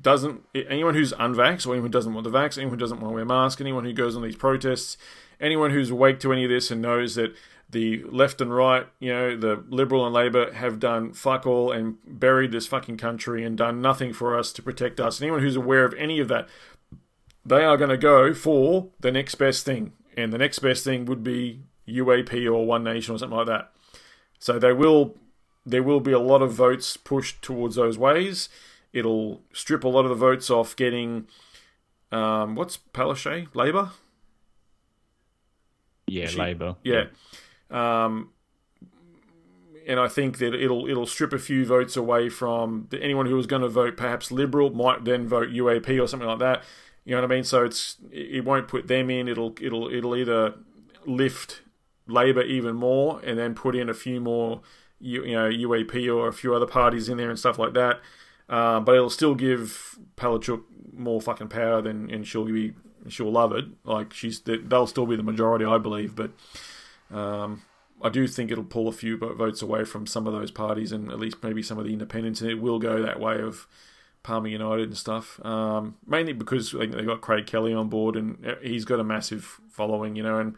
[0.00, 3.10] doesn't, anyone who's unvaxxed, or anyone who doesn't want the vax, anyone who doesn't want
[3.10, 4.96] to wear a mask, anyone who goes on these protests,
[5.40, 7.34] anyone who's awake to any of this and knows that
[7.70, 11.98] the left and right, you know, the Liberal and Labor have done fuck all and
[12.06, 15.20] buried this fucking country and done nothing for us to protect us.
[15.20, 16.48] Anyone who's aware of any of that,
[17.44, 19.92] they are going to go for the next best thing.
[20.16, 23.72] And the next best thing would be UAP or One Nation or something like that.
[24.38, 25.16] So they will
[25.66, 28.48] there will be a lot of votes pushed towards those ways.
[28.92, 31.26] It'll strip a lot of the votes off getting
[32.10, 33.90] um, what's Palaszczuk Labor?
[36.08, 36.76] yeah, Labor.
[36.82, 37.04] Yeah.
[37.70, 38.30] Um,
[39.88, 43.46] and I think that it'll it'll strip a few votes away from anyone who was
[43.46, 46.62] going to vote perhaps Liberal might then vote UAP or something like that.
[47.04, 47.44] You know what I mean?
[47.44, 49.28] So it's it won't put them in.
[49.28, 50.54] It'll it'll it'll either
[51.06, 51.62] lift
[52.06, 54.60] Labor even more and then put in a few more
[55.00, 58.00] you, you know UAP or a few other parties in there and stuff like that.
[58.46, 62.74] Uh, but it'll still give Palachuk more fucking power than and she'll be
[63.08, 63.64] she'll love it.
[63.84, 66.30] Like she's they'll still be the majority, I believe, but.
[67.10, 67.62] Um,
[68.00, 71.10] I do think it'll pull a few votes away from some of those parties and
[71.10, 73.66] at least maybe some of the independents, and it will go that way of
[74.22, 75.44] Palmer United and stuff.
[75.44, 79.60] Um, mainly because they got Craig Kelly on board, and uh, he's got a massive
[79.68, 80.54] following, you know, and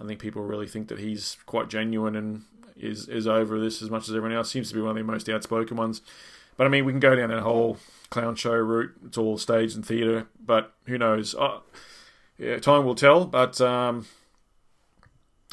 [0.00, 2.42] I think people really think that he's quite genuine and
[2.76, 4.50] is is over this as much as everyone else.
[4.50, 6.00] Seems to be one of the most outspoken ones.
[6.56, 7.78] But I mean, we can go down that whole
[8.10, 8.92] clown show route.
[9.06, 11.34] It's all stage and theatre, but who knows?
[11.34, 11.60] Uh,
[12.38, 13.24] yeah, time will tell.
[13.26, 14.06] But um,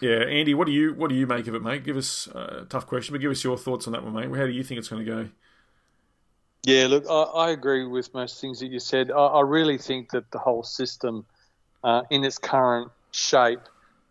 [0.02, 1.84] yeah, Andy, what do you what do you make of it, mate?
[1.84, 4.38] Give us uh, a tough question, but give us your thoughts on that one, mate.
[4.38, 5.30] How do you think it's going to go?
[6.64, 9.10] Yeah, look, I, I agree with most things that you said.
[9.10, 11.26] I, I really think that the whole system,
[11.84, 13.62] uh, in its current shape,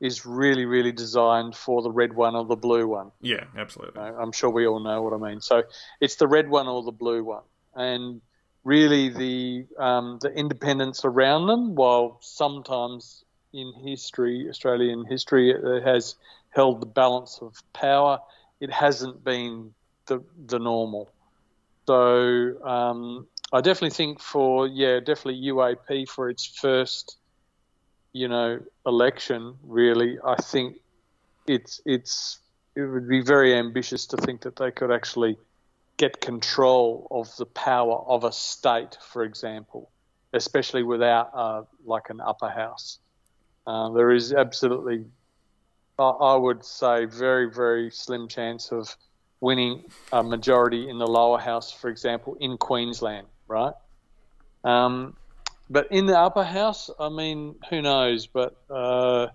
[0.01, 3.13] is really, really designed for the red one or the blue one.
[3.21, 4.01] Yeah, absolutely.
[4.01, 5.41] I- I'm sure we all know what I mean.
[5.41, 5.65] So
[6.01, 7.45] it's the red one or the blue one,
[7.75, 8.21] and
[8.65, 11.75] really the um, the independence around them.
[11.75, 13.25] While sometimes
[13.57, 16.17] in history, Australian history, it has
[16.51, 18.19] held the balance of power.
[18.61, 19.75] It hasn't been
[20.07, 21.11] the the normal.
[21.87, 27.17] So um, I definitely think for yeah, definitely UAP for its first,
[28.13, 29.55] you know, election.
[29.63, 30.77] Really, I think
[31.47, 32.39] it's it's
[32.75, 35.39] it would be very ambitious to think that they could actually
[35.97, 39.91] get control of the power of a state, for example,
[40.33, 42.99] especially without uh, like an upper house.
[43.67, 45.05] Uh, there is absolutely,
[45.99, 48.97] I, I would say, very very slim chance of
[49.41, 53.75] winning a majority in the lower house, for example, in Queensland, right?
[54.65, 55.17] Um,
[55.69, 58.27] but in the upper house, I mean, who knows?
[58.27, 59.29] But uh,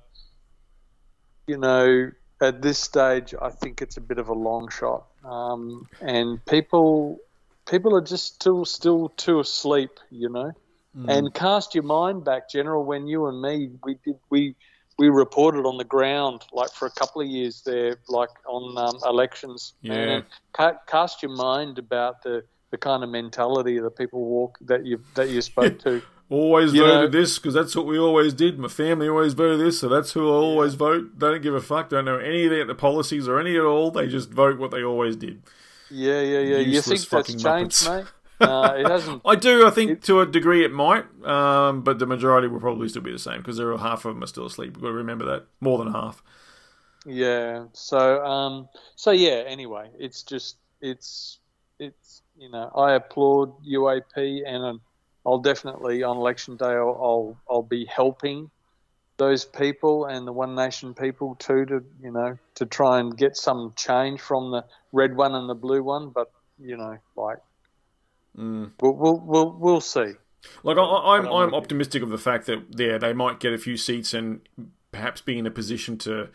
[1.48, 5.88] you know, at this stage, I think it's a bit of a long shot, um,
[6.00, 7.20] and people
[7.70, 10.54] people are just still still too asleep, you know.
[11.08, 14.56] And cast your mind back, General, when you and me we did we
[14.98, 19.00] we reported on the ground like for a couple of years there, like on um,
[19.06, 19.74] elections.
[19.82, 19.94] Yeah.
[19.94, 24.58] And ca- cast your mind about the the kind of mentality of the people walk
[24.62, 26.02] that you that you spoke to.
[26.30, 28.58] Always You voted know- this because that's what we always did.
[28.58, 31.20] My family always voted this, so that's who I always vote.
[31.20, 31.90] Don't give a fuck.
[31.90, 33.92] Don't know any of the, policies or any at all.
[33.92, 35.42] They just vote what they always did.
[35.90, 36.58] Yeah, yeah, yeah.
[36.60, 37.98] You think that's changed, Muppets.
[37.98, 38.06] mate?
[38.42, 39.22] Uh, it hasn't.
[39.26, 39.66] I do.
[39.66, 43.12] I think to a degree it might, um, but the majority will probably still be
[43.12, 44.76] the same because there are half of them are still asleep.
[44.76, 46.24] We've got to remember that more than half.
[47.06, 47.66] Yeah.
[47.74, 49.44] So, um, so yeah.
[49.48, 51.40] Anyway, it's just it's
[51.80, 54.82] it's you know I applaud UAP and um,
[55.26, 58.50] I'll definitely on election day I'll, I'll I'll be helping
[59.18, 63.36] those people and the One Nation people too to you know to try and get
[63.38, 66.10] some change from the red one and the blue one.
[66.10, 67.40] But you know, like
[68.36, 70.14] we'll, we'll we'll we'll see.
[70.64, 73.54] Like I, I- I'm, I'm I'm optimistic of the fact that yeah, they might get
[73.54, 74.42] a few seats and
[74.92, 76.30] perhaps be in a position to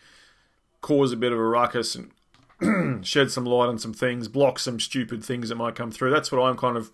[0.81, 4.79] cause a bit of a ruckus and shed some light on some things, block some
[4.79, 6.11] stupid things that might come through.
[6.11, 6.91] That's what I'm kind of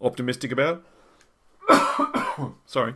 [0.00, 0.84] optimistic about.
[2.66, 2.94] Sorry,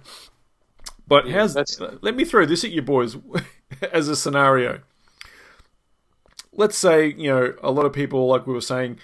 [1.07, 3.17] but how's that's- let me throw this at you boys
[3.93, 4.81] as a scenario.
[6.53, 8.99] let's say you know a lot of people, like we were saying,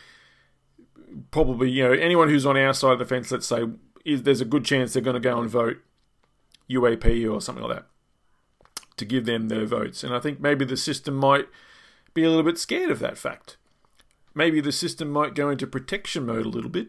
[1.30, 3.64] probably you know anyone who's on our side of the fence, let's say,
[4.04, 5.78] is, there's a good chance they're going to go and vote
[6.70, 7.86] UAP or something like that
[8.96, 10.04] to give them their votes.
[10.04, 11.48] And I think maybe the system might
[12.14, 13.56] be a little bit scared of that fact.
[14.34, 16.88] Maybe the system might go into protection mode a little bit,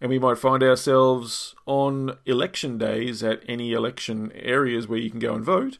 [0.00, 5.20] and we might find ourselves on election days at any election areas where you can
[5.20, 5.78] go and vote.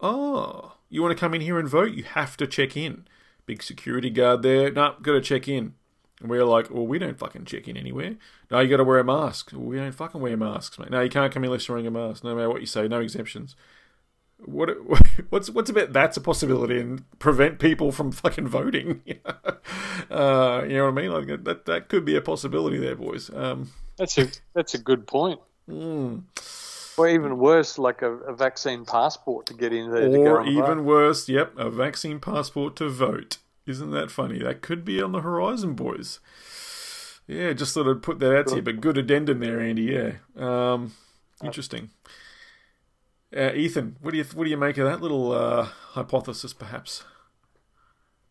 [0.00, 1.92] Oh, you want to come in here and vote?
[1.92, 3.06] You have to check in.
[3.46, 4.70] Big security guard there.
[4.70, 5.74] No, got to check in.
[6.24, 8.16] And we're like, well, we don't fucking check in anywhere.
[8.50, 9.50] No, you got to wear a mask.
[9.52, 10.88] We don't fucking wear masks, mate.
[10.88, 12.24] No, you can't come in unless you're wearing a mask.
[12.24, 13.54] No matter what you say, no exemptions.
[14.38, 14.70] What
[15.28, 19.02] what's what's about that's a possibility and prevent people from fucking voting?
[20.10, 21.12] uh, you know what I mean?
[21.12, 23.28] Like that that could be a possibility there, boys.
[23.28, 25.40] Um, That's a that's a good point.
[25.68, 26.20] Hmm.
[26.96, 30.08] Or even worse, like a, a vaccine passport to get in there.
[30.08, 30.84] to go or even vote.
[30.84, 33.36] worse, yep, a vaccine passport to vote.
[33.66, 34.38] Isn't that funny?
[34.38, 36.20] That could be on the horizon, boys.
[37.26, 39.84] Yeah, just thought I'd put that out to you, but good addendum there, Andy.
[39.84, 40.92] Yeah, um,
[41.42, 41.90] interesting.
[43.34, 47.04] Uh, Ethan, what do you what do you make of that little uh, hypothesis, perhaps?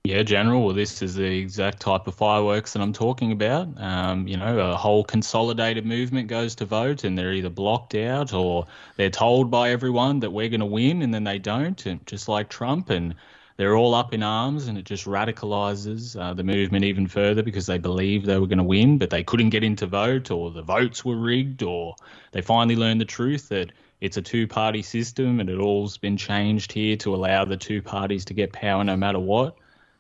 [0.06, 0.66] Yeah, General.
[0.66, 3.70] Well, this is the exact type of fireworks that I'm talking about.
[3.82, 8.34] Um, you know, a whole consolidated movement goes to vote, and they're either blocked out
[8.34, 12.06] or they're told by everyone that we're going to win, and then they don't, and
[12.06, 13.16] just like Trump, and
[13.58, 17.66] they're all up in arms, and it just radicalizes uh, the movement even further because
[17.66, 20.62] they believe they were going to win, but they couldn't get into vote, or the
[20.62, 21.96] votes were rigged, or
[22.32, 23.72] they finally learned the truth that
[24.02, 28.26] it's a two-party system, and it all's been changed here to allow the two parties
[28.26, 29.56] to get power no matter what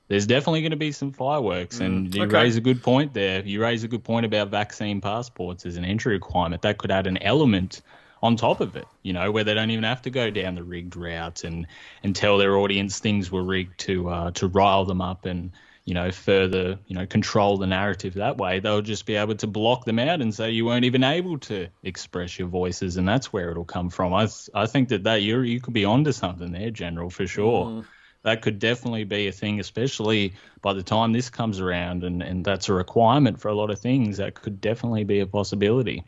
[0.07, 1.79] there's definitely going to be some fireworks.
[1.79, 2.35] And you okay.
[2.35, 3.41] raise a good point there.
[3.43, 6.61] You raise a good point about vaccine passports as an entry requirement.
[6.61, 7.81] That could add an element
[8.23, 10.63] on top of it, you know, where they don't even have to go down the
[10.63, 11.67] rigged route and,
[12.03, 15.51] and tell their audience things were rigged to uh, to rile them up and
[15.83, 18.61] you know further you know control the narrative that way.
[18.61, 21.67] They'll just be able to block them out and say you weren't even able to
[21.83, 24.13] express your voices, and that's where it'll come from.
[24.13, 27.83] I I think that that you you could be onto something there, General, for sure
[28.23, 32.43] that could definitely be a thing, especially by the time this comes around, and, and
[32.43, 34.17] that's a requirement for a lot of things.
[34.17, 36.05] That could definitely be a possibility.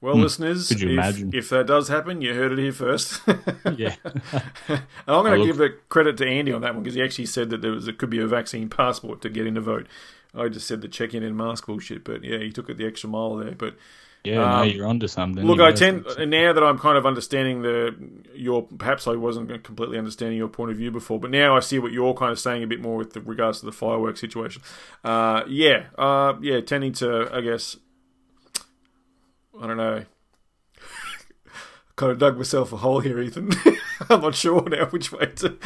[0.00, 1.30] Well, listeners, Could you if, imagine?
[1.34, 3.20] if that does happen, you heard it here first.
[3.76, 3.94] Yeah.
[4.68, 7.26] And I'm going to give the credit to Andy on that one because he actually
[7.26, 9.86] said that there was it could be a vaccine passport to get in to vote.
[10.34, 13.08] I just said the check-in and mask bullshit, but yeah, he took it the extra
[13.08, 13.52] mile there.
[13.52, 13.74] But
[14.22, 15.44] yeah, no, Um, you're onto something.
[15.46, 17.94] look, I tend now that I'm kind of understanding the
[18.34, 21.78] your perhaps I wasn't completely understanding your point of view before, but now I see
[21.78, 24.62] what you're kind of saying a bit more with the, regards to the fireworks situation.
[25.04, 27.76] Uh, yeah, uh, yeah, tending to I guess
[29.60, 30.04] I don't know.
[31.96, 33.52] kind of dug myself a hole here, Ethan.
[34.10, 35.56] I'm not sure now which way to.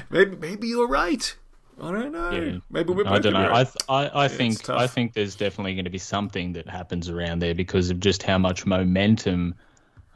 [0.10, 1.36] maybe maybe you're right.
[1.80, 2.30] I don't know.
[2.30, 2.58] Yeah.
[2.70, 3.48] Maybe we're both I don't know.
[3.48, 3.60] right.
[3.60, 4.68] I th- I, I think.
[4.68, 8.22] I think there's definitely going to be something that happens around there because of just
[8.22, 9.54] how much momentum,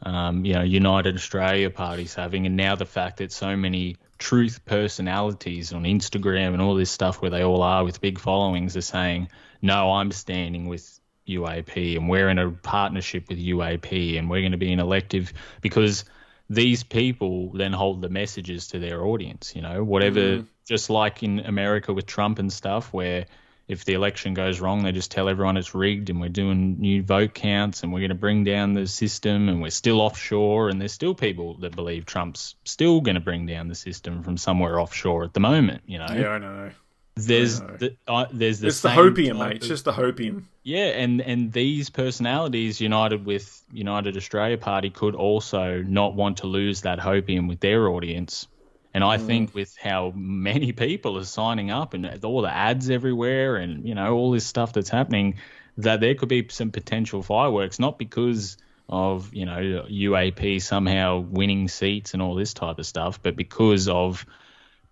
[0.02, 4.64] um, you know, United Australia Party's having, and now the fact that so many truth
[4.66, 8.82] personalities on Instagram and all this stuff where they all are with big followings are
[8.82, 9.28] saying,
[9.62, 14.52] no, I'm standing with UAP and we're in a partnership with UAP and we're going
[14.52, 16.04] to be an elective because
[16.50, 20.46] these people then hold the messages to their audience, you know, whatever, mm-hmm.
[20.66, 23.26] just like in America with Trump and stuff, where
[23.66, 27.02] if the election goes wrong, they just tell everyone it's rigged and we're doing new
[27.02, 30.68] vote counts and we're going to bring down the system and we're still offshore.
[30.68, 34.36] And there's still people that believe Trump's still going to bring down the system from
[34.36, 36.08] somewhere offshore at the moment, you know.
[36.10, 36.70] yeah, I know.
[37.16, 39.58] There's the, uh, there's the It's the hopium, mate.
[39.58, 40.44] It's just the hopium.
[40.64, 46.48] yeah, and and these personalities united with United Australia Party could also not want to
[46.48, 48.48] lose that hopium with their audience.
[48.92, 53.56] And I think with how many people are signing up and all the ads everywhere
[53.56, 55.36] and you know all this stuff that's happening,
[55.78, 58.56] that there could be some potential fireworks, not because
[58.88, 63.88] of you know UAP somehow winning seats and all this type of stuff, but because
[63.88, 64.26] of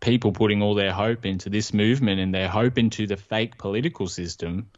[0.03, 4.09] people putting all their hope into this movement and their hope into the fake political
[4.09, 4.69] system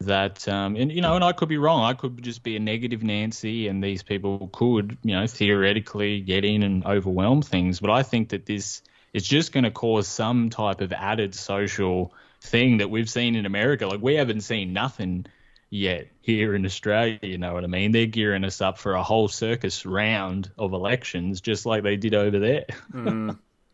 [0.00, 1.82] that um, and you know and I could be wrong.
[1.82, 6.44] I could just be a negative Nancy and these people could you know theoretically get
[6.44, 7.80] in and overwhelm things.
[7.80, 8.82] But I think that this
[9.14, 12.12] is just going to cause some type of added social
[12.42, 13.86] thing that we've seen in America.
[13.86, 15.24] Like we haven't seen nothing
[15.70, 17.92] yet here in Australia you know what I mean?
[17.92, 22.14] They're gearing us up for a whole circus round of elections just like they did
[22.14, 22.66] over there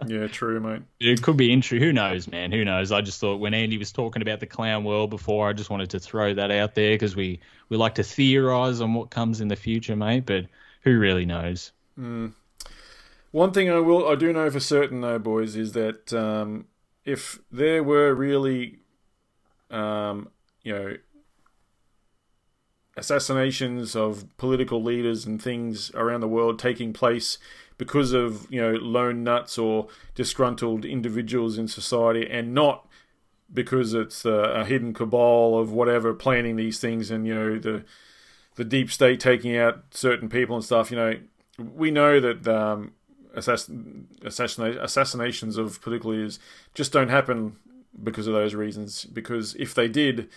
[0.07, 0.83] Yeah, true, mate.
[1.01, 1.81] it could be interesting.
[1.81, 2.53] Who knows, man?
[2.53, 2.93] Who knows?
[2.93, 5.91] I just thought when Andy was talking about the clown world before, I just wanted
[5.91, 9.49] to throw that out there because we, we like to theorize on what comes in
[9.49, 10.27] the future, mate.
[10.27, 10.47] But
[10.83, 11.73] who really knows?
[11.97, 16.67] One thing I will, I do know for certain though, boys, is that um,
[17.05, 18.81] if there were really,
[19.71, 20.29] um,
[20.63, 20.97] you know,
[22.97, 27.39] assassinations of political leaders and things around the world taking place
[27.83, 32.87] because of you know lone nuts or disgruntled individuals in society, and not
[33.53, 37.85] because it's a, a hidden cabal of whatever planning these things, and you know the
[38.55, 40.93] the deep state taking out certain people and stuff.
[40.93, 41.19] You know,
[41.59, 42.93] we know that um,
[43.37, 43.69] assass-
[44.21, 46.39] assassina- assassinations of political leaders
[46.75, 47.57] just don't happen
[48.01, 49.07] because of those reasons.
[49.07, 50.29] Because if they did,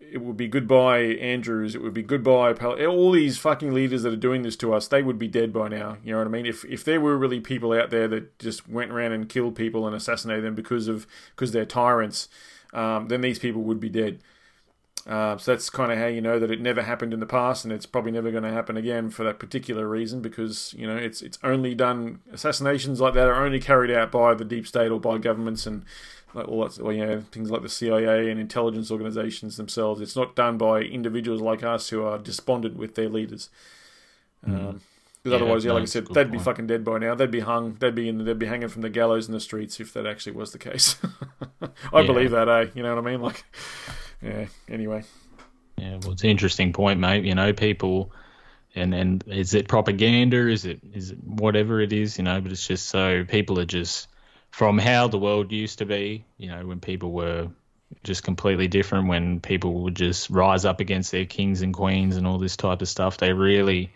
[0.00, 1.74] it would be goodbye Andrews.
[1.74, 4.88] It would be goodbye Pal- all these fucking leaders that are doing this to us.
[4.88, 5.98] They would be dead by now.
[6.04, 6.46] You know what I mean?
[6.46, 9.86] If if there were really people out there that just went around and killed people
[9.86, 12.28] and assassinated them because of because they're tyrants,
[12.72, 14.20] um, then these people would be dead.
[15.06, 17.64] Uh, so that's kind of how you know that it never happened in the past,
[17.64, 20.20] and it's probably never going to happen again for that particular reason.
[20.20, 24.34] Because you know it's it's only done assassinations like that are only carried out by
[24.34, 25.84] the deep state or by governments and
[26.34, 30.00] like all that, well, you know, things like the CIA and intelligence organizations themselves.
[30.00, 33.50] It's not done by individuals like us who are despondent with their leaders.
[34.46, 34.80] Um,
[35.22, 37.14] because Yeah, otherwise, yeah, like I said, they'd be fucking dead by now.
[37.14, 37.74] They'd be hung.
[37.80, 38.24] They'd be in.
[38.24, 40.96] They'd be hanging from the gallows in the streets if that actually was the case.
[41.92, 42.06] I Yeah.
[42.06, 42.66] believe that, eh?
[42.74, 43.20] You know what I mean?
[43.20, 43.44] Like,
[44.22, 44.46] yeah.
[44.68, 45.04] Anyway,
[45.76, 47.24] Yeah, well, it's an interesting point, mate.
[47.24, 48.12] You know, people,
[48.74, 50.48] and and is it propaganda?
[50.48, 52.16] Is it is it whatever it is?
[52.18, 54.08] You know, but it's just so people are just
[54.58, 56.24] from how the world used to be.
[56.36, 57.48] You know, when people were
[58.02, 62.26] just completely different, when people would just rise up against their kings and queens and
[62.26, 63.18] all this type of stuff.
[63.18, 63.92] They really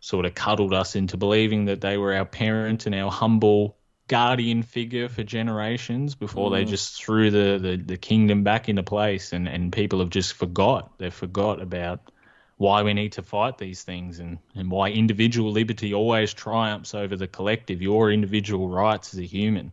[0.00, 3.76] sort of cuddled us into believing that they were our parent and our humble
[4.08, 6.68] guardian figure for generations before they mm.
[6.68, 10.98] just threw the, the, the kingdom back into place and, and people have just forgot.
[10.98, 12.10] They've forgot about
[12.58, 17.16] why we need to fight these things and, and why individual liberty always triumphs over
[17.16, 17.82] the collective.
[17.82, 19.72] Your individual rights as a human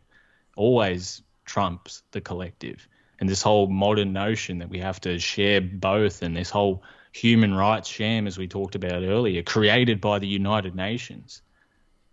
[0.55, 2.87] always trumps the collective.
[3.19, 6.83] And this whole modern notion that we have to share both and this whole
[7.13, 11.41] human rights sham, as we talked about earlier, created by the United Nations,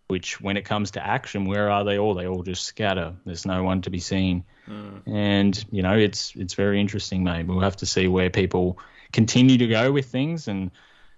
[0.06, 2.14] which when it comes to action, where are they all?
[2.14, 3.14] They all just scatter.
[3.24, 4.44] There's no one to be seen.
[4.68, 5.02] Mm.
[5.06, 7.46] And, you know, it's it's very interesting, mate.
[7.46, 8.78] We'll have to see where people
[9.12, 10.70] continue to go with things and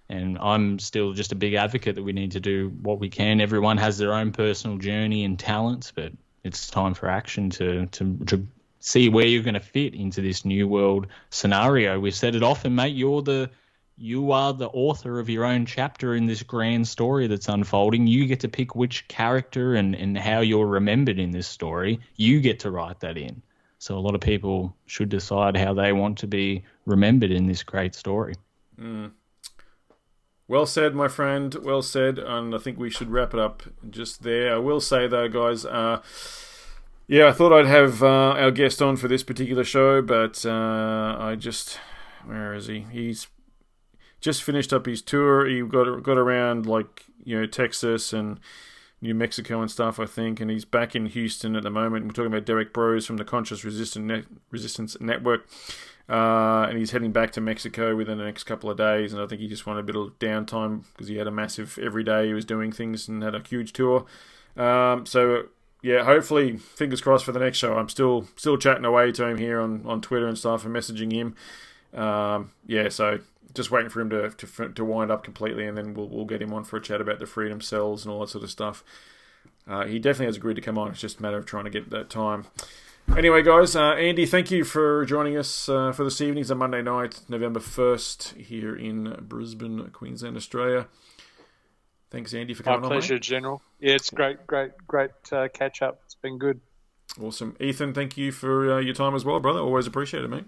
[0.09, 3.39] and I'm still just a big advocate that we need to do what we can.
[3.39, 6.11] Everyone has their own personal journey and talents, but
[6.43, 8.47] it's time for action to to, to
[8.79, 11.99] see where you're going to fit into this new world scenario.
[11.99, 12.95] We've said it often, mate.
[12.95, 13.49] You're the
[13.97, 18.07] you are the author of your own chapter in this grand story that's unfolding.
[18.07, 21.99] You get to pick which character and, and how you're remembered in this story.
[22.15, 23.41] You get to write that in.
[23.83, 27.63] So a lot of people should decide how they want to be remembered in this
[27.63, 28.33] great story.
[30.47, 31.53] Well said, my friend.
[31.61, 32.17] Well said.
[32.17, 34.55] And I think we should wrap it up just there.
[34.55, 36.01] I will say, though, guys, uh,
[37.07, 41.17] yeah, I thought I'd have uh, our guest on for this particular show, but uh,
[41.19, 41.77] I just.
[42.23, 42.85] Where is he?
[42.89, 43.27] He's
[44.21, 45.45] just finished up his tour.
[45.45, 48.39] He got got around like you know Texas and
[49.03, 52.05] New Mexico and stuff, I think, and he's back in Houston at the moment.
[52.05, 55.45] We're talking about Derrick Broze from the Conscious Resistance Resistance Network,
[56.07, 59.11] uh, and he's heading back to Mexico within the next couple of days.
[59.11, 61.77] And I think he just wanted a bit of downtime because he had a massive
[61.83, 64.05] every day he was doing things and had a huge tour.
[64.55, 65.49] Um, so
[65.81, 67.75] yeah, hopefully, fingers crossed for the next show.
[67.75, 71.11] I'm still still chatting away to him here on, on Twitter and stuff and messaging
[71.11, 71.35] him.
[71.93, 73.19] Um, yeah, so
[73.53, 76.41] just waiting for him to, to to wind up completely, and then we'll we'll get
[76.41, 78.83] him on for a chat about the freedom cells and all that sort of stuff.
[79.67, 80.89] Uh, he definitely has agreed to come on.
[80.91, 82.45] It's just a matter of trying to get that time.
[83.17, 86.41] Anyway, guys, uh, Andy, thank you for joining us uh, for this evening.
[86.41, 90.87] It's a Monday night, November 1st, here in Brisbane, Queensland, Australia.
[92.09, 92.89] Thanks, Andy, for My coming on.
[92.91, 92.95] mate.
[92.99, 93.61] pleasure, General.
[93.79, 95.99] Yeah, it's great, great, great uh, catch up.
[96.05, 96.61] It's been good.
[97.21, 97.55] Awesome.
[97.59, 99.59] Ethan, thank you for uh, your time as well, brother.
[99.59, 100.45] Always appreciate it, mate.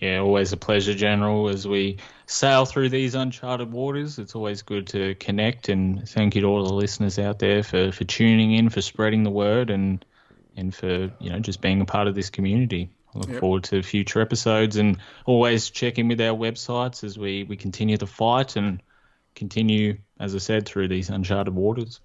[0.00, 4.18] Yeah, always a pleasure, General, as we sail through these uncharted waters.
[4.18, 7.92] It's always good to connect, and thank you to all the listeners out there for,
[7.92, 10.04] for tuning in, for spreading the word, and
[10.56, 12.90] and for you know just being a part of this community.
[13.14, 13.40] I look Yep.
[13.40, 14.96] forward to future episodes, and
[15.26, 18.82] always check in with our websites as we we continue to fight and
[19.34, 22.00] continue, as I said, through these uncharted waters.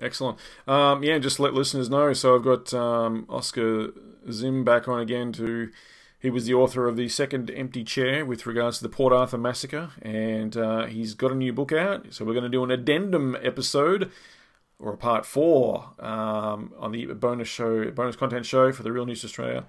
[0.00, 0.38] Excellent.
[0.66, 2.12] Um, yeah, just let listeners know.
[2.14, 3.90] So I've got um, Oscar
[4.30, 5.70] Zim back on again to.
[6.22, 9.38] He was the author of the second Empty Chair with regards to the Port Arthur
[9.38, 12.06] massacre, and uh, he's got a new book out.
[12.10, 14.08] So we're going to do an addendum episode
[14.78, 19.04] or a part four um, on the bonus show, bonus content show for the Real
[19.04, 19.64] News Australia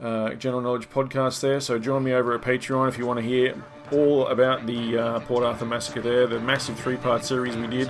[0.00, 1.60] uh, General Knowledge podcast there.
[1.60, 3.54] So join me over at Patreon if you want to hear
[3.92, 7.88] all about the uh, Port Arthur massacre there, the massive three part series we did.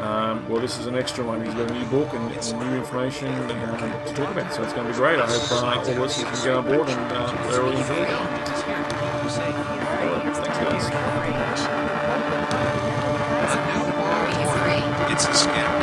[0.00, 1.44] Um, well, this is an extra one.
[1.44, 4.74] He's got a new book and, and new information uh, to talk about, so it's
[4.74, 5.18] going to be great.
[5.18, 8.18] I hope uh, of us can go on board and uh, they're all enjoying it.
[10.36, 10.86] Thanks, guys.
[15.12, 15.75] It's a scam.